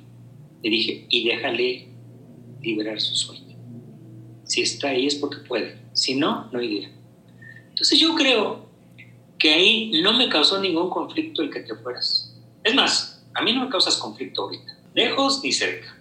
Le 0.64 0.70
dije, 0.70 1.06
y 1.10 1.28
déjale 1.28 1.88
liberar 2.62 3.00
su 3.00 3.16
sueño. 3.16 3.58
Si 4.44 4.62
está 4.62 4.90
ahí 4.90 5.08
es 5.08 5.16
porque 5.16 5.38
puede. 5.38 5.78
Si 5.94 6.16
no, 6.16 6.50
no 6.52 6.62
iría. 6.62 6.92
Entonces 7.70 8.00
yo 8.00 8.16
creo 8.16 8.70
que 9.42 9.52
ahí 9.52 10.02
no 10.04 10.14
me 10.14 10.30
causó 10.30 10.60
ningún 10.60 10.92
conflicto 10.92 11.42
el 11.42 11.50
que 11.50 11.62
te 11.62 11.74
fueras. 11.74 12.32
Es 12.64 12.76
más, 12.76 13.26
a 13.34 13.42
mí 13.42 13.54
no 13.54 13.64
me 13.64 13.70
causas 13.72 13.98
conflicto 13.98 14.44
ahorita. 14.44 14.78
Lejos 14.94 15.42
ni 15.44 15.52
cerca. 15.52 15.98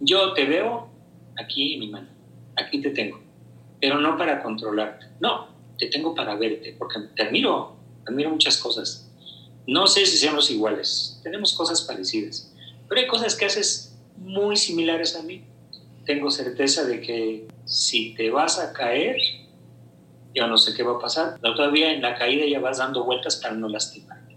Yo 0.00 0.34
te 0.34 0.44
veo 0.44 0.90
aquí 1.38 1.74
en 1.74 1.80
mi 1.80 1.88
mano. 1.88 2.08
Aquí 2.56 2.82
te 2.82 2.90
tengo. 2.90 3.20
Pero 3.80 3.98
no 4.00 4.18
para 4.18 4.42
controlarte. 4.42 5.06
No, 5.18 5.48
te 5.78 5.86
tengo 5.86 6.14
para 6.14 6.34
verte, 6.36 6.76
porque 6.78 7.00
te 7.16 7.22
admiro, 7.22 7.74
admiro 8.06 8.28
muchas 8.28 8.58
cosas. 8.58 9.10
No 9.66 9.86
sé 9.86 10.04
si 10.04 10.18
seamos 10.18 10.50
iguales, 10.50 11.20
tenemos 11.22 11.54
cosas 11.54 11.80
parecidas, 11.82 12.52
pero 12.86 13.00
hay 13.00 13.06
cosas 13.06 13.34
que 13.34 13.46
haces 13.46 13.96
muy 14.18 14.58
similares 14.58 15.16
a 15.16 15.22
mí. 15.22 15.42
Tengo 16.04 16.30
certeza 16.30 16.84
de 16.84 17.00
que 17.00 17.48
si 17.64 18.14
te 18.14 18.28
vas 18.28 18.58
a 18.58 18.74
caer, 18.74 19.16
yo 20.34 20.46
no 20.46 20.58
sé 20.58 20.74
qué 20.74 20.82
va 20.82 20.96
a 20.96 20.98
pasar, 20.98 21.38
pero 21.40 21.54
todavía 21.54 21.92
en 21.92 22.02
la 22.02 22.16
caída 22.16 22.44
ya 22.46 22.60
vas 22.60 22.78
dando 22.78 23.04
vueltas 23.04 23.36
para 23.36 23.54
no 23.54 23.68
lastimarte. 23.68 24.36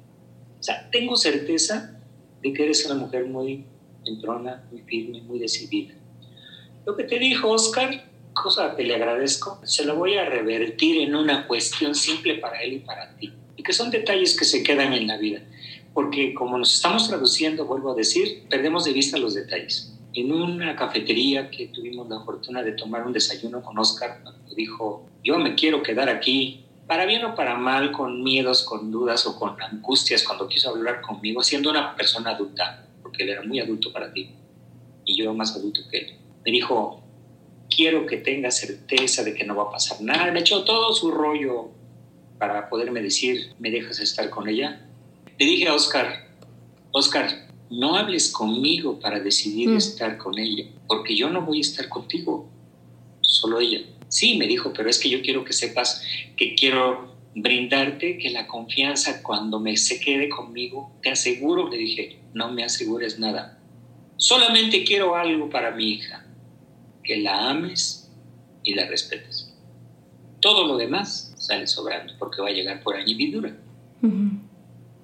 O 0.60 0.64
sea, 0.64 0.90
tengo 0.92 1.16
certeza 1.16 2.00
de 2.42 2.54
que 2.54 2.64
eres 2.64 2.86
una 2.86 2.96
mujer 2.96 3.26
muy 3.26 3.66
entrona, 4.06 4.64
muy 4.72 4.82
firme, 4.82 5.22
muy 5.22 5.40
decidida. 5.40 5.96
Lo 6.86 6.96
que 6.96 7.04
te 7.04 7.20
dijo 7.20 7.50
Oscar 7.50 8.08
cosa 8.42 8.76
que 8.76 8.84
le 8.84 8.96
agradezco, 8.96 9.60
se 9.64 9.86
lo 9.86 9.96
voy 9.96 10.16
a 10.16 10.26
revertir 10.26 11.02
en 11.02 11.16
una 11.16 11.48
cuestión 11.48 11.96
simple 11.96 12.36
para 12.36 12.62
él 12.62 12.74
y 12.74 12.80
para 12.80 13.16
ti. 13.18 13.34
Y 13.56 13.64
que 13.64 13.74
son 13.74 13.90
detalles 13.90 14.38
que 14.38 14.46
se 14.46 14.64
quedan 14.64 14.94
en 14.94 15.08
la 15.08 15.18
vida. 15.18 15.42
Porque 15.94 16.34
como 16.34 16.58
nos 16.58 16.74
estamos 16.74 17.08
traduciendo, 17.08 17.66
vuelvo 17.66 17.92
a 17.92 17.96
decir, 17.96 18.44
perdemos 18.50 18.86
de 18.86 18.94
vista 18.94 19.18
los 19.18 19.34
detalles. 19.34 19.97
En 20.18 20.32
una 20.32 20.76
cafetería 20.76 21.52
que 21.52 21.68
tuvimos 21.68 22.10
la 22.10 22.20
fortuna 22.22 22.64
de 22.64 22.72
tomar 22.72 23.06
un 23.06 23.14
desayuno 23.14 23.62
con 23.62 23.78
Oscar, 23.78 24.24
dijo, 24.56 25.06
yo 25.24 25.38
me 25.38 25.54
quiero 25.54 25.84
quedar 25.84 26.10
aquí, 26.10 26.66
para 26.88 27.06
bien 27.06 27.24
o 27.24 27.36
para 27.36 27.54
mal, 27.54 27.92
con 27.92 28.24
miedos, 28.24 28.64
con 28.64 28.90
dudas 28.90 29.28
o 29.28 29.38
con 29.38 29.62
angustias, 29.62 30.24
cuando 30.24 30.48
quiso 30.48 30.72
hablar 30.72 31.02
conmigo, 31.02 31.44
siendo 31.44 31.70
una 31.70 31.96
persona 31.96 32.32
adulta, 32.32 32.88
porque 33.04 33.22
él 33.22 33.30
era 33.30 33.44
muy 33.44 33.60
adulto 33.60 33.94
para 33.94 34.12
ti, 34.12 34.32
y 35.06 35.16
yo 35.16 35.36
más 35.36 35.56
adulto 35.56 35.82
que 35.88 35.98
él. 36.00 36.16
Me 36.44 36.52
dijo, 36.52 37.04
quiero 37.70 38.08
que 38.08 38.18
tenga 38.18 38.50
certeza 38.50 39.24
de 39.24 39.36
que 39.36 39.46
no 39.46 39.56
va 39.56 39.66
a 39.66 39.72
pasar 39.72 40.02
nada. 40.02 40.32
Me 40.32 40.40
echó 40.40 40.64
todo 40.64 40.94
su 40.94 41.12
rollo 41.12 41.70
para 42.40 42.70
poderme 42.70 43.04
decir, 43.04 43.54
¿me 43.60 43.70
dejas 43.70 44.00
estar 44.00 44.32
con 44.32 44.50
ella? 44.50 44.82
Le 45.38 45.46
dije 45.46 45.68
a 45.68 45.76
Oscar, 45.76 46.28
Oscar, 46.92 47.47
no 47.70 47.96
hables 47.96 48.32
conmigo 48.32 49.00
para 49.00 49.20
decidir 49.20 49.70
mm. 49.70 49.78
estar 49.78 50.18
con 50.18 50.38
ella, 50.38 50.66
porque 50.88 51.16
yo 51.16 51.30
no 51.30 51.42
voy 51.42 51.60
a 51.60 51.62
estar 51.62 51.90
contigo, 51.90 52.50
solo 53.22 53.60
ella. 53.60 53.82
Sí, 54.10 54.38
me 54.38 54.48
dijo, 54.48 54.72
pero 54.74 54.90
es 54.90 55.00
que 55.00 55.10
yo 55.10 55.22
quiero 55.22 55.44
que 55.44 55.54
sepas 55.54 56.02
que 56.36 56.56
quiero 56.56 57.16
brindarte 57.36 58.18
que 58.18 58.32
la 58.32 58.48
confianza 58.48 59.22
cuando 59.22 59.60
me 59.60 59.78
se 59.78 60.00
quede 60.00 60.30
conmigo, 60.30 60.92
te 61.04 61.12
aseguro, 61.12 61.70
le 61.70 61.78
dije, 61.78 62.20
no 62.34 62.52
me 62.52 62.64
asegures 62.64 63.20
nada. 63.20 63.60
Solamente 64.16 64.84
quiero 64.84 65.16
algo 65.16 65.50
para 65.50 65.72
mi 65.72 65.90
hija 65.90 66.26
que 67.04 67.18
la 67.18 67.50
ames 67.50 68.12
y 68.64 68.74
la 68.74 68.88
respetes. 68.88 69.54
Todo 70.40 70.68
lo 70.68 70.78
demás 70.78 71.34
sale 71.38 71.68
sobrando 71.68 72.14
porque 72.18 72.42
va 72.42 72.50
a 72.50 72.54
llegar 72.54 72.82
por 72.82 72.96
añadidura. 72.96 73.56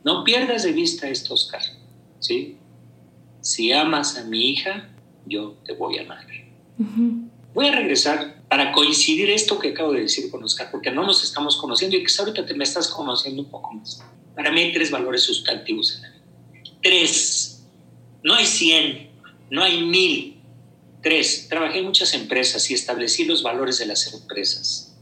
No 0.03 0.23
pierdas 0.23 0.63
de 0.63 0.71
vista 0.71 1.07
esto, 1.07 1.33
Oscar. 1.33 1.61
¿Sí? 2.23 2.57
Si 3.41 3.71
amas 3.71 4.17
a 4.17 4.23
mi 4.23 4.51
hija, 4.51 4.89
yo 5.25 5.57
te 5.65 5.73
voy 5.73 5.97
a 5.97 6.01
amar. 6.01 6.25
Voy 7.53 7.67
a 7.67 7.75
regresar 7.75 8.41
para 8.49 8.71
coincidir 8.71 9.29
esto 9.29 9.59
que 9.59 9.69
acabo 9.69 9.93
de 9.93 10.01
decir 10.01 10.31
con 10.31 10.43
Oscar, 10.43 10.71
porque 10.71 10.91
no 10.91 11.05
nos 11.05 11.23
estamos 11.23 11.57
conociendo 11.57 11.95
y 11.95 12.03
que 12.03 12.11
ahorita 12.17 12.45
te 12.45 12.53
me 12.53 12.63
estás 12.63 12.87
conociendo 12.87 13.41
un 13.41 13.49
poco 13.49 13.73
más. 13.73 14.03
Para 14.35 14.51
mí 14.51 14.61
hay 14.61 14.73
tres 14.73 14.89
valores 14.89 15.23
sustantivos 15.23 15.95
en 15.95 16.01
la 16.01 16.09
vida. 16.09 16.23
Tres. 16.81 17.63
No 18.23 18.33
hay 18.33 18.45
cien, 18.45 19.09
no 19.49 19.61
hay 19.61 19.83
mil, 19.83 20.33
Tres, 21.03 21.47
trabajé 21.49 21.79
en 21.79 21.85
muchas 21.85 22.13
empresas 22.13 22.71
y 22.71 22.73
establecí 22.73 23.25
los 23.25 23.43
valores 23.43 23.77
de 23.77 23.85
las 23.85 24.13
empresas. 24.13 24.95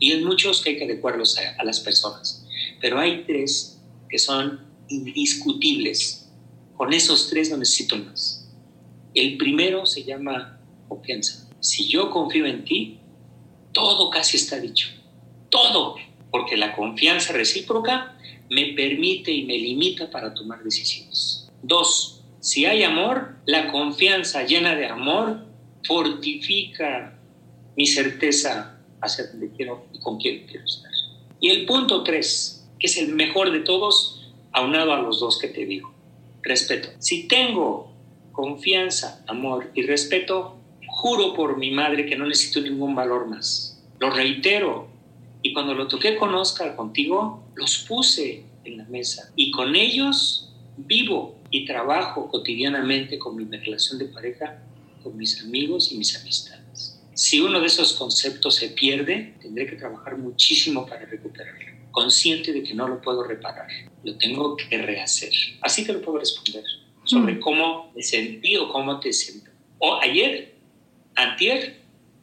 Y 0.00 0.10
en 0.10 0.24
muchos 0.24 0.60
que 0.60 0.70
hay 0.70 0.78
que 0.78 0.84
adecuarlos 0.84 1.38
a, 1.38 1.62
las 1.62 1.78
personas. 1.78 2.44
Pero 2.80 2.98
hay 2.98 3.24
tres 3.24 3.78
que 4.08 4.18
son 4.18 4.66
indiscutibles 4.88 6.27
Con 6.78 6.92
esos 6.92 7.28
tres 7.28 7.50
no 7.50 7.56
necesito 7.56 7.98
más. 7.98 8.48
El 9.12 9.36
primero 9.36 9.84
se 9.84 10.04
llama 10.04 10.60
confianza. 10.86 11.50
Si 11.58 11.88
yo 11.88 12.08
confío 12.08 12.46
en 12.46 12.64
ti, 12.64 13.00
todo 13.72 14.10
casi 14.10 14.36
está 14.36 14.60
dicho. 14.60 14.88
Todo. 15.50 15.96
Porque 16.30 16.56
la 16.56 16.76
confianza 16.76 17.32
recíproca 17.32 18.16
me 18.48 18.74
permite 18.74 19.32
y 19.32 19.42
me 19.44 19.58
limita 19.58 20.08
para 20.08 20.32
tomar 20.34 20.62
decisiones. 20.62 21.50
Dos, 21.64 22.22
si 22.38 22.64
hay 22.64 22.84
amor, 22.84 23.34
la 23.44 23.72
confianza 23.72 24.44
llena 24.44 24.76
de 24.76 24.86
amor 24.86 25.46
fortifica 25.84 27.18
mi 27.76 27.88
certeza 27.88 28.78
hacia 29.00 29.26
donde 29.26 29.50
quiero 29.50 29.84
y 29.92 29.98
con 29.98 30.18
quién 30.18 30.46
quiero 30.46 30.64
estar. 30.64 30.92
Y 31.40 31.50
el 31.50 31.66
punto 31.66 32.04
tres, 32.04 32.68
que 32.78 32.86
es 32.86 32.96
el 32.98 33.16
mejor 33.16 33.50
de 33.50 33.60
todos, 33.60 34.30
aunado 34.52 34.92
a 34.92 35.02
los 35.02 35.18
dos 35.18 35.40
que 35.40 35.48
te 35.48 35.66
digo, 35.66 35.97
respeto. 36.42 36.88
Si 36.98 37.28
tengo 37.28 37.92
confianza, 38.32 39.24
amor 39.26 39.70
y 39.74 39.82
respeto, 39.82 40.58
juro 40.86 41.34
por 41.34 41.58
mi 41.58 41.70
madre 41.70 42.06
que 42.06 42.16
no 42.16 42.26
necesito 42.26 42.60
ningún 42.60 42.94
valor 42.94 43.26
más. 43.26 43.82
Lo 43.98 44.10
reitero. 44.10 44.88
Y 45.42 45.52
cuando 45.52 45.74
lo 45.74 45.86
toqué 45.86 46.16
con 46.16 46.34
Oscar 46.34 46.74
contigo, 46.74 47.44
los 47.54 47.78
puse 47.78 48.44
en 48.64 48.78
la 48.78 48.84
mesa. 48.84 49.32
Y 49.36 49.50
con 49.50 49.76
ellos 49.76 50.52
vivo 50.76 51.38
y 51.50 51.64
trabajo 51.64 52.28
cotidianamente 52.28 53.18
con 53.18 53.36
mi 53.36 53.44
relación 53.44 53.98
de 53.98 54.06
pareja, 54.06 54.62
con 55.02 55.16
mis 55.16 55.40
amigos 55.42 55.92
y 55.92 55.98
mis 55.98 56.16
amistades. 56.20 57.00
Si 57.14 57.40
uno 57.40 57.60
de 57.60 57.66
esos 57.66 57.94
conceptos 57.94 58.56
se 58.56 58.68
pierde, 58.68 59.34
tendré 59.40 59.66
que 59.66 59.76
trabajar 59.76 60.16
muchísimo 60.18 60.86
para 60.86 61.04
recuperarlo. 61.06 61.67
Consciente 61.90 62.52
de 62.52 62.62
que 62.62 62.74
no 62.74 62.86
lo 62.86 63.00
puedo 63.00 63.24
reparar, 63.24 63.68
lo 64.04 64.16
tengo 64.18 64.56
que 64.56 64.78
rehacer. 64.78 65.32
Así 65.62 65.84
te 65.84 65.92
lo 65.92 66.00
puedo 66.02 66.18
responder 66.18 66.64
sobre 67.04 67.34
mm. 67.34 67.40
cómo 67.40 67.90
me 67.94 68.02
sentí 68.02 68.56
o 68.56 68.68
cómo 68.68 69.00
te 69.00 69.12
siento. 69.12 69.50
O 69.78 69.98
ayer, 70.00 70.54
antier 71.14 71.80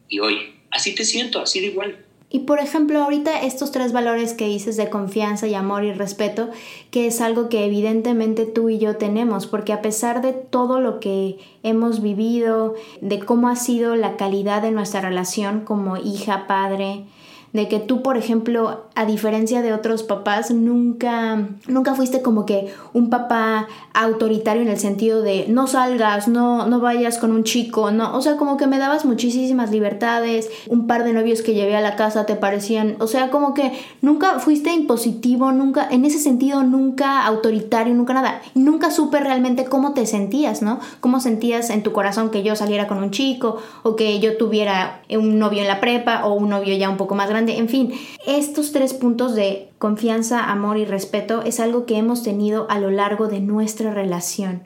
y 0.08 0.20
hoy. 0.20 0.54
Así 0.70 0.94
te 0.94 1.04
siento, 1.04 1.40
así 1.40 1.60
de 1.60 1.66
igual. 1.66 2.06
Y 2.28 2.40
por 2.40 2.58
ejemplo, 2.58 3.02
ahorita 3.02 3.42
estos 3.42 3.70
tres 3.70 3.92
valores 3.92 4.34
que 4.34 4.46
dices 4.46 4.76
de 4.76 4.90
confianza 4.90 5.46
y 5.46 5.54
amor 5.54 5.84
y 5.84 5.92
respeto, 5.92 6.50
que 6.90 7.06
es 7.06 7.20
algo 7.20 7.48
que 7.48 7.64
evidentemente 7.64 8.46
tú 8.46 8.68
y 8.68 8.78
yo 8.78 8.96
tenemos, 8.96 9.46
porque 9.46 9.72
a 9.72 9.80
pesar 9.80 10.22
de 10.22 10.32
todo 10.32 10.80
lo 10.80 10.98
que 10.98 11.38
hemos 11.62 12.02
vivido, 12.02 12.74
de 13.00 13.20
cómo 13.20 13.48
ha 13.48 13.56
sido 13.56 13.94
la 13.94 14.16
calidad 14.16 14.60
de 14.62 14.72
nuestra 14.72 15.00
relación 15.00 15.60
como 15.60 15.96
hija, 15.98 16.48
padre, 16.48 17.04
de 17.52 17.68
que 17.68 17.78
tú, 17.78 18.02
por 18.02 18.16
ejemplo, 18.16 18.85
a 18.96 19.04
diferencia 19.04 19.60
de 19.60 19.74
otros 19.74 20.02
papás, 20.02 20.50
nunca, 20.50 21.48
nunca 21.68 21.94
fuiste 21.94 22.22
como 22.22 22.46
que 22.46 22.72
un 22.94 23.10
papá 23.10 23.68
autoritario 23.92 24.62
en 24.62 24.68
el 24.68 24.78
sentido 24.78 25.20
de 25.20 25.44
no 25.48 25.66
salgas, 25.66 26.28
no, 26.28 26.66
no 26.66 26.80
vayas 26.80 27.18
con 27.18 27.30
un 27.30 27.44
chico, 27.44 27.90
no, 27.90 28.16
o 28.16 28.22
sea, 28.22 28.36
como 28.38 28.56
que 28.56 28.66
me 28.66 28.78
dabas 28.78 29.04
muchísimas 29.04 29.70
libertades, 29.70 30.48
un 30.68 30.86
par 30.86 31.04
de 31.04 31.12
novios 31.12 31.42
que 31.42 31.52
llevé 31.52 31.76
a 31.76 31.82
la 31.82 31.94
casa 31.94 32.24
te 32.24 32.36
parecían, 32.36 32.96
o 32.98 33.06
sea, 33.06 33.30
como 33.30 33.52
que 33.52 33.70
nunca 34.00 34.38
fuiste 34.38 34.72
impositivo, 34.72 35.52
nunca, 35.52 35.86
en 35.90 36.06
ese 36.06 36.18
sentido, 36.18 36.62
nunca 36.62 37.26
autoritario, 37.26 37.92
nunca 37.92 38.14
nada, 38.14 38.40
nunca 38.54 38.90
supe 38.90 39.20
realmente 39.20 39.66
cómo 39.66 39.92
te 39.92 40.06
sentías, 40.06 40.62
¿no? 40.62 40.80
Cómo 41.00 41.20
sentías 41.20 41.68
en 41.68 41.82
tu 41.82 41.92
corazón 41.92 42.30
que 42.30 42.42
yo 42.42 42.56
saliera 42.56 42.86
con 42.86 42.96
un 42.96 43.10
chico 43.10 43.58
o 43.82 43.94
que 43.94 44.20
yo 44.20 44.38
tuviera 44.38 45.02
un 45.10 45.38
novio 45.38 45.60
en 45.60 45.68
la 45.68 45.80
prepa 45.80 46.24
o 46.24 46.32
un 46.32 46.48
novio 46.48 46.74
ya 46.76 46.88
un 46.88 46.96
poco 46.96 47.14
más 47.14 47.28
grande 47.28 47.58
en 47.58 47.68
fin, 47.68 47.92
estos 48.26 48.72
tres 48.72 48.85
puntos 48.94 49.34
de 49.34 49.70
confianza, 49.78 50.50
amor 50.50 50.78
y 50.78 50.84
respeto 50.84 51.42
es 51.42 51.60
algo 51.60 51.86
que 51.86 51.96
hemos 51.96 52.22
tenido 52.22 52.66
a 52.70 52.78
lo 52.78 52.90
largo 52.90 53.28
de 53.28 53.40
nuestra 53.40 53.92
relación 53.92 54.62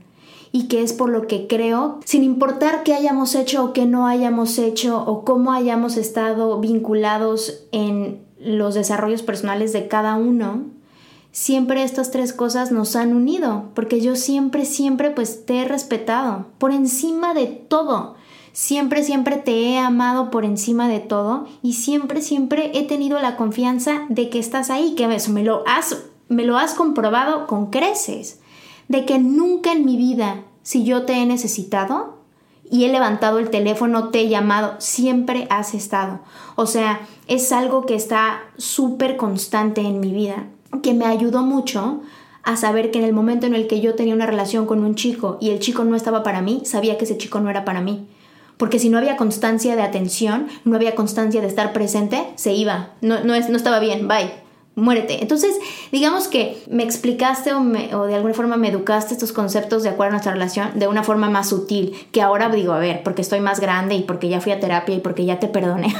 y 0.52 0.66
que 0.68 0.82
es 0.82 0.92
por 0.92 1.10
lo 1.10 1.26
que 1.26 1.46
creo, 1.46 2.00
sin 2.04 2.24
importar 2.24 2.82
qué 2.82 2.94
hayamos 2.94 3.34
hecho 3.34 3.64
o 3.64 3.72
qué 3.72 3.86
no 3.86 4.06
hayamos 4.06 4.58
hecho 4.58 5.02
o 5.04 5.24
cómo 5.24 5.52
hayamos 5.52 5.96
estado 5.96 6.58
vinculados 6.60 7.64
en 7.72 8.20
los 8.38 8.74
desarrollos 8.74 9.22
personales 9.22 9.72
de 9.72 9.86
cada 9.86 10.16
uno, 10.16 10.64
siempre 11.30 11.82
estas 11.82 12.10
tres 12.10 12.32
cosas 12.32 12.72
nos 12.72 12.96
han 12.96 13.14
unido, 13.14 13.64
porque 13.74 14.00
yo 14.00 14.16
siempre, 14.16 14.64
siempre 14.64 15.10
pues 15.10 15.44
te 15.46 15.60
he 15.60 15.64
respetado 15.64 16.46
por 16.58 16.72
encima 16.72 17.34
de 17.34 17.46
todo. 17.46 18.14
Siempre, 18.52 19.04
siempre 19.04 19.36
te 19.36 19.52
he 19.52 19.78
amado 19.78 20.30
por 20.30 20.44
encima 20.44 20.88
de 20.88 20.98
todo 20.98 21.46
y 21.62 21.74
siempre, 21.74 22.20
siempre 22.20 22.72
he 22.74 22.84
tenido 22.84 23.20
la 23.20 23.36
confianza 23.36 24.06
de 24.08 24.28
que 24.28 24.40
estás 24.40 24.70
ahí, 24.70 24.94
que 24.96 25.06
me 25.06 25.44
lo 25.44 25.62
has, 25.68 26.04
me 26.28 26.44
lo 26.44 26.58
has 26.58 26.74
comprobado 26.74 27.46
con 27.46 27.70
creces, 27.70 28.40
de 28.88 29.04
que 29.04 29.18
nunca 29.20 29.72
en 29.72 29.84
mi 29.84 29.96
vida, 29.96 30.42
si 30.62 30.82
yo 30.82 31.04
te 31.04 31.14
he 31.14 31.26
necesitado 31.26 32.18
y 32.68 32.84
he 32.84 32.92
levantado 32.92 33.38
el 33.38 33.50
teléfono, 33.50 34.08
te 34.08 34.20
he 34.20 34.28
llamado, 34.28 34.74
siempre 34.78 35.46
has 35.48 35.74
estado. 35.74 36.20
O 36.56 36.66
sea, 36.66 37.00
es 37.28 37.52
algo 37.52 37.86
que 37.86 37.94
está 37.94 38.40
súper 38.56 39.16
constante 39.16 39.80
en 39.80 40.00
mi 40.00 40.12
vida, 40.12 40.48
que 40.82 40.92
me 40.92 41.06
ayudó 41.06 41.42
mucho 41.42 42.00
a 42.42 42.56
saber 42.56 42.90
que 42.90 42.98
en 42.98 43.04
el 43.04 43.12
momento 43.12 43.46
en 43.46 43.54
el 43.54 43.68
que 43.68 43.80
yo 43.80 43.94
tenía 43.94 44.14
una 44.14 44.26
relación 44.26 44.66
con 44.66 44.82
un 44.82 44.96
chico 44.96 45.38
y 45.40 45.50
el 45.50 45.60
chico 45.60 45.84
no 45.84 45.94
estaba 45.94 46.24
para 46.24 46.42
mí, 46.42 46.62
sabía 46.64 46.98
que 46.98 47.04
ese 47.04 47.16
chico 47.16 47.38
no 47.38 47.48
era 47.48 47.64
para 47.64 47.80
mí 47.80 48.08
porque 48.60 48.78
si 48.78 48.90
no 48.90 48.98
había 48.98 49.16
constancia 49.16 49.74
de 49.74 49.80
atención, 49.80 50.48
no 50.66 50.76
había 50.76 50.94
constancia 50.94 51.40
de 51.40 51.46
estar 51.46 51.72
presente, 51.72 52.22
se 52.36 52.52
iba, 52.52 52.90
no, 53.00 53.24
no, 53.24 53.34
es, 53.34 53.48
no 53.48 53.56
estaba 53.56 53.78
bien, 53.78 54.06
bye, 54.06 54.30
muérete. 54.74 55.22
Entonces, 55.22 55.56
digamos 55.90 56.28
que 56.28 56.62
me 56.68 56.82
explicaste 56.82 57.54
o, 57.54 57.64
de 58.04 58.14
alguna 58.14 58.34
forma 58.34 58.58
me 58.58 58.68
educaste 58.68 59.14
estos 59.14 59.32
conceptos 59.32 59.82
de 59.82 59.88
acuerdo 59.88 60.10
a 60.10 60.12
nuestra 60.12 60.32
relación 60.32 60.78
de 60.78 60.88
una 60.88 61.02
forma 61.02 61.30
más 61.30 61.48
sutil, 61.48 61.96
que 62.12 62.20
ahora 62.20 62.50
digo, 62.50 62.74
a 62.74 62.78
ver, 62.78 63.02
porque 63.02 63.22
estoy 63.22 63.40
más 63.40 63.60
grande 63.60 63.94
y 63.94 64.02
porque 64.02 64.28
ya 64.28 64.42
fui 64.42 64.52
a 64.52 64.60
terapia 64.60 64.94
y 64.94 65.00
porque 65.00 65.24
ya 65.24 65.40
te 65.40 65.48
perdoné. 65.48 65.94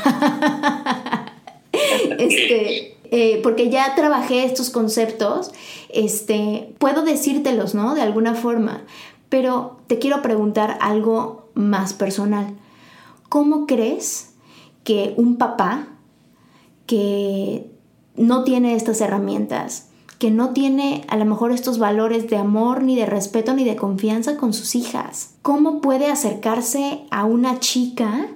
este, 2.18 2.98
eh, 3.10 3.40
porque 3.42 3.70
ya 3.70 3.94
trabajé 3.94 4.44
estos 4.44 4.68
conceptos, 4.68 5.50
este, 5.88 6.74
puedo 6.76 7.00
decírtelos, 7.04 7.74
¿no? 7.74 7.94
De 7.94 8.02
alguna 8.02 8.34
forma. 8.34 8.82
Pero 9.30 9.78
te 9.86 9.98
quiero 9.98 10.20
preguntar 10.20 10.76
algo 10.82 11.39
más 11.54 11.92
personal. 11.92 12.56
¿Cómo 13.28 13.66
crees 13.66 14.34
que 14.84 15.14
un 15.16 15.36
papá 15.36 15.88
que 16.86 17.70
no 18.16 18.44
tiene 18.44 18.74
estas 18.74 19.00
herramientas, 19.00 19.88
que 20.18 20.30
no 20.30 20.50
tiene 20.50 21.04
a 21.08 21.16
lo 21.16 21.24
mejor 21.24 21.52
estos 21.52 21.78
valores 21.78 22.28
de 22.28 22.36
amor, 22.36 22.82
ni 22.82 22.96
de 22.96 23.06
respeto, 23.06 23.54
ni 23.54 23.64
de 23.64 23.76
confianza 23.76 24.36
con 24.36 24.52
sus 24.52 24.74
hijas, 24.74 25.34
cómo 25.42 25.80
puede 25.80 26.10
acercarse 26.10 27.06
a 27.10 27.24
una 27.24 27.58
chica 27.60 28.26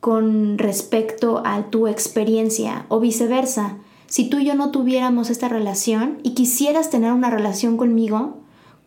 con 0.00 0.58
respecto 0.58 1.42
a 1.46 1.70
tu 1.70 1.86
experiencia 1.86 2.84
o 2.88 3.00
viceversa? 3.00 3.76
Si 4.06 4.28
tú 4.28 4.40
y 4.40 4.44
yo 4.44 4.54
no 4.54 4.70
tuviéramos 4.72 5.30
esta 5.30 5.48
relación 5.48 6.18
y 6.22 6.34
quisieras 6.34 6.90
tener 6.90 7.12
una 7.12 7.30
relación 7.30 7.78
conmigo, 7.78 8.41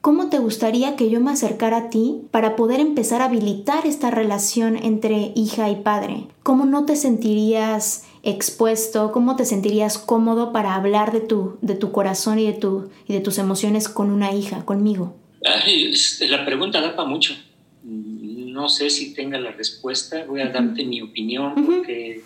¿Cómo 0.05 0.29
te 0.29 0.37
gustaría 0.37 0.95
que 0.95 1.09
yo 1.09 1.19
me 1.19 1.31
acercara 1.31 1.77
a 1.77 1.89
ti 1.89 2.21
para 2.29 2.55
poder 2.55 2.79
empezar 2.79 3.23
a 3.23 3.25
habilitar 3.25 3.87
esta 3.87 4.11
relación 4.11 4.77
entre 4.77 5.31
hija 5.35 5.71
y 5.71 5.77
padre? 5.77 6.27
¿Cómo 6.43 6.67
no 6.67 6.85
te 6.85 6.95
sentirías 6.95 8.05
expuesto? 8.21 9.11
¿Cómo 9.11 9.35
te 9.35 9.45
sentirías 9.45 9.97
cómodo 9.97 10.53
para 10.53 10.75
hablar 10.75 11.11
de 11.11 11.21
tu, 11.21 11.57
de 11.63 11.73
tu 11.73 11.91
corazón 11.91 12.37
y 12.37 12.45
de, 12.45 12.53
tu, 12.53 12.91
y 13.07 13.13
de 13.13 13.19
tus 13.19 13.39
emociones 13.39 13.89
con 13.89 14.11
una 14.11 14.31
hija, 14.31 14.63
conmigo? 14.63 15.17
la 15.41 16.45
pregunta 16.45 16.81
da 16.81 16.95
para 16.95 17.09
mucho. 17.09 17.35
No 17.83 18.69
sé 18.69 18.91
si 18.91 19.15
tenga 19.15 19.39
la 19.39 19.53
respuesta. 19.53 20.23
Voy 20.25 20.41
a 20.41 20.49
darte 20.49 20.85
mi 20.85 21.01
opinión 21.01 21.55
porque 21.65 22.21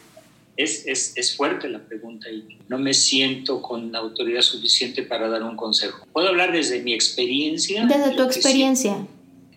es, 0.60 1.14
es, 1.16 1.36
fuerte 1.38 1.70
la 1.70 1.80
pregunta 1.80 2.30
y 2.30 2.60
no 2.68 2.78
me 2.78 2.93
siento 2.93 3.62
con 3.62 3.95
autoridad 3.95 4.41
suficiente 4.41 5.03
para 5.03 5.30
dar 5.30 5.41
un 5.41 5.55
consejo. 5.55 6.05
Puedo 6.12 6.28
hablar 6.28 6.51
desde 6.51 6.82
mi 6.82 6.93
experiencia. 6.93 7.86
Desde 7.86 8.16
tu 8.16 8.24
experiencia. 8.24 9.07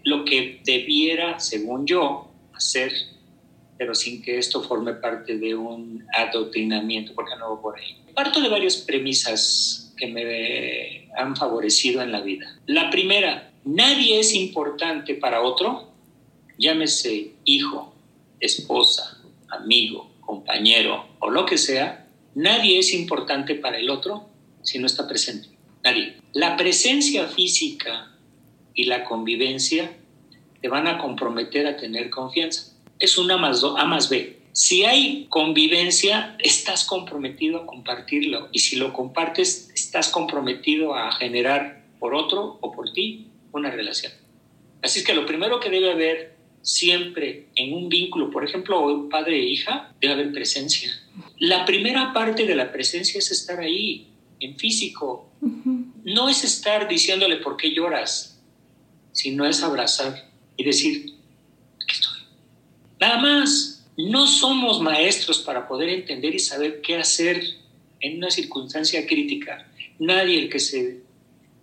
lo 0.04 0.24
que 0.24 0.60
debiera, 0.64 1.40
según 1.40 1.86
yo, 1.86 2.30
hacer, 2.54 2.92
pero 3.76 3.96
sin 3.96 4.22
que 4.22 4.38
esto 4.38 4.62
forme 4.62 4.94
parte 4.94 5.38
de 5.38 5.56
un 5.56 6.04
adoctrinamiento, 6.16 7.14
porque 7.14 7.32
no 7.36 7.56
voy 7.56 7.62
por 7.62 7.78
ahí. 7.80 7.96
Parto 8.14 8.40
de 8.40 8.48
varias 8.48 8.76
premisas 8.76 9.92
que 9.96 10.06
me 10.06 11.10
han 11.16 11.34
favorecido 11.34 12.00
en 12.02 12.12
la 12.12 12.20
vida. 12.20 12.60
La 12.66 12.90
primera, 12.90 13.50
nadie 13.64 14.20
es 14.20 14.34
importante 14.34 15.14
para 15.14 15.42
otro, 15.42 15.88
llámese 16.58 17.32
hijo, 17.44 17.92
esposa, 18.38 19.20
amigo, 19.48 20.11
compañero 20.32 21.04
o 21.18 21.28
lo 21.28 21.44
que 21.44 21.58
sea, 21.58 22.06
nadie 22.34 22.78
es 22.78 22.94
importante 22.94 23.54
para 23.54 23.76
el 23.76 23.90
otro 23.90 24.30
si 24.62 24.78
no 24.78 24.86
está 24.86 25.06
presente. 25.06 25.48
Nadie. 25.84 26.16
La 26.32 26.56
presencia 26.56 27.26
física 27.26 28.16
y 28.72 28.84
la 28.84 29.04
convivencia 29.04 29.92
te 30.62 30.68
van 30.68 30.86
a 30.86 30.96
comprometer 30.96 31.66
a 31.66 31.76
tener 31.76 32.08
confianza. 32.08 32.72
Es 32.98 33.18
una 33.18 33.36
más 33.36 33.62
A 33.62 33.84
más 33.84 34.08
B. 34.08 34.38
Si 34.52 34.84
hay 34.84 35.26
convivencia, 35.28 36.34
estás 36.38 36.84
comprometido 36.84 37.58
a 37.58 37.66
compartirlo. 37.66 38.48
Y 38.52 38.60
si 38.60 38.76
lo 38.76 38.94
compartes, 38.94 39.70
estás 39.74 40.08
comprometido 40.08 40.94
a 40.94 41.12
generar 41.12 41.84
por 41.98 42.14
otro 42.14 42.58
o 42.62 42.72
por 42.72 42.90
ti 42.92 43.26
una 43.52 43.70
relación. 43.70 44.12
Así 44.80 45.00
es 45.00 45.04
que 45.04 45.14
lo 45.14 45.26
primero 45.26 45.60
que 45.60 45.68
debe 45.68 45.92
haber 45.92 46.36
siempre 46.62 47.48
en 47.56 47.74
un 47.74 47.88
vínculo, 47.88 48.30
por 48.30 48.44
ejemplo, 48.44 49.08
padre 49.10 49.38
e 49.40 49.44
hija, 49.44 49.92
debe 50.00 50.14
haber 50.14 50.32
presencia. 50.32 50.90
La 51.38 51.64
primera 51.64 52.12
parte 52.12 52.46
de 52.46 52.54
la 52.54 52.72
presencia 52.72 53.18
es 53.18 53.30
estar 53.30 53.60
ahí, 53.60 54.08
en 54.40 54.56
físico. 54.56 55.30
No 56.04 56.28
es 56.28 56.44
estar 56.44 56.88
diciéndole 56.88 57.36
por 57.36 57.56
qué 57.56 57.72
lloras, 57.72 58.40
sino 59.12 59.46
es 59.46 59.62
abrazar 59.62 60.30
y 60.56 60.64
decir, 60.64 61.14
aquí 61.80 61.92
estoy. 61.92 62.20
Nada 63.00 63.18
más, 63.18 63.86
no 63.96 64.26
somos 64.26 64.80
maestros 64.80 65.38
para 65.40 65.68
poder 65.68 65.88
entender 65.90 66.34
y 66.34 66.38
saber 66.38 66.80
qué 66.80 66.96
hacer 66.96 67.42
en 68.00 68.18
una 68.18 68.30
circunstancia 68.30 69.06
crítica. 69.06 69.68
Nadie 69.98 70.38
el 70.38 70.48
que 70.48 70.58
se 70.58 71.02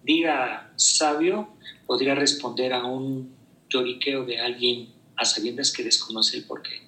diga 0.03 0.71
sabio 0.75 1.49
podría 1.85 2.15
responder 2.15 2.73
a 2.73 2.85
un 2.85 3.38
lloriqueo 3.69 4.25
de 4.25 4.39
alguien 4.39 4.89
a 5.15 5.25
sabiendas 5.25 5.71
que 5.71 5.83
desconoce 5.83 6.37
el 6.37 6.43
porqué. 6.43 6.81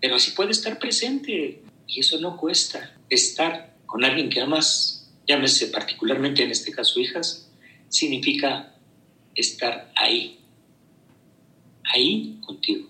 Pero 0.00 0.18
sí 0.18 0.32
puede 0.32 0.50
estar 0.50 0.78
presente 0.78 1.62
y 1.86 2.00
eso 2.00 2.18
no 2.20 2.36
cuesta. 2.36 2.96
Estar 3.08 3.76
con 3.86 4.04
alguien 4.04 4.30
que 4.30 4.40
amas, 4.40 5.10
llámese 5.26 5.66
particularmente 5.66 6.42
en 6.42 6.50
este 6.50 6.72
caso 6.72 7.00
hijas, 7.00 7.50
significa 7.88 8.74
estar 9.34 9.92
ahí, 9.96 10.38
ahí 11.84 12.38
contigo. 12.44 12.88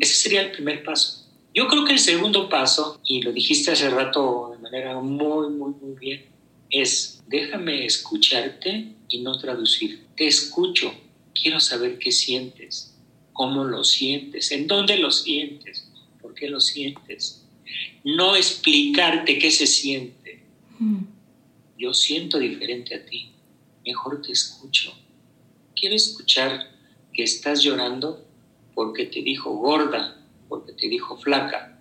Ese 0.00 0.14
sería 0.14 0.42
el 0.42 0.52
primer 0.52 0.82
paso. 0.82 1.24
Yo 1.54 1.68
creo 1.68 1.84
que 1.84 1.92
el 1.92 1.98
segundo 1.98 2.48
paso, 2.48 3.00
y 3.04 3.22
lo 3.22 3.32
dijiste 3.32 3.70
hace 3.70 3.88
rato 3.90 4.50
de 4.56 4.58
manera 4.58 5.00
muy, 5.00 5.50
muy, 5.50 5.72
muy 5.80 5.98
bien, 5.98 6.24
es 6.70 7.22
déjame 7.28 7.86
escucharte 7.86 8.94
y 9.08 9.20
no 9.20 9.38
traducir. 9.38 10.06
Te 10.16 10.26
escucho, 10.26 10.92
quiero 11.34 11.60
saber 11.60 11.98
qué 11.98 12.12
sientes, 12.12 12.94
cómo 13.32 13.64
lo 13.64 13.84
sientes, 13.84 14.52
en 14.52 14.66
dónde 14.66 14.96
lo 14.98 15.10
sientes, 15.10 15.88
por 16.22 16.34
qué 16.34 16.48
lo 16.48 16.60
sientes. 16.60 17.44
No 18.04 18.36
explicarte 18.36 19.38
qué 19.38 19.50
se 19.50 19.66
siente. 19.66 20.42
Mm. 20.78 21.02
Yo 21.78 21.92
siento 21.92 22.38
diferente 22.38 22.94
a 22.94 23.04
ti, 23.04 23.32
mejor 23.84 24.22
te 24.22 24.32
escucho. 24.32 24.94
Quiero 25.74 25.96
escuchar 25.96 26.70
que 27.12 27.24
estás 27.24 27.62
llorando 27.62 28.24
porque 28.74 29.06
te 29.06 29.22
dijo 29.22 29.56
gorda, 29.56 30.24
porque 30.48 30.72
te 30.72 30.88
dijo 30.88 31.16
flaca, 31.18 31.80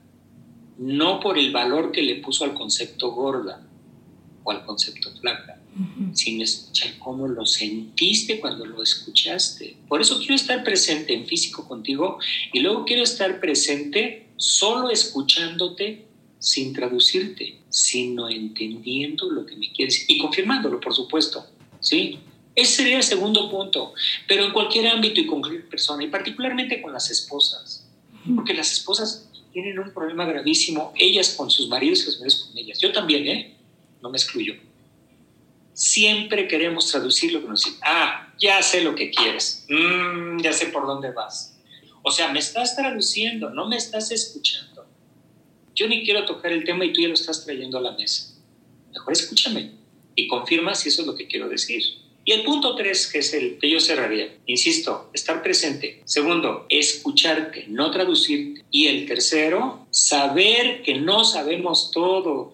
no 0.78 1.20
por 1.20 1.38
el 1.38 1.52
valor 1.52 1.92
que 1.92 2.02
le 2.02 2.16
puso 2.16 2.44
al 2.44 2.54
concepto 2.54 3.12
gorda 3.12 3.68
o 4.44 4.52
al 4.52 4.66
concepto 4.66 5.12
flaca 5.20 5.53
sin 6.14 6.42
escuchar 6.42 6.98
cómo 7.00 7.28
lo 7.28 7.46
sentiste 7.46 8.40
cuando 8.40 8.66
lo 8.66 8.82
escuchaste. 8.82 9.78
Por 9.88 10.02
eso 10.02 10.20
quiero 10.20 10.36
estar 10.36 10.64
presente 10.64 11.14
en 11.14 11.26
físico 11.26 11.68
contigo 11.68 12.20
y 12.52 12.60
luego 12.60 12.86
quiero 12.86 13.04
estar 13.04 13.40
presente 13.40 14.28
solo 14.38 14.90
escuchándote 14.90 16.06
sin 16.40 16.74
traducirte, 16.74 17.60
sino 17.70 18.30
entendiendo 18.30 19.30
lo 19.32 19.46
que 19.46 19.56
me 19.56 19.72
quieres 19.72 20.06
y 20.08 20.18
confirmándolo, 20.18 20.80
por 20.80 20.94
supuesto. 20.94 21.46
¿Sí? 21.80 22.20
Ese 22.56 22.76
sería 22.78 22.98
el 22.98 23.04
segundo 23.04 23.50
punto, 23.50 23.94
pero 24.28 24.46
en 24.46 24.54
cualquier 24.54 24.88
ámbito 24.88 25.20
y 25.20 25.26
con 25.26 25.42
cualquier 25.42 25.68
persona, 25.68 26.04
y 26.04 26.08
particularmente 26.08 26.82
con 26.82 26.94
las 26.94 27.10
esposas, 27.10 27.90
porque 28.36 28.54
las 28.54 28.72
esposas 28.72 29.28
tienen 29.52 29.80
un 29.80 29.92
problema 29.92 30.26
gravísimo, 30.26 30.94
ellas 30.96 31.34
con 31.36 31.50
sus 31.50 31.68
maridos 31.68 32.04
y 32.04 32.06
los 32.06 32.20
maridos 32.20 32.44
con 32.44 32.58
ellas. 32.58 32.80
Yo 32.80 32.92
también, 32.92 33.28
¿eh? 33.28 33.56
No 34.02 34.10
me 34.10 34.18
excluyo 34.18 34.56
siempre 35.74 36.48
queremos 36.48 36.90
traducir 36.90 37.34
lo 37.34 37.42
que 37.42 37.48
nos 37.48 37.64
dice. 37.64 37.78
Ah, 37.82 38.34
ya 38.40 38.62
sé 38.62 38.82
lo 38.82 38.96
que 38.96 39.12
quieres. 39.12 39.66
Mm, 39.70 40.40
ya 40.42 40.54
sé 40.54 40.68
por 40.68 40.86
dónde 40.86 41.12
vas. 41.12 41.60
O 42.04 42.12
sea, 42.12 42.32
me 42.32 42.40
estás 42.40 42.76
traduciendo, 42.76 43.50
no 43.50 43.68
me 43.68 43.78
estás 43.78 44.12
escuchando. 44.12 44.86
Yo 45.74 45.88
ni 45.88 46.04
quiero 46.04 46.26
tocar 46.26 46.52
el 46.52 46.64
tema 46.64 46.86
y 46.86 46.94
tú 46.94 47.02
ya 47.02 47.08
lo 47.08 47.14
estás 47.14 47.46
trayendo 47.46 47.78
a 47.78 47.82
la 47.82 47.92
mesa. 47.94 48.36
Mejor 48.92 49.14
escúchame 49.14 49.72
y 50.16 50.28
confirma 50.28 50.76
si 50.76 50.90
eso 50.90 51.02
es 51.02 51.08
lo 51.08 51.16
que 51.16 51.28
quiero 51.28 51.50
decir. 51.50 51.84
Y 52.26 52.32
el 52.32 52.44
punto 52.44 52.76
tres, 52.76 53.08
que 53.12 53.20
es 53.20 53.34
el 53.34 53.58
que 53.58 53.70
yo 53.70 53.80
cerraría, 53.80 54.38
insisto, 54.46 55.10
estar 55.14 55.42
presente. 55.42 56.02
Segundo, 56.06 56.66
escucharte, 56.70 57.66
no 57.68 57.92
traducirte. 57.92 58.64
Y 58.72 58.88
el 58.88 59.06
tercero, 59.06 59.88
saber 59.92 60.84
que 60.84 60.96
no 60.96 61.26
sabemos 61.26 61.92
todo 61.92 62.54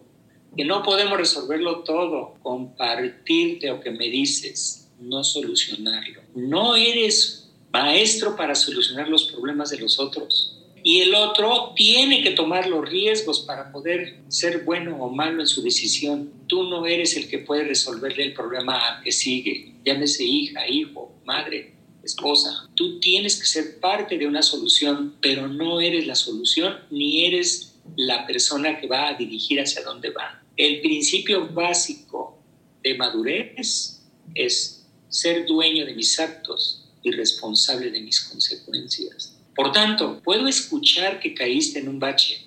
que 0.56 0.66
no 0.66 0.84
podemos 0.84 1.18
resolverlo 1.18 1.84
todo, 1.84 2.36
compartirte 2.42 3.68
lo 3.68 3.80
que 3.82 3.92
me 3.92 4.10
dices, 4.10 4.90
no 5.00 5.24
solucionarlo. 5.24 6.22
No 6.36 6.76
eres 6.76 7.50
maestro 7.72 8.36
para 8.36 8.56
solucionar 8.56 9.08
los 9.08 9.32
problemas 9.32 9.70
de 9.70 9.80
los 9.80 10.00
otros. 10.00 10.56
Y 10.84 11.02
el 11.02 11.14
otro 11.14 11.74
tiene 11.76 12.24
que 12.24 12.32
tomar 12.32 12.68
los 12.68 12.88
riesgos 12.88 13.42
para 13.42 13.72
poder 13.72 14.22
ser 14.30 14.64
bueno 14.64 14.98
o 15.04 15.10
malo 15.10 15.42
en 15.42 15.48
su 15.48 15.62
decisión. 15.62 16.32
Tú 16.48 16.64
no 16.64 16.86
eres 16.86 17.18
el 17.18 17.28
que 17.28 17.40
puede 17.40 17.66
resolverle 17.66 18.24
el 18.24 18.34
problema 18.34 19.02
que 19.04 19.12
sigue, 19.12 19.76
llámese 19.86 20.24
hija, 20.24 20.68
hijo, 20.68 21.12
madre, 21.26 21.74
esposa. 22.04 22.70
Tú 22.76 23.00
tienes 23.00 23.38
que 23.38 23.46
ser 23.46 23.80
parte 23.80 24.18
de 24.18 24.26
una 24.26 24.42
solución, 24.42 25.16
pero 25.22 25.48
no 25.48 25.82
eres 25.82 26.08
la 26.08 26.16
solución 26.16 26.78
ni 26.90 27.26
eres 27.26 27.69
la 27.96 28.26
persona 28.26 28.80
que 28.80 28.88
va 28.88 29.10
a 29.10 29.14
dirigir 29.14 29.60
hacia 29.60 29.84
dónde 29.84 30.10
va. 30.10 30.44
El 30.56 30.82
principio 30.82 31.48
básico 31.48 32.38
de 32.84 32.96
madurez 32.96 34.02
es 34.36 34.86
ser 35.08 35.46
dueño 35.46 35.86
de 35.86 35.94
mis 35.94 36.20
actos 36.20 36.86
y 37.04 37.12
responsable 37.12 37.92
de 37.92 38.02
mis 38.02 38.22
consecuencias. 38.22 39.38
Por 39.56 39.72
tanto, 39.72 40.22
puedo 40.24 40.48
escuchar 40.48 41.20
que 41.20 41.34
caíste 41.34 41.80
en 41.80 41.90
un 41.90 42.00
bache, 42.00 42.46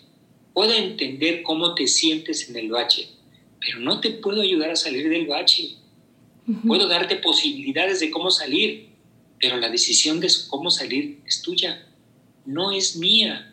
puedo 0.52 0.72
entender 0.72 1.42
cómo 1.42 1.74
te 1.74 1.86
sientes 1.86 2.48
en 2.48 2.56
el 2.56 2.70
bache, 2.70 3.08
pero 3.60 3.78
no 3.80 4.00
te 4.00 4.10
puedo 4.10 4.42
ayudar 4.42 4.70
a 4.70 4.76
salir 4.76 5.08
del 5.08 5.26
bache. 5.26 5.76
Puedo 6.66 6.88
darte 6.88 7.16
posibilidades 7.16 8.00
de 8.00 8.10
cómo 8.10 8.30
salir, 8.30 8.88
pero 9.40 9.58
la 9.58 9.68
decisión 9.68 10.18
de 10.18 10.28
cómo 10.48 10.70
salir 10.70 11.20
es 11.24 11.40
tuya, 11.40 11.86
no 12.44 12.72
es 12.72 12.96
mía 12.96 13.51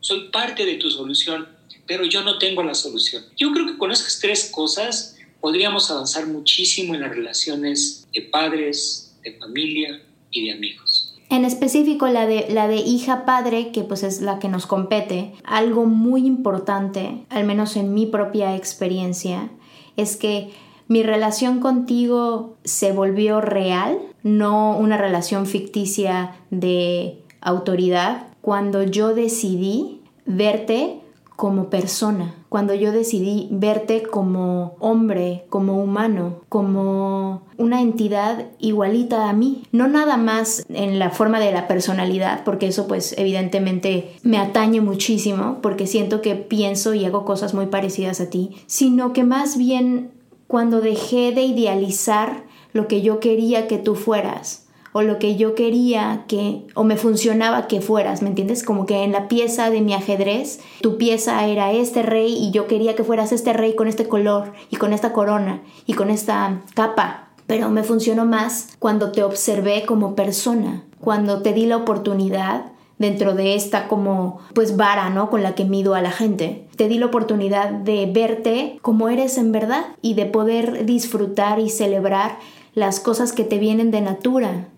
soy 0.00 0.28
parte 0.28 0.64
de 0.64 0.74
tu 0.74 0.90
solución, 0.90 1.48
pero 1.86 2.04
yo 2.04 2.22
no 2.22 2.38
tengo 2.38 2.62
la 2.62 2.74
solución. 2.74 3.24
Yo 3.36 3.52
creo 3.52 3.66
que 3.66 3.78
con 3.78 3.90
esas 3.90 4.18
tres 4.20 4.50
cosas 4.50 5.16
podríamos 5.40 5.90
avanzar 5.90 6.26
muchísimo 6.26 6.94
en 6.94 7.00
las 7.00 7.10
relaciones 7.10 8.06
de 8.12 8.22
padres, 8.22 9.16
de 9.22 9.32
familia 9.34 10.02
y 10.30 10.46
de 10.46 10.52
amigos. 10.52 11.14
En 11.30 11.44
específico 11.44 12.08
la 12.08 12.26
de, 12.26 12.46
la 12.50 12.68
de 12.68 12.76
hija-padre, 12.76 13.70
que 13.70 13.82
pues 13.82 14.02
es 14.02 14.22
la 14.22 14.38
que 14.38 14.48
nos 14.48 14.66
compete, 14.66 15.32
algo 15.44 15.84
muy 15.84 16.26
importante, 16.26 17.24
al 17.28 17.44
menos 17.44 17.76
en 17.76 17.92
mi 17.92 18.06
propia 18.06 18.56
experiencia, 18.56 19.50
es 19.96 20.16
que 20.16 20.50
mi 20.86 21.02
relación 21.02 21.60
contigo 21.60 22.56
se 22.64 22.92
volvió 22.92 23.42
real, 23.42 23.98
no 24.22 24.78
una 24.78 24.96
relación 24.96 25.46
ficticia 25.46 26.34
de 26.50 27.18
autoridad, 27.42 28.27
cuando 28.40 28.82
yo 28.82 29.14
decidí 29.14 30.00
verte 30.26 31.00
como 31.38 31.70
persona, 31.70 32.34
cuando 32.48 32.74
yo 32.74 32.90
decidí 32.90 33.46
verte 33.52 34.02
como 34.02 34.74
hombre, 34.80 35.44
como 35.50 35.80
humano, 35.80 36.40
como 36.48 37.42
una 37.58 37.80
entidad 37.80 38.46
igualita 38.58 39.28
a 39.28 39.32
mí, 39.32 39.62
no 39.70 39.86
nada 39.86 40.16
más 40.16 40.66
en 40.68 40.98
la 40.98 41.10
forma 41.10 41.38
de 41.38 41.52
la 41.52 41.68
personalidad, 41.68 42.42
porque 42.42 42.66
eso 42.66 42.88
pues 42.88 43.14
evidentemente 43.16 44.16
me 44.24 44.38
atañe 44.38 44.80
muchísimo, 44.80 45.58
porque 45.62 45.86
siento 45.86 46.22
que 46.22 46.34
pienso 46.34 46.94
y 46.94 47.04
hago 47.04 47.24
cosas 47.24 47.54
muy 47.54 47.66
parecidas 47.66 48.20
a 48.20 48.30
ti, 48.30 48.56
sino 48.66 49.12
que 49.12 49.22
más 49.22 49.56
bien 49.56 50.10
cuando 50.48 50.80
dejé 50.80 51.30
de 51.30 51.42
idealizar 51.42 52.44
lo 52.72 52.88
que 52.88 53.00
yo 53.00 53.20
quería 53.20 53.68
que 53.68 53.78
tú 53.78 53.94
fueras, 53.94 54.67
o 54.92 55.02
lo 55.02 55.18
que 55.18 55.36
yo 55.36 55.54
quería 55.54 56.24
que 56.28 56.66
o 56.74 56.84
me 56.84 56.96
funcionaba 56.96 57.66
que 57.66 57.80
fueras, 57.80 58.22
¿me 58.22 58.28
entiendes? 58.28 58.62
Como 58.62 58.86
que 58.86 59.04
en 59.04 59.12
la 59.12 59.28
pieza 59.28 59.70
de 59.70 59.80
mi 59.80 59.94
ajedrez, 59.94 60.60
tu 60.80 60.98
pieza 60.98 61.46
era 61.46 61.72
este 61.72 62.02
rey 62.02 62.34
y 62.34 62.50
yo 62.50 62.66
quería 62.66 62.96
que 62.96 63.04
fueras 63.04 63.32
este 63.32 63.52
rey 63.52 63.74
con 63.74 63.88
este 63.88 64.08
color 64.08 64.52
y 64.70 64.76
con 64.76 64.92
esta 64.92 65.12
corona 65.12 65.62
y 65.86 65.94
con 65.94 66.10
esta 66.10 66.62
capa, 66.74 67.28
pero 67.46 67.70
me 67.70 67.82
funcionó 67.82 68.26
más 68.26 68.76
cuando 68.78 69.12
te 69.12 69.22
observé 69.22 69.84
como 69.86 70.14
persona, 70.14 70.84
cuando 71.00 71.42
te 71.42 71.52
di 71.52 71.66
la 71.66 71.76
oportunidad 71.76 72.72
dentro 72.98 73.34
de 73.34 73.54
esta 73.54 73.88
como 73.88 74.40
pues 74.54 74.76
vara, 74.76 75.08
¿no? 75.10 75.30
Con 75.30 75.42
la 75.42 75.54
que 75.54 75.64
mido 75.64 75.94
a 75.94 76.02
la 76.02 76.10
gente. 76.10 76.66
Te 76.76 76.88
di 76.88 76.98
la 76.98 77.06
oportunidad 77.06 77.70
de 77.70 78.06
verte 78.12 78.78
como 78.82 79.08
eres 79.08 79.38
en 79.38 79.52
verdad 79.52 79.86
y 80.02 80.14
de 80.14 80.26
poder 80.26 80.84
disfrutar 80.84 81.58
y 81.60 81.70
celebrar 81.70 82.38
las 82.74 83.00
cosas 83.00 83.32
que 83.32 83.44
te 83.44 83.58
vienen 83.58 83.90
de 83.90 84.00
natura, 84.00 84.68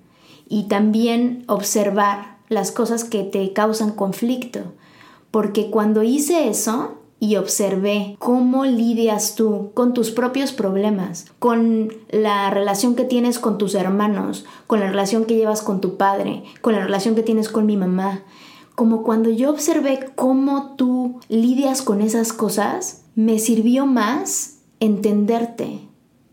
y 0.50 0.64
también 0.64 1.44
observar 1.46 2.36
las 2.50 2.72
cosas 2.72 3.04
que 3.04 3.22
te 3.22 3.54
causan 3.54 3.92
conflicto. 3.92 4.74
Porque 5.30 5.70
cuando 5.70 6.02
hice 6.02 6.48
eso, 6.48 6.98
y 7.20 7.36
observé 7.36 8.16
cómo 8.18 8.64
lidias 8.64 9.34
tú 9.34 9.72
con 9.74 9.92
tus 9.92 10.10
propios 10.10 10.52
problemas, 10.52 11.26
con 11.38 11.92
la 12.08 12.48
relación 12.48 12.96
que 12.96 13.04
tienes 13.04 13.38
con 13.38 13.58
tus 13.58 13.74
hermanos, 13.74 14.46
con 14.66 14.80
la 14.80 14.90
relación 14.90 15.26
que 15.26 15.36
llevas 15.36 15.60
con 15.60 15.82
tu 15.82 15.98
padre, 15.98 16.44
con 16.62 16.72
la 16.72 16.82
relación 16.82 17.14
que 17.14 17.22
tienes 17.22 17.50
con 17.50 17.66
mi 17.66 17.76
mamá. 17.76 18.22
Como 18.74 19.02
cuando 19.02 19.28
yo 19.28 19.50
observé 19.50 20.10
cómo 20.16 20.74
tú 20.76 21.20
lidias 21.28 21.82
con 21.82 22.00
esas 22.00 22.32
cosas, 22.32 23.04
me 23.14 23.38
sirvió 23.38 23.84
más 23.84 24.60
entenderte 24.80 25.80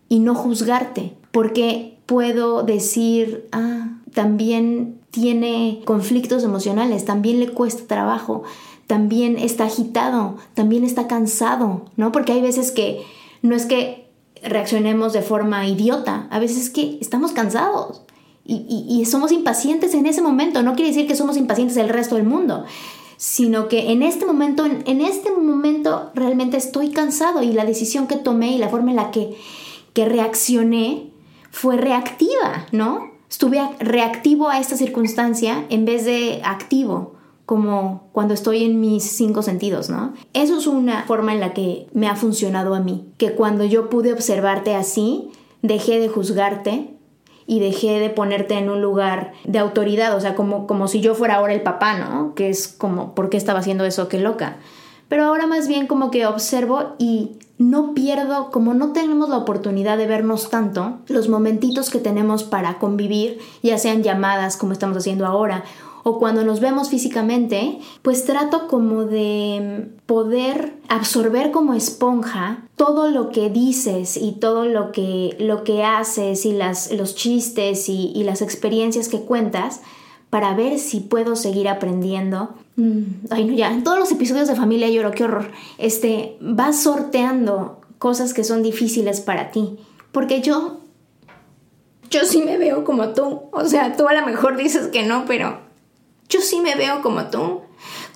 y 0.08 0.20
no 0.20 0.36
juzgarte, 0.36 1.18
porque 1.34 2.00
puedo 2.06 2.64
decir, 2.64 3.50
ah, 3.52 3.97
también 4.18 5.00
tiene 5.12 5.84
conflictos 5.86 6.44
emocionales, 6.44 7.06
también 7.06 7.40
le 7.40 7.50
cuesta 7.50 7.84
trabajo, 7.86 8.42
también 8.88 9.38
está 9.38 9.66
agitado, 9.66 10.38
también 10.56 10.84
está 10.84 11.06
cansado, 11.06 11.86
¿no? 11.98 12.12
Porque 12.12 12.32
hay 12.32 12.42
veces 12.42 12.72
que 12.72 13.04
no 13.44 13.56
es 13.56 13.68
que 13.68 14.08
reaccionemos 14.42 15.14
de 15.14 15.22
forma 15.22 15.68
idiota, 15.68 16.28
a 16.32 16.40
veces 16.40 16.58
es 16.58 16.70
que 16.72 16.98
estamos 17.00 17.32
cansados 17.32 18.02
y, 18.44 19.06
somos 19.06 19.32
impacientes 19.32 19.94
en 19.94 20.08
ese 20.08 20.24
momento. 20.24 20.64
No 20.64 20.74
quiere 20.74 20.90
decir 20.90 21.06
que 21.06 21.16
somos 21.16 21.38
impacientes 21.38 21.78
el 21.78 21.90
resto 21.90 22.16
del 22.16 22.26
mundo, 22.26 22.66
sino 23.18 23.68
que 23.68 23.92
en 23.92 24.02
este 24.02 24.26
momento, 24.26 24.66
en, 24.66 25.02
este 25.02 25.30
momento 25.30 26.10
realmente 26.16 26.58
estoy 26.58 26.90
cansado 26.90 27.44
y 27.44 27.54
la 27.54 27.66
decisión 27.66 28.08
que 28.08 28.16
tomé 28.16 28.54
y 28.54 28.58
la 28.58 28.70
forma 28.70 28.90
en 28.90 28.96
la 28.96 29.12
que, 29.12 29.38
que 29.94 30.06
reaccioné 30.06 31.12
fue 31.52 31.78
reactiva, 31.78 32.66
¿no? 32.72 33.07
Estuve 33.30 33.62
reactivo 33.80 34.50
a 34.50 34.60
esta 34.60 34.78
circunstancia 34.78 35.66
en 35.70 35.86
vez 35.86 36.06
de 36.06 36.42
activo 36.44 37.18
como 37.48 38.10
cuando 38.12 38.34
estoy 38.34 38.66
en 38.66 38.82
mis 38.82 39.04
cinco 39.04 39.42
sentidos, 39.42 39.90
¿no? 39.90 40.14
Eso 40.34 40.58
es 40.58 40.68
una 40.68 41.04
forma 41.04 41.34
en 41.34 41.40
la 41.40 41.54
que 41.54 41.88
me 41.94 42.10
ha 42.10 42.18
funcionado 42.18 42.76
a 42.76 42.82
mí, 42.82 43.06
que 43.18 43.32
cuando 43.32 43.64
yo 43.64 43.90
pude 43.90 44.12
observarte 44.12 44.76
así, 44.76 45.32
dejé 45.62 46.00
de 46.00 46.10
juzgarte 46.10 46.94
y 47.46 47.62
dejé 47.62 48.02
de 48.02 48.10
ponerte 48.10 48.56
en 48.56 48.70
un 48.70 48.82
lugar 48.82 49.32
de 49.46 49.60
autoridad, 49.60 50.14
o 50.18 50.20
sea, 50.20 50.36
como, 50.36 50.68
como 50.68 50.90
si 50.90 51.00
yo 51.00 51.16
fuera 51.16 51.36
ahora 51.36 51.54
el 51.54 51.62
papá, 51.62 51.98
¿no? 51.98 52.36
Que 52.36 52.50
es 52.50 52.68
como, 52.68 53.16
¿por 53.16 53.30
qué 53.30 53.38
estaba 53.38 53.60
haciendo 53.60 53.86
eso? 53.86 54.10
Qué 54.10 54.20
loca. 54.20 54.58
Pero 55.08 55.24
ahora 55.24 55.48
más 55.48 55.70
bien 55.70 55.88
como 55.88 56.12
que 56.12 56.26
observo 56.26 56.96
y 56.98 57.38
no 57.58 57.94
pierdo, 57.94 58.52
como 58.52 58.74
no 58.74 58.94
tenemos 58.94 59.30
la 59.30 59.38
oportunidad 59.38 59.98
de 59.98 60.08
vernos 60.08 60.50
tanto, 60.50 61.00
los 61.08 61.28
momentitos 61.28 61.90
que 61.90 62.00
tenemos 62.00 62.44
para 62.44 62.78
convivir, 62.78 63.40
ya 63.64 63.78
sean 63.78 64.04
llamadas 64.04 64.58
como 64.58 64.74
estamos 64.74 64.98
haciendo 64.98 65.26
ahora, 65.26 65.64
o 66.04 66.20
cuando 66.20 66.46
nos 66.46 66.62
vemos 66.62 66.90
físicamente, 66.90 67.80
pues 68.02 68.24
trato 68.24 68.68
como 68.68 69.04
de 69.04 69.90
poder 70.06 70.78
absorber 70.88 71.52
como 71.52 71.74
esponja 71.74 72.64
todo 72.78 73.10
lo 73.10 73.30
que 73.30 73.50
dices 73.50 74.16
y 74.16 74.32
todo 74.32 74.66
lo 74.66 74.94
que, 74.94 75.36
lo 75.38 75.66
que 75.66 75.84
haces 75.84 76.46
y 76.46 76.54
las, 76.54 76.94
los 76.94 77.16
chistes 77.16 77.90
y, 77.90 78.14
y 78.16 78.24
las 78.24 78.42
experiencias 78.42 79.10
que 79.10 79.22
cuentas 79.22 79.82
para 80.30 80.54
ver 80.54 80.80
si 80.80 81.02
puedo 81.02 81.36
seguir 81.36 81.68
aprendiendo. 81.68 82.52
Mm, 82.78 83.26
ay, 83.32 83.44
no, 83.46 83.54
ya, 83.54 83.72
en 83.72 83.84
todos 83.84 83.98
los 83.98 84.12
episodios 84.12 84.48
de 84.48 84.56
Familia 84.56 84.88
Lloro, 84.90 85.12
qué 85.12 85.24
horror. 85.24 85.52
Este, 85.80 86.38
vas 86.40 86.82
sorteando 86.84 87.82
cosas 87.98 88.34
que 88.34 88.44
son 88.44 88.64
difíciles 88.64 89.20
para 89.20 89.52
ti. 89.52 89.78
Porque 90.12 90.42
yo, 90.42 90.80
yo 92.10 92.24
sí 92.24 92.44
me 92.44 92.58
veo 92.58 92.84
como 92.84 93.10
tú. 93.10 93.50
O 93.52 93.66
sea, 93.66 93.98
tú 93.98 94.08
a 94.08 94.14
lo 94.14 94.26
mejor 94.26 94.58
dices 94.58 94.88
que 94.88 95.04
no, 95.04 95.26
pero 95.26 95.60
yo 96.30 96.40
sí 96.42 96.62
me 96.62 96.76
veo 96.76 97.02
como 97.02 97.26
tú. 97.26 97.62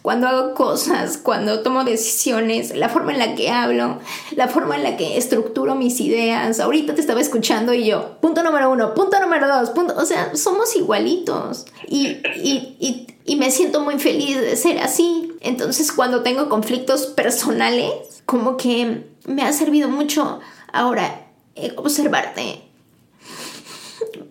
Cuando 0.02 0.28
hago 0.28 0.54
cosas, 0.56 1.18
cuando 1.18 1.62
tomo 1.62 1.84
decisiones, 1.84 2.76
la 2.76 2.90
forma 2.90 3.14
en 3.14 3.20
la 3.20 3.36
que 3.36 3.52
hablo, 3.52 4.00
la 4.36 4.48
forma 4.48 4.76
en 4.76 4.84
la 4.84 4.98
que 4.98 5.18
estructuro 5.18 5.76
mis 5.76 6.00
ideas. 6.00 6.60
Ahorita 6.60 6.96
te 6.96 7.02
estaba 7.02 7.22
escuchando 7.22 7.74
y 7.74 7.86
yo, 7.86 8.18
punto 8.20 8.42
número 8.42 8.72
uno, 8.72 8.94
punto 8.96 9.20
número 9.20 9.48
dos, 9.48 9.70
punto. 9.70 9.94
O 9.98 10.06
sea, 10.06 10.36
somos 10.36 10.76
igualitos. 10.76 11.66
Y, 11.88 12.18
y, 12.36 12.76
y, 12.80 13.08
y 13.26 13.36
me 13.36 13.52
siento 13.52 13.82
muy 13.82 14.00
feliz 14.00 14.42
de 14.42 14.56
ser 14.56 14.80
así. 14.80 15.34
Entonces, 15.42 15.92
cuando 15.92 16.24
tengo 16.24 16.50
conflictos 16.50 17.06
personales, 17.06 18.24
como 18.26 18.58
que 18.58 19.06
me 19.26 19.44
ha 19.44 19.54
servido 19.54 19.88
mucho 19.88 20.40
ahora 20.74 21.28
observarte 21.76 22.64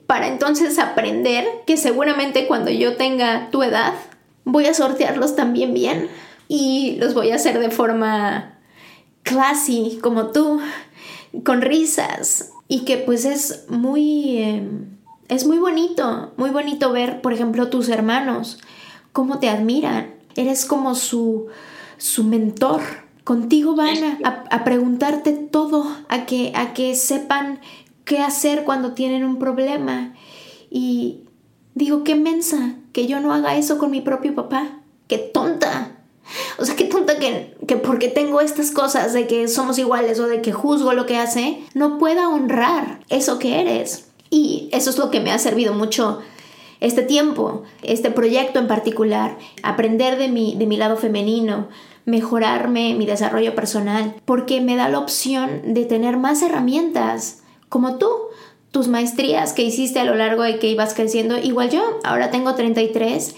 para 0.06 0.26
entonces 0.26 0.78
aprender 0.78 1.46
que 1.66 1.76
seguramente 1.76 2.48
cuando 2.48 2.70
yo 2.70 2.96
tenga 2.96 3.48
tu 3.50 3.62
edad 3.62 3.94
voy 4.44 4.66
a 4.66 4.74
sortearlos 4.74 5.36
también 5.36 5.74
bien 5.74 6.08
y 6.48 6.96
los 6.96 7.14
voy 7.14 7.30
a 7.30 7.36
hacer 7.36 7.58
de 7.58 7.70
forma 7.70 8.58
classy 9.22 9.98
como 10.02 10.28
tú, 10.28 10.60
con 11.44 11.62
risas 11.62 12.52
y 12.68 12.84
que 12.84 12.96
pues 12.98 13.24
es 13.24 13.66
muy 13.68 14.38
em, 14.38 14.96
es 15.28 15.46
muy 15.46 15.58
bonito, 15.58 16.32
muy 16.36 16.50
bonito 16.50 16.92
ver, 16.92 17.20
por 17.20 17.32
ejemplo, 17.32 17.68
tus 17.68 17.88
hermanos 17.88 18.58
cómo 19.12 19.38
te 19.38 19.48
admiran. 19.48 20.14
Eres 20.36 20.64
como 20.64 20.94
su 20.94 21.48
su 22.00 22.24
mentor. 22.24 22.80
Contigo 23.24 23.76
van 23.76 24.24
a, 24.24 24.44
a, 24.50 24.64
preguntarte 24.64 25.32
todo, 25.32 25.86
a 26.08 26.24
que, 26.26 26.52
a 26.56 26.72
que 26.72 26.96
sepan 26.96 27.60
qué 28.04 28.18
hacer 28.18 28.64
cuando 28.64 28.94
tienen 28.94 29.24
un 29.24 29.38
problema. 29.38 30.14
Y 30.70 31.24
digo, 31.74 32.02
qué 32.02 32.16
mensa 32.16 32.79
que 32.92 33.06
yo 33.06 33.20
no 33.20 33.32
haga 33.32 33.56
eso 33.56 33.78
con 33.78 33.90
mi 33.90 34.00
propio 34.00 34.34
papá. 34.34 34.80
Qué 35.08 35.18
tonta. 35.18 35.96
O 36.58 36.64
sea, 36.64 36.76
qué 36.76 36.84
tonta 36.84 37.18
que, 37.18 37.56
que 37.66 37.76
porque 37.76 38.08
tengo 38.08 38.40
estas 38.40 38.70
cosas 38.70 39.12
de 39.12 39.26
que 39.26 39.48
somos 39.48 39.78
iguales 39.78 40.20
o 40.20 40.28
de 40.28 40.42
que 40.42 40.52
juzgo 40.52 40.92
lo 40.92 41.06
que 41.06 41.16
hace, 41.16 41.62
no 41.74 41.98
pueda 41.98 42.28
honrar 42.28 43.00
eso 43.08 43.38
que 43.38 43.60
eres. 43.60 44.08
Y 44.30 44.68
eso 44.72 44.90
es 44.90 44.98
lo 44.98 45.10
que 45.10 45.20
me 45.20 45.32
ha 45.32 45.38
servido 45.38 45.74
mucho 45.74 46.20
este 46.80 47.02
tiempo, 47.02 47.64
este 47.82 48.10
proyecto 48.10 48.58
en 48.58 48.68
particular, 48.68 49.36
aprender 49.62 50.16
de 50.18 50.28
mi, 50.28 50.54
de 50.56 50.66
mi 50.66 50.76
lado 50.76 50.96
femenino, 50.96 51.68
mejorarme 52.06 52.94
mi 52.94 53.06
desarrollo 53.06 53.54
personal, 53.54 54.14
porque 54.24 54.60
me 54.60 54.76
da 54.76 54.88
la 54.88 54.98
opción 54.98 55.74
de 55.74 55.84
tener 55.84 56.16
más 56.16 56.42
herramientas 56.42 57.42
como 57.68 57.98
tú, 57.98 58.10
tus 58.70 58.88
maestrías 58.88 59.52
que 59.52 59.62
hiciste 59.62 60.00
a 60.00 60.04
lo 60.04 60.14
largo 60.14 60.42
de 60.42 60.58
que 60.58 60.68
ibas 60.68 60.94
creciendo, 60.94 61.38
igual 61.38 61.70
yo, 61.70 61.98
ahora 62.04 62.30
tengo 62.30 62.54
33 62.54 63.34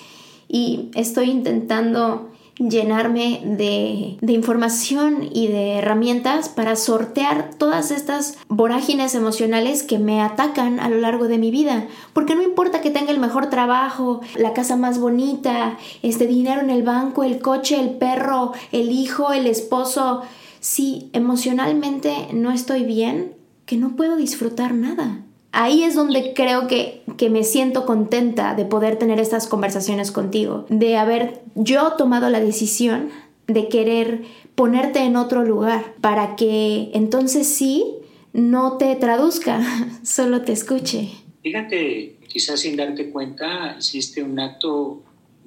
y 0.49 0.91
estoy 0.95 1.31
intentando 1.31 2.33
llenarme 2.59 3.41
de, 3.45 4.19
información 4.33 5.29
y 5.33 5.49
de 5.49 5.79
herramientas 5.79 6.49
para 6.49 6.77
sortear 6.77 7.51
todas 7.57 7.91
estas 7.91 8.39
vorágines 8.49 9.15
emocionales 9.15 9.83
que 9.83 9.99
me 9.99 10.21
atacan 10.21 10.81
a 10.81 10.89
lo 10.89 10.99
largo 10.99 11.29
de 11.29 11.39
mi 11.39 11.51
vida. 11.51 11.87
Porque 12.13 12.35
no 12.35 12.43
importa 12.43 12.81
que 12.81 12.91
tenga 12.91 13.11
el 13.11 13.19
mejor 13.19 13.49
trabajo, 13.51 14.21
la 14.37 14.53
casa 14.53 14.77
más 14.77 14.99
bonita, 14.99 15.79
este 16.03 16.27
dinero 16.27 16.61
en 16.61 16.71
el 16.71 16.83
banco, 16.83 17.25
el 17.25 17.41
coche, 17.41 17.81
el 17.81 17.91
perro, 17.91 18.53
el 18.71 18.91
hijo, 18.91 19.33
el 19.33 19.47
esposo, 19.47 20.23
si 20.61 21.11
emocionalmente 21.13 22.29
no 22.33 22.53
estoy 22.53 22.85
bien, 22.85 23.35
que 23.67 23.77
no 23.77 23.97
puedo 23.97 24.17
disfrutar 24.17 24.75
nada. 24.75 25.25
Ahí 25.53 25.83
es 25.83 25.95
donde 25.95 26.33
creo 26.35 26.67
que, 26.67 27.03
que 27.19 27.29
me 27.29 27.45
siento 27.45 27.85
contenta 27.85 28.55
de 28.55 28.65
poder 28.65 28.99
tener 28.99 29.21
estas 29.21 29.47
conversaciones 29.47 30.11
contigo, 30.11 30.65
de 30.71 30.97
haber 30.97 31.43
yo 31.55 31.93
tomado 31.93 32.31
la 32.31 32.41
decisión 32.41 33.11
de 33.47 33.69
querer 33.69 34.23
ponerte 34.55 35.01
en 35.01 35.17
otro 35.17 35.45
lugar 35.45 35.95
para 36.01 36.37
que 36.37 36.91
entonces 36.95 37.47
sí 37.47 37.85
no 38.33 38.79
te 38.79 38.97
traduzca, 38.97 39.63
solo 40.03 40.41
te 40.41 40.53
escuche. 40.53 41.11
Fíjate, 41.43 42.17
quizás 42.29 42.61
sin 42.61 42.77
darte 42.77 43.11
cuenta, 43.11 43.77
hiciste 43.79 44.23
un 44.23 44.41
acto, 44.41 45.03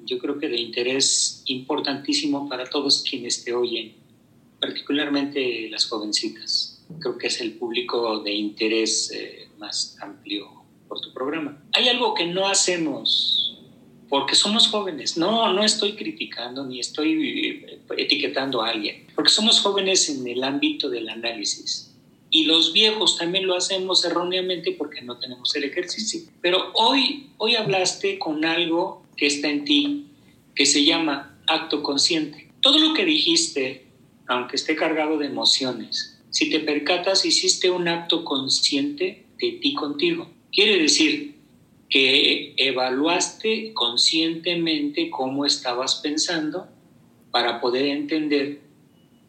yo 0.06 0.20
creo 0.20 0.38
que 0.38 0.50
de 0.50 0.58
interés 0.58 1.42
importantísimo 1.46 2.48
para 2.48 2.66
todos 2.66 3.04
quienes 3.10 3.44
te 3.44 3.54
oyen, 3.54 3.94
particularmente 4.60 5.68
las 5.70 5.86
jovencitas 5.86 6.75
creo 7.00 7.18
que 7.18 7.28
es 7.28 7.42
el 7.42 7.54
público 7.54 8.20
de 8.20 8.34
interés 8.34 9.12
eh, 9.12 9.48
más 9.58 9.98
amplio 10.02 10.50
por 10.88 11.02
tu 11.02 11.14
programa. 11.14 11.64
Hay 11.74 11.90
algo 11.90 12.14
que 12.14 12.26
no 12.26 12.48
hacemos 12.48 13.46
porque 14.10 14.36
somos 14.36 14.68
jóvenes. 14.68 15.18
No, 15.18 15.52
no 15.54 15.64
estoy 15.64 15.94
criticando 15.94 16.66
ni 16.66 16.80
estoy 16.80 17.48
eh, 17.48 17.80
etiquetando 17.98 18.62
a 18.62 18.70
alguien, 18.70 19.08
porque 19.16 19.30
somos 19.30 19.60
jóvenes 19.60 20.10
en 20.10 20.28
el 20.28 20.44
ámbito 20.44 20.90
del 20.90 21.10
análisis. 21.10 21.92
Y 22.30 22.46
los 22.46 22.74
viejos 22.74 23.18
también 23.18 23.48
lo 23.48 23.56
hacemos 23.56 24.04
erróneamente 24.04 24.72
porque 24.72 25.02
no 25.02 25.18
tenemos 25.18 25.56
el 25.56 25.64
ejercicio. 25.64 26.22
Pero 26.42 26.72
hoy, 26.74 27.30
hoy 27.38 27.56
hablaste 27.56 28.20
con 28.20 28.44
algo 28.44 29.06
que 29.16 29.28
está 29.28 29.50
en 29.50 29.64
ti, 29.64 30.08
que 30.54 30.66
se 30.66 30.84
llama 30.84 31.38
acto 31.48 31.82
consciente. 31.82 32.52
Todo 32.62 32.80
lo 32.80 32.94
que 32.94 33.06
dijiste, 33.06 33.86
aunque 34.28 34.56
esté 34.56 34.76
cargado 34.76 35.18
de 35.18 35.28
emociones, 35.28 36.15
si 36.36 36.50
te 36.50 36.60
percatas, 36.60 37.24
hiciste 37.24 37.70
un 37.70 37.88
acto 37.88 38.26
consciente 38.26 39.26
de 39.40 39.52
ti 39.54 39.74
contigo. 39.74 40.30
Quiere 40.52 40.78
decir 40.82 41.38
que 41.90 42.54
evaluaste 42.58 43.72
conscientemente 43.74 45.10
cómo 45.10 45.46
estabas 45.46 46.02
pensando 46.04 46.68
para 47.32 47.62
poder 47.62 47.86
entender 47.86 48.60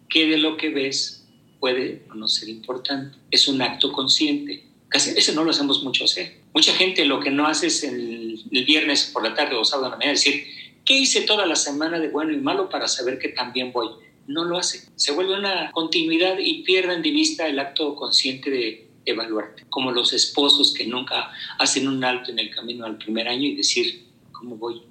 que 0.08 0.26
de 0.26 0.38
lo 0.38 0.56
que 0.56 0.70
ves 0.70 1.28
puede 1.60 2.02
no 2.12 2.26
ser 2.26 2.48
importante. 2.48 3.16
Es 3.30 3.46
un 3.46 3.62
acto 3.62 3.92
consciente. 3.92 4.64
Casi, 4.88 5.10
eso 5.16 5.32
no 5.32 5.44
lo 5.44 5.52
hacemos 5.52 5.84
mucho 5.84 6.06
hacer. 6.06 6.38
Mucha 6.52 6.72
gente 6.72 7.04
lo 7.04 7.20
que 7.20 7.30
no 7.30 7.46
hace 7.46 7.68
es 7.68 7.84
el, 7.84 8.42
el 8.50 8.64
viernes 8.64 9.12
por 9.14 9.22
la 9.22 9.32
tarde 9.32 9.54
o 9.54 9.64
sábado 9.64 9.86
en 9.86 9.90
la 9.92 9.96
mañana 9.98 10.14
decir, 10.14 10.44
¿qué 10.84 10.98
hice 10.98 11.20
toda 11.20 11.46
la 11.46 11.54
semana 11.54 12.00
de 12.00 12.08
bueno 12.08 12.32
y 12.32 12.38
malo 12.38 12.68
para 12.68 12.88
saber 12.88 13.20
que 13.20 13.28
también 13.28 13.70
voy? 13.70 13.90
No 14.26 14.44
lo 14.44 14.58
hace. 14.58 14.88
Se 14.96 15.12
vuelve 15.12 15.38
una 15.38 15.70
continuidad 15.72 16.38
y 16.38 16.62
pierden 16.62 17.02
de 17.02 17.10
vista 17.10 17.46
el 17.46 17.58
acto 17.58 17.94
consciente 17.94 18.50
de 18.50 18.86
evaluarte. 19.04 19.64
Como 19.68 19.92
los 19.92 20.12
esposos 20.12 20.74
que 20.74 20.86
nunca 20.86 21.30
hacen 21.58 21.88
un 21.88 22.04
alto 22.04 22.30
en 22.30 22.38
el 22.38 22.50
camino 22.50 22.84
al 22.84 22.98
primer 22.98 23.28
año 23.28 23.46
y 23.46 23.54
decir, 23.54 24.04
¿cómo 24.32 24.56
voy? 24.56 24.82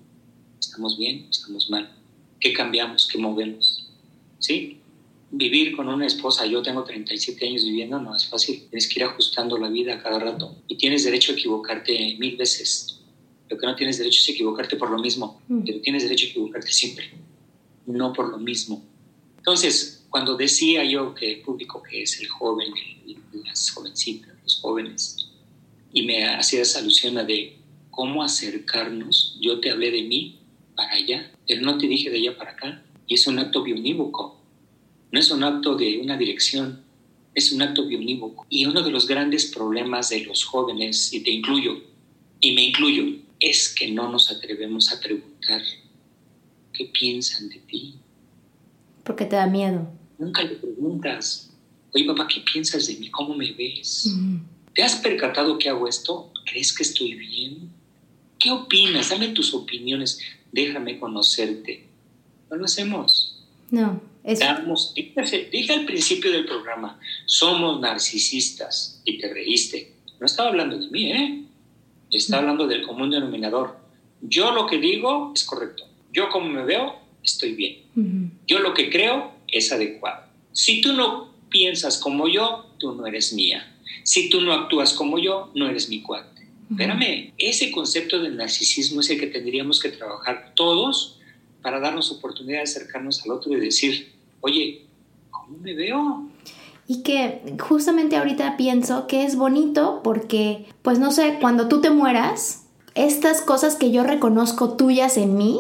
¿Estamos 0.59 0.97
bien? 0.97 1.27
¿Estamos 1.29 1.69
mal? 1.69 1.91
¿Qué 2.39 2.53
cambiamos? 2.53 3.07
¿Qué 3.07 3.17
movemos? 3.17 3.88
¿Sí? 4.39 4.79
Vivir 5.31 5.75
con 5.75 5.89
una 5.89 6.07
esposa, 6.07 6.45
yo 6.45 6.61
tengo 6.61 6.83
37 6.83 7.45
años 7.45 7.63
viviendo, 7.63 7.99
no 7.99 8.15
es 8.15 8.25
fácil. 8.27 8.67
Tienes 8.69 8.88
que 8.88 8.99
ir 8.99 9.05
ajustando 9.05 9.57
la 9.57 9.69
vida 9.69 10.01
cada 10.01 10.17
rato 10.19 10.55
y 10.67 10.77
tienes 10.77 11.03
derecho 11.03 11.33
a 11.33 11.36
equivocarte 11.36 12.15
mil 12.19 12.38
veces. 12.38 13.01
Lo 13.49 13.57
que 13.57 13.65
no 13.65 13.75
tienes 13.75 13.97
derecho 13.97 14.21
es 14.21 14.29
equivocarte 14.29 14.75
por 14.75 14.89
lo 14.89 14.97
mismo, 14.97 15.41
mm. 15.47 15.65
pero 15.65 15.81
tienes 15.81 16.03
derecho 16.03 16.27
a 16.27 16.29
equivocarte 16.29 16.71
siempre, 16.71 17.11
no 17.86 18.13
por 18.13 18.29
lo 18.29 18.38
mismo. 18.38 18.83
Entonces, 19.46 20.04
cuando 20.10 20.36
decía 20.36 20.84
yo 20.86 21.14
que 21.14 21.34
el 21.34 21.41
público 21.41 21.84
que 21.84 22.02
es 22.02 22.20
el 22.20 22.28
joven, 22.28 22.74
las 23.46 23.70
jovencitas, 23.70 24.34
los 24.41 24.60
jóvenes, 24.60 25.30
y 25.93 26.02
me 26.02 26.26
hacía 26.26 26.64
esa 26.64 26.80
alusión 26.80 27.20
a 27.20 27.24
de 27.24 27.56
cómo 27.91 28.24
acercarnos, 28.24 29.38
yo 29.39 29.60
te 29.60 29.70
hablé 29.70 29.91
de 29.91 30.02
mí 30.02 30.39
para 30.76 30.93
allá, 30.93 31.32
pero 31.48 31.62
no 31.62 31.78
te 31.78 31.86
dije 31.86 32.10
de 32.10 32.18
allá 32.18 32.36
para 32.36 32.54
acá, 32.54 32.84
y 33.06 33.14
es 33.14 33.28
un 33.28 33.38
acto 33.38 33.62
bionívoco, 33.62 34.41
no 35.12 35.20
es 35.20 35.30
un 35.30 35.43
acto 35.43 35.76
de 35.76 36.00
una 36.00 36.18
dirección, 36.18 36.84
es 37.36 37.52
un 37.52 37.62
acto 37.62 37.86
bionívoco. 37.86 38.48
Y 38.50 38.66
uno 38.66 38.82
de 38.82 38.89
los 38.89 39.08
grandes 39.08 39.46
problemas 39.46 40.10
de 40.10 40.26
los 40.26 40.43
jóvenes, 40.43 41.14
y 41.14 41.20
te 41.20 41.30
incluyo, 41.30 41.84
y 42.39 42.54
me 42.54 42.64
incluyo, 42.64 43.20
es 43.39 43.70
que 43.70 43.91
no 43.91 44.12
nos 44.12 44.32
atrevemos 44.32 44.91
a 44.91 45.00
preguntar 45.00 45.62
qué 46.74 46.86
piensan 46.86 47.48
de 47.50 47.60
ti. 47.60 48.00
Porque 49.06 49.26
te 49.26 49.36
da 49.36 49.47
miedo. 49.47 49.88
Nunca 50.18 50.43
le 50.43 50.56
preguntas, 50.56 51.51
oye 51.93 52.06
papá, 52.06 52.28
¿qué 52.28 52.41
piensas 52.41 52.88
de 52.88 52.95
mí? 52.95 53.10
¿Cómo 53.10 53.36
me 53.36 53.51
ves? 53.53 54.14
¿Te 54.74 54.84
has 54.84 54.95
percatado 54.95 55.58
que 55.58 55.70
hago 55.70 55.88
esto? 55.88 56.32
¿Crees 56.45 56.76
que 56.76 56.84
estoy 56.84 57.14
bien? 57.14 57.70
¿Qué 58.39 58.51
opinas? 58.51 59.10
Dame 59.10 59.30
tus 59.30 59.53
opiniones. 59.53 60.20
Déjame 60.51 60.99
conocerte. 60.99 61.88
No 62.49 62.58
lo 62.58 62.66
hacemos. 62.66 63.43
No. 63.72 64.01
Damos, 64.24 64.93
dije 64.95 65.74
al 65.74 65.86
principio 65.86 66.32
del 66.32 66.45
programa, 66.45 66.99
somos 67.28 67.80
narcisistas 67.80 69.01
y 69.06 69.20
te 69.20 69.32
reíste. 69.32 69.93
No 70.20 70.26
estaba 70.26 70.49
hablando 70.49 70.80
de 70.80 70.88
mí, 70.88 71.12
¿eh? 71.12 71.43
Está 72.10 72.38
hablando 72.38 72.66
del 72.66 72.82
común 72.82 73.12
denominador. 73.12 73.78
Yo 74.22 74.51
lo 74.51 74.66
que 74.66 74.80
digo 74.80 75.32
es 75.36 75.43
correcto. 75.43 75.84
Yo 76.12 76.30
como 76.30 76.49
me 76.49 76.64
veo, 76.64 76.95
estoy 77.26 77.53
bien. 77.53 78.32
Yo 78.47 78.59
lo 78.59 78.73
que 78.73 78.89
creo 78.89 79.34
es 79.47 79.71
adecuado. 79.71 80.26
Si 80.53 80.82
tú 80.82 80.93
no 80.93 81.34
piensas 81.49 81.97
como 81.97 82.28
yo, 82.28 82.65
tú 82.78 82.93
no 82.95 83.05
eres 83.05 83.34
mía. 83.34 83.76
Si 84.03 84.30
tú 84.30 84.41
no 84.41 84.53
actúas 84.53 84.93
como 84.93 85.19
yo, 85.19 85.51
no 85.55 85.67
eres 85.67 85.89
mi 85.89 86.01
cuate. 86.01 86.47
Espérame, 86.69 87.34
ese 87.38 87.71
concepto 87.71 88.19
del 88.19 88.38
narcisismo 88.38 89.01
es 89.01 89.09
el 89.09 89.19
que 89.19 89.28
tendríamos 89.28 89.80
que 89.80 89.89
trabajar 89.89 90.53
todos 90.55 91.19
para 91.61 91.80
darnos 91.80 92.11
oportunidad 92.11 92.59
de 92.59 92.63
acercarnos 92.63 93.23
al 93.23 93.32
otro 93.32 93.55
y 93.55 93.59
decir, 93.59 94.13
oye, 94.41 94.86
¿cómo 95.32 95.57
me 95.57 95.73
veo? 95.73 96.28
Y 96.88 97.01
que 97.03 97.41
justamente 97.59 98.15
ahorita 98.15 98.57
pienso 98.57 99.07
que 99.07 99.26
es 99.26 99.36
bonito 99.36 100.01
porque, 100.03 100.65
pues 100.82 100.99
no 100.99 101.11
sé, 101.11 101.38
cuando 101.41 101.67
tú 101.67 101.82
te 101.82 101.89
mueras, 101.89 102.65
estas 102.95 103.41
cosas 103.41 103.76
que 103.76 103.91
yo 103.91 104.03
reconozco 104.03 104.76
tuyas 104.76 105.17
en 105.17 105.38
mí, 105.38 105.59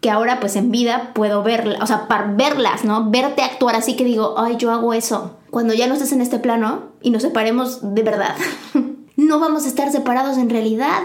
que 0.00 0.10
ahora 0.10 0.40
pues 0.40 0.56
en 0.56 0.70
vida 0.70 1.12
puedo 1.14 1.42
verlas, 1.42 1.80
o 1.80 1.86
sea, 1.86 2.08
para 2.08 2.32
verlas, 2.32 2.84
¿no? 2.84 3.10
Verte 3.10 3.42
actuar 3.42 3.74
así 3.74 3.96
que 3.96 4.04
digo, 4.04 4.34
ay, 4.38 4.56
yo 4.58 4.70
hago 4.70 4.94
eso. 4.94 5.38
Cuando 5.50 5.74
ya 5.74 5.86
no 5.86 5.94
estés 5.94 6.12
en 6.12 6.20
este 6.20 6.38
plano 6.38 6.92
y 7.02 7.10
nos 7.10 7.22
separemos 7.22 7.94
de 7.94 8.02
verdad, 8.02 8.36
no 9.16 9.40
vamos 9.40 9.64
a 9.64 9.68
estar 9.68 9.90
separados 9.90 10.38
en 10.38 10.50
realidad. 10.50 11.02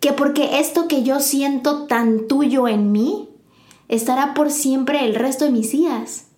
Que 0.00 0.12
porque 0.12 0.58
esto 0.58 0.88
que 0.88 1.02
yo 1.02 1.20
siento 1.20 1.86
tan 1.86 2.26
tuyo 2.26 2.68
en 2.68 2.92
mí, 2.92 3.28
estará 3.88 4.34
por 4.34 4.50
siempre 4.50 5.04
el 5.04 5.14
resto 5.14 5.44
de 5.44 5.50
mis 5.50 5.72
días. 5.72 6.28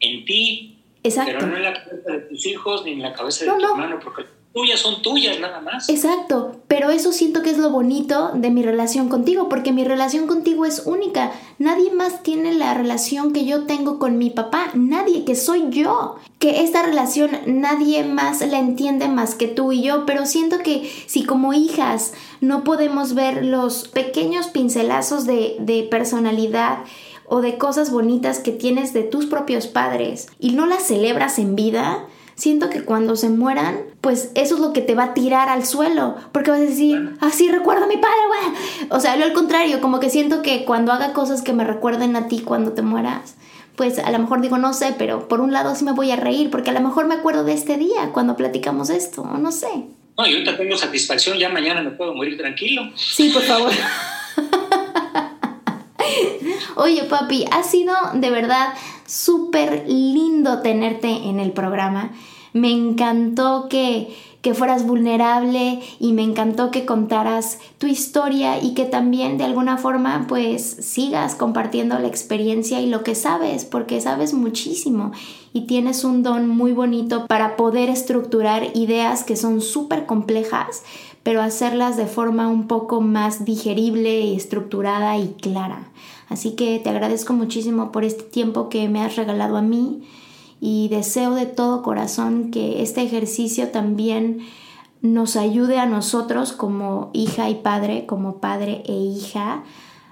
En 0.00 0.24
ti 0.24 0.78
pero 1.02 1.46
no 1.46 1.56
en 1.56 1.62
la 1.62 1.72
cabeza 1.72 2.12
de 2.12 2.18
tus 2.20 2.46
hijos 2.46 2.84
ni 2.84 2.92
en 2.92 3.02
la 3.02 3.12
cabeza 3.12 3.44
de 3.44 3.50
tu 3.50 3.64
hermano, 3.64 3.98
porque 4.02 4.24
tuyas 4.52 4.80
son 4.80 5.02
tuyas 5.02 5.38
nada 5.40 5.60
más. 5.60 5.88
Exacto, 5.88 6.56
pero 6.66 6.90
eso 6.90 7.12
siento 7.12 7.42
que 7.42 7.50
es 7.50 7.58
lo 7.58 7.70
bonito 7.70 8.30
de 8.34 8.50
mi 8.50 8.62
relación 8.62 9.08
contigo, 9.08 9.48
porque 9.48 9.72
mi 9.72 9.84
relación 9.84 10.26
contigo 10.26 10.64
es 10.64 10.82
única. 10.86 11.32
Nadie 11.58 11.92
más 11.92 12.22
tiene 12.22 12.52
la 12.54 12.74
relación 12.74 13.32
que 13.32 13.44
yo 13.44 13.64
tengo 13.64 13.98
con 13.98 14.18
mi 14.18 14.30
papá, 14.30 14.70
nadie, 14.74 15.24
que 15.24 15.34
soy 15.34 15.66
yo. 15.70 16.16
Que 16.38 16.62
esta 16.62 16.82
relación 16.82 17.30
nadie 17.46 18.04
más 18.04 18.46
la 18.46 18.58
entiende 18.58 19.08
más 19.08 19.34
que 19.34 19.48
tú 19.48 19.72
y 19.72 19.82
yo, 19.82 20.06
pero 20.06 20.26
siento 20.26 20.58
que 20.58 20.90
si 21.06 21.24
como 21.24 21.52
hijas 21.52 22.12
no 22.40 22.64
podemos 22.64 23.14
ver 23.14 23.44
los 23.44 23.88
pequeños 23.88 24.48
pincelazos 24.48 25.26
de, 25.26 25.56
de 25.60 25.82
personalidad, 25.84 26.78
o 27.28 27.42
de 27.42 27.58
cosas 27.58 27.90
bonitas 27.90 28.38
que 28.38 28.52
tienes 28.52 28.94
de 28.94 29.02
tus 29.02 29.26
propios 29.26 29.66
padres 29.66 30.28
y 30.38 30.52
no 30.52 30.66
las 30.66 30.84
celebras 30.84 31.38
en 31.38 31.56
vida, 31.56 32.06
siento 32.38 32.70
que 32.70 32.84
cuando 32.84 33.16
se 33.16 33.28
mueran, 33.28 33.80
pues 34.00 34.30
eso 34.36 34.54
es 34.54 34.60
lo 34.60 34.72
que 34.72 34.80
te 34.80 34.94
va 34.94 35.04
a 35.04 35.14
tirar 35.14 35.48
al 35.48 35.66
suelo, 35.66 36.14
porque 36.32 36.52
vas 36.52 36.60
a 36.60 36.64
decir, 36.64 37.16
así 37.20 37.50
recuerdo 37.50 37.84
a 37.84 37.88
mi 37.88 37.96
padre, 37.96 38.16
güey. 38.28 38.88
O 38.90 39.00
sea, 39.00 39.16
lo 39.16 39.24
al 39.24 39.32
contrario, 39.32 39.80
como 39.80 39.98
que 39.98 40.08
siento 40.08 40.40
que 40.40 40.64
cuando 40.64 40.92
haga 40.92 41.12
cosas 41.12 41.42
que 41.42 41.52
me 41.52 41.64
recuerden 41.64 42.14
a 42.14 42.28
ti 42.28 42.40
cuando 42.40 42.72
te 42.72 42.82
mueras, 42.82 43.34
pues 43.74 43.98
a 43.98 44.10
lo 44.12 44.18
mejor 44.20 44.40
digo, 44.40 44.56
no 44.56 44.72
sé, 44.72 44.94
pero 44.96 45.26
por 45.26 45.40
un 45.40 45.52
lado 45.52 45.74
sí 45.74 45.84
me 45.84 45.92
voy 45.92 46.12
a 46.12 46.16
reír, 46.16 46.48
porque 46.50 46.70
a 46.70 46.72
lo 46.72 46.80
mejor 46.80 47.06
me 47.06 47.16
acuerdo 47.16 47.42
de 47.42 47.54
este 47.54 47.76
día 47.76 48.10
cuando 48.12 48.36
platicamos 48.36 48.88
esto, 48.88 49.24
no 49.24 49.50
sé. 49.50 49.68
No, 50.16 50.26
yo 50.26 50.34
ahorita 50.34 50.56
tengo 50.56 50.76
satisfacción, 50.76 51.38
ya 51.38 51.48
mañana 51.48 51.82
me 51.82 51.90
puedo 51.90 52.14
morir 52.14 52.38
tranquilo. 52.38 52.88
Sí, 52.94 53.30
por 53.30 53.42
favor. 53.42 53.72
Oye, 56.76 57.04
papi, 57.04 57.44
ha 57.50 57.62
sido 57.64 57.94
de 58.14 58.30
verdad 58.30 58.74
súper 59.08 59.88
lindo 59.88 60.60
tenerte 60.60 61.08
en 61.08 61.40
el 61.40 61.52
programa. 61.52 62.12
Me 62.52 62.70
encantó 62.70 63.68
que, 63.68 64.14
que 64.42 64.54
fueras 64.54 64.86
vulnerable 64.86 65.80
y 65.98 66.12
me 66.12 66.22
encantó 66.22 66.70
que 66.70 66.84
contaras 66.84 67.58
tu 67.78 67.86
historia 67.86 68.62
y 68.62 68.74
que 68.74 68.84
también 68.84 69.38
de 69.38 69.44
alguna 69.44 69.78
forma 69.78 70.26
pues 70.28 70.62
sigas 70.62 71.34
compartiendo 71.34 71.98
la 71.98 72.06
experiencia 72.06 72.80
y 72.80 72.86
lo 72.86 73.02
que 73.02 73.14
sabes, 73.14 73.64
porque 73.64 74.00
sabes 74.00 74.34
muchísimo 74.34 75.12
y 75.52 75.62
tienes 75.62 76.04
un 76.04 76.22
don 76.22 76.48
muy 76.48 76.72
bonito 76.72 77.26
para 77.26 77.56
poder 77.56 77.88
estructurar 77.88 78.76
ideas 78.76 79.24
que 79.24 79.36
son 79.36 79.62
súper 79.62 80.04
complejas, 80.04 80.82
pero 81.22 81.40
hacerlas 81.40 81.96
de 81.96 82.06
forma 82.06 82.48
un 82.48 82.66
poco 82.68 83.00
más 83.00 83.46
digerible 83.46 84.34
estructurada 84.34 85.16
y 85.16 85.28
clara. 85.40 85.88
Así 86.28 86.52
que 86.52 86.78
te 86.78 86.90
agradezco 86.90 87.32
muchísimo 87.32 87.90
por 87.90 88.04
este 88.04 88.22
tiempo 88.22 88.68
que 88.68 88.88
me 88.88 89.02
has 89.02 89.16
regalado 89.16 89.56
a 89.56 89.62
mí 89.62 90.02
y 90.60 90.88
deseo 90.88 91.34
de 91.34 91.46
todo 91.46 91.82
corazón 91.82 92.50
que 92.50 92.82
este 92.82 93.02
ejercicio 93.02 93.68
también 93.68 94.40
nos 95.00 95.36
ayude 95.36 95.78
a 95.78 95.86
nosotros 95.86 96.52
como 96.52 97.10
hija 97.12 97.48
y 97.48 97.56
padre, 97.56 98.06
como 98.06 98.38
padre 98.38 98.82
e 98.86 98.92
hija, 98.92 99.62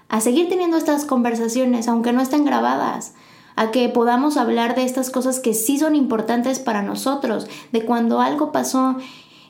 a 0.08 0.20
seguir 0.20 0.48
teniendo 0.48 0.76
estas 0.76 1.04
conversaciones, 1.04 1.88
aunque 1.88 2.12
no 2.12 2.20
estén 2.20 2.44
grabadas, 2.44 3.14
a 3.56 3.70
que 3.70 3.88
podamos 3.88 4.36
hablar 4.36 4.76
de 4.76 4.84
estas 4.84 5.10
cosas 5.10 5.40
que 5.40 5.54
sí 5.54 5.78
son 5.78 5.96
importantes 5.96 6.60
para 6.60 6.82
nosotros, 6.82 7.48
de 7.72 7.84
cuando 7.84 8.20
algo 8.20 8.52
pasó 8.52 8.96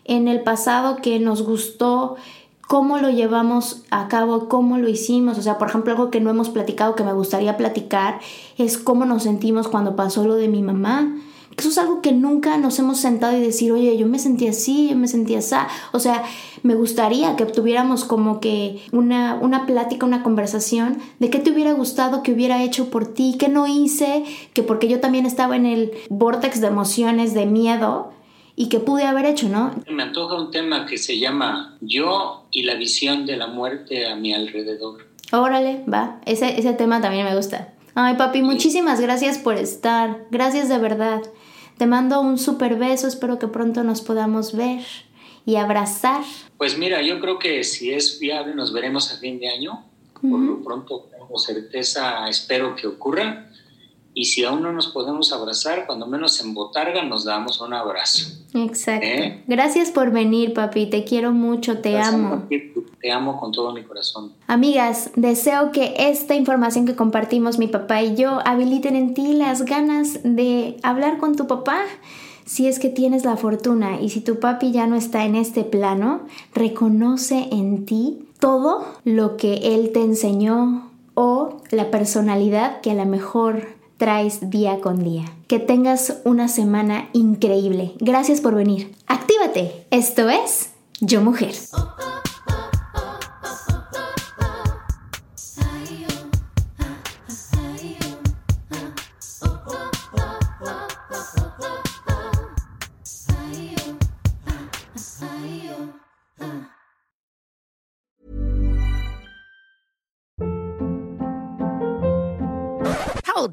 en 0.04 0.28
el 0.28 0.42
pasado 0.42 0.96
que 0.96 1.18
nos 1.18 1.42
gustó, 1.42 2.16
cómo 2.66 2.98
lo 2.98 3.10
llevamos 3.10 3.82
a 3.90 4.08
cabo, 4.08 4.48
cómo 4.48 4.78
lo 4.78 4.88
hicimos. 4.88 5.38
O 5.38 5.42
sea, 5.42 5.58
por 5.58 5.68
ejemplo, 5.68 5.92
algo 5.92 6.10
que 6.10 6.20
no 6.20 6.30
hemos 6.30 6.50
platicado 6.50 6.94
que 6.94 7.04
me 7.04 7.12
gustaría 7.12 7.56
platicar 7.56 8.20
es 8.58 8.78
cómo 8.78 9.04
nos 9.04 9.22
sentimos 9.22 9.68
cuando 9.68 9.96
pasó 9.96 10.24
lo 10.26 10.34
de 10.34 10.48
mi 10.48 10.62
mamá. 10.62 11.14
Eso 11.56 11.70
es 11.70 11.78
algo 11.78 12.02
que 12.02 12.12
nunca 12.12 12.58
nos 12.58 12.78
hemos 12.78 12.98
sentado 13.00 13.34
y 13.34 13.40
decir, 13.40 13.72
oye, 13.72 13.96
yo 13.96 14.06
me 14.06 14.18
sentí 14.18 14.46
así, 14.46 14.90
yo 14.90 14.96
me 14.96 15.08
sentí 15.08 15.36
así. 15.36 15.54
O 15.92 16.00
sea, 16.00 16.22
me 16.62 16.74
gustaría 16.74 17.34
que 17.36 17.46
tuviéramos 17.46 18.04
como 18.04 18.40
que 18.40 18.82
una, 18.92 19.38
una 19.40 19.64
plática, 19.64 20.04
una 20.04 20.22
conversación 20.22 20.98
de 21.18 21.30
qué 21.30 21.38
te 21.38 21.50
hubiera 21.50 21.72
gustado 21.72 22.22
que 22.22 22.32
hubiera 22.32 22.62
hecho 22.62 22.90
por 22.90 23.06
ti, 23.06 23.36
qué 23.38 23.48
no 23.48 23.66
hice, 23.66 24.24
que 24.52 24.62
porque 24.62 24.88
yo 24.88 25.00
también 25.00 25.24
estaba 25.24 25.56
en 25.56 25.64
el 25.64 25.92
vortex 26.10 26.60
de 26.60 26.66
emociones, 26.66 27.32
de 27.32 27.46
miedo, 27.46 28.10
y 28.56 28.70
que 28.70 28.80
pude 28.80 29.04
haber 29.04 29.26
hecho, 29.26 29.48
¿no? 29.48 29.74
Me 29.88 30.02
antoja 30.02 30.34
un 30.34 30.50
tema 30.50 30.86
que 30.86 30.96
se 30.96 31.18
llama 31.18 31.76
Yo 31.82 32.46
y 32.50 32.62
la 32.62 32.74
visión 32.74 33.26
de 33.26 33.36
la 33.36 33.46
muerte 33.46 34.06
a 34.06 34.16
mi 34.16 34.32
alrededor. 34.32 35.06
Órale, 35.30 35.84
va. 35.92 36.20
Ese, 36.24 36.58
ese 36.58 36.72
tema 36.72 37.00
también 37.00 37.26
me 37.26 37.36
gusta. 37.36 37.74
Ay, 37.94 38.16
papi, 38.16 38.42
muchísimas 38.42 39.00
gracias 39.00 39.38
por 39.38 39.56
estar. 39.56 40.26
Gracias 40.30 40.68
de 40.68 40.78
verdad. 40.78 41.22
Te 41.76 41.86
mando 41.86 42.20
un 42.20 42.38
super 42.38 42.76
beso, 42.76 43.06
espero 43.06 43.38
que 43.38 43.48
pronto 43.48 43.84
nos 43.84 44.00
podamos 44.00 44.56
ver 44.56 44.82
y 45.44 45.56
abrazar. 45.56 46.22
Pues 46.56 46.78
mira, 46.78 47.02
yo 47.02 47.20
creo 47.20 47.38
que 47.38 47.62
si 47.64 47.92
es 47.92 48.18
viable 48.18 48.54
nos 48.54 48.72
veremos 48.72 49.12
a 49.12 49.18
fin 49.18 49.38
de 49.38 49.48
año. 49.48 49.84
Por 50.20 50.40
lo 50.40 50.62
pronto, 50.62 51.08
tengo 51.10 51.38
certeza, 51.38 52.26
espero 52.28 52.74
que 52.74 52.86
ocurra. 52.86 53.50
Y 54.18 54.24
si 54.24 54.44
aún 54.44 54.62
no 54.62 54.72
nos 54.72 54.86
podemos 54.86 55.30
abrazar, 55.30 55.84
cuando 55.84 56.06
menos 56.06 56.40
en 56.40 56.54
Botarga 56.54 57.02
nos 57.04 57.26
damos 57.26 57.60
un 57.60 57.74
abrazo. 57.74 58.32
Exacto. 58.54 59.06
¿Eh? 59.06 59.44
Gracias 59.46 59.90
por 59.90 60.10
venir, 60.10 60.54
papi. 60.54 60.86
Te 60.86 61.04
quiero 61.04 61.32
mucho, 61.32 61.80
te 61.80 61.98
amo. 61.98 62.44
Te 62.48 63.12
amo 63.12 63.38
con 63.38 63.52
todo 63.52 63.74
mi 63.74 63.82
corazón. 63.82 64.32
Amigas, 64.46 65.10
deseo 65.16 65.70
que 65.70 65.92
esta 65.98 66.34
información 66.34 66.86
que 66.86 66.96
compartimos 66.96 67.58
mi 67.58 67.68
papá 67.68 68.00
y 68.00 68.16
yo 68.16 68.38
habiliten 68.46 68.96
en 68.96 69.12
ti 69.12 69.34
las 69.34 69.66
ganas 69.66 70.20
de 70.24 70.78
hablar 70.82 71.18
con 71.18 71.36
tu 71.36 71.46
papá. 71.46 71.82
Si 72.46 72.68
es 72.68 72.78
que 72.78 72.88
tienes 72.88 73.26
la 73.26 73.36
fortuna 73.36 74.00
y 74.00 74.08
si 74.08 74.22
tu 74.22 74.40
papi 74.40 74.72
ya 74.72 74.86
no 74.86 74.96
está 74.96 75.26
en 75.26 75.36
este 75.36 75.62
plano, 75.62 76.22
reconoce 76.54 77.48
en 77.52 77.84
ti 77.84 78.26
todo 78.40 78.86
lo 79.04 79.36
que 79.36 79.74
él 79.74 79.90
te 79.92 80.00
enseñó 80.00 80.90
o 81.12 81.60
la 81.70 81.90
personalidad 81.90 82.80
que 82.80 82.92
a 82.92 82.94
lo 82.94 83.04
mejor 83.04 83.75
traes 83.96 84.50
día 84.50 84.80
con 84.80 85.02
día. 85.02 85.24
Que 85.46 85.58
tengas 85.58 86.18
una 86.24 86.48
semana 86.48 87.08
increíble. 87.12 87.94
Gracias 87.98 88.40
por 88.40 88.54
venir. 88.54 88.94
Actívate. 89.06 89.86
Esto 89.90 90.28
es 90.28 90.70
Yo 91.00 91.20
Mujer. 91.20 91.54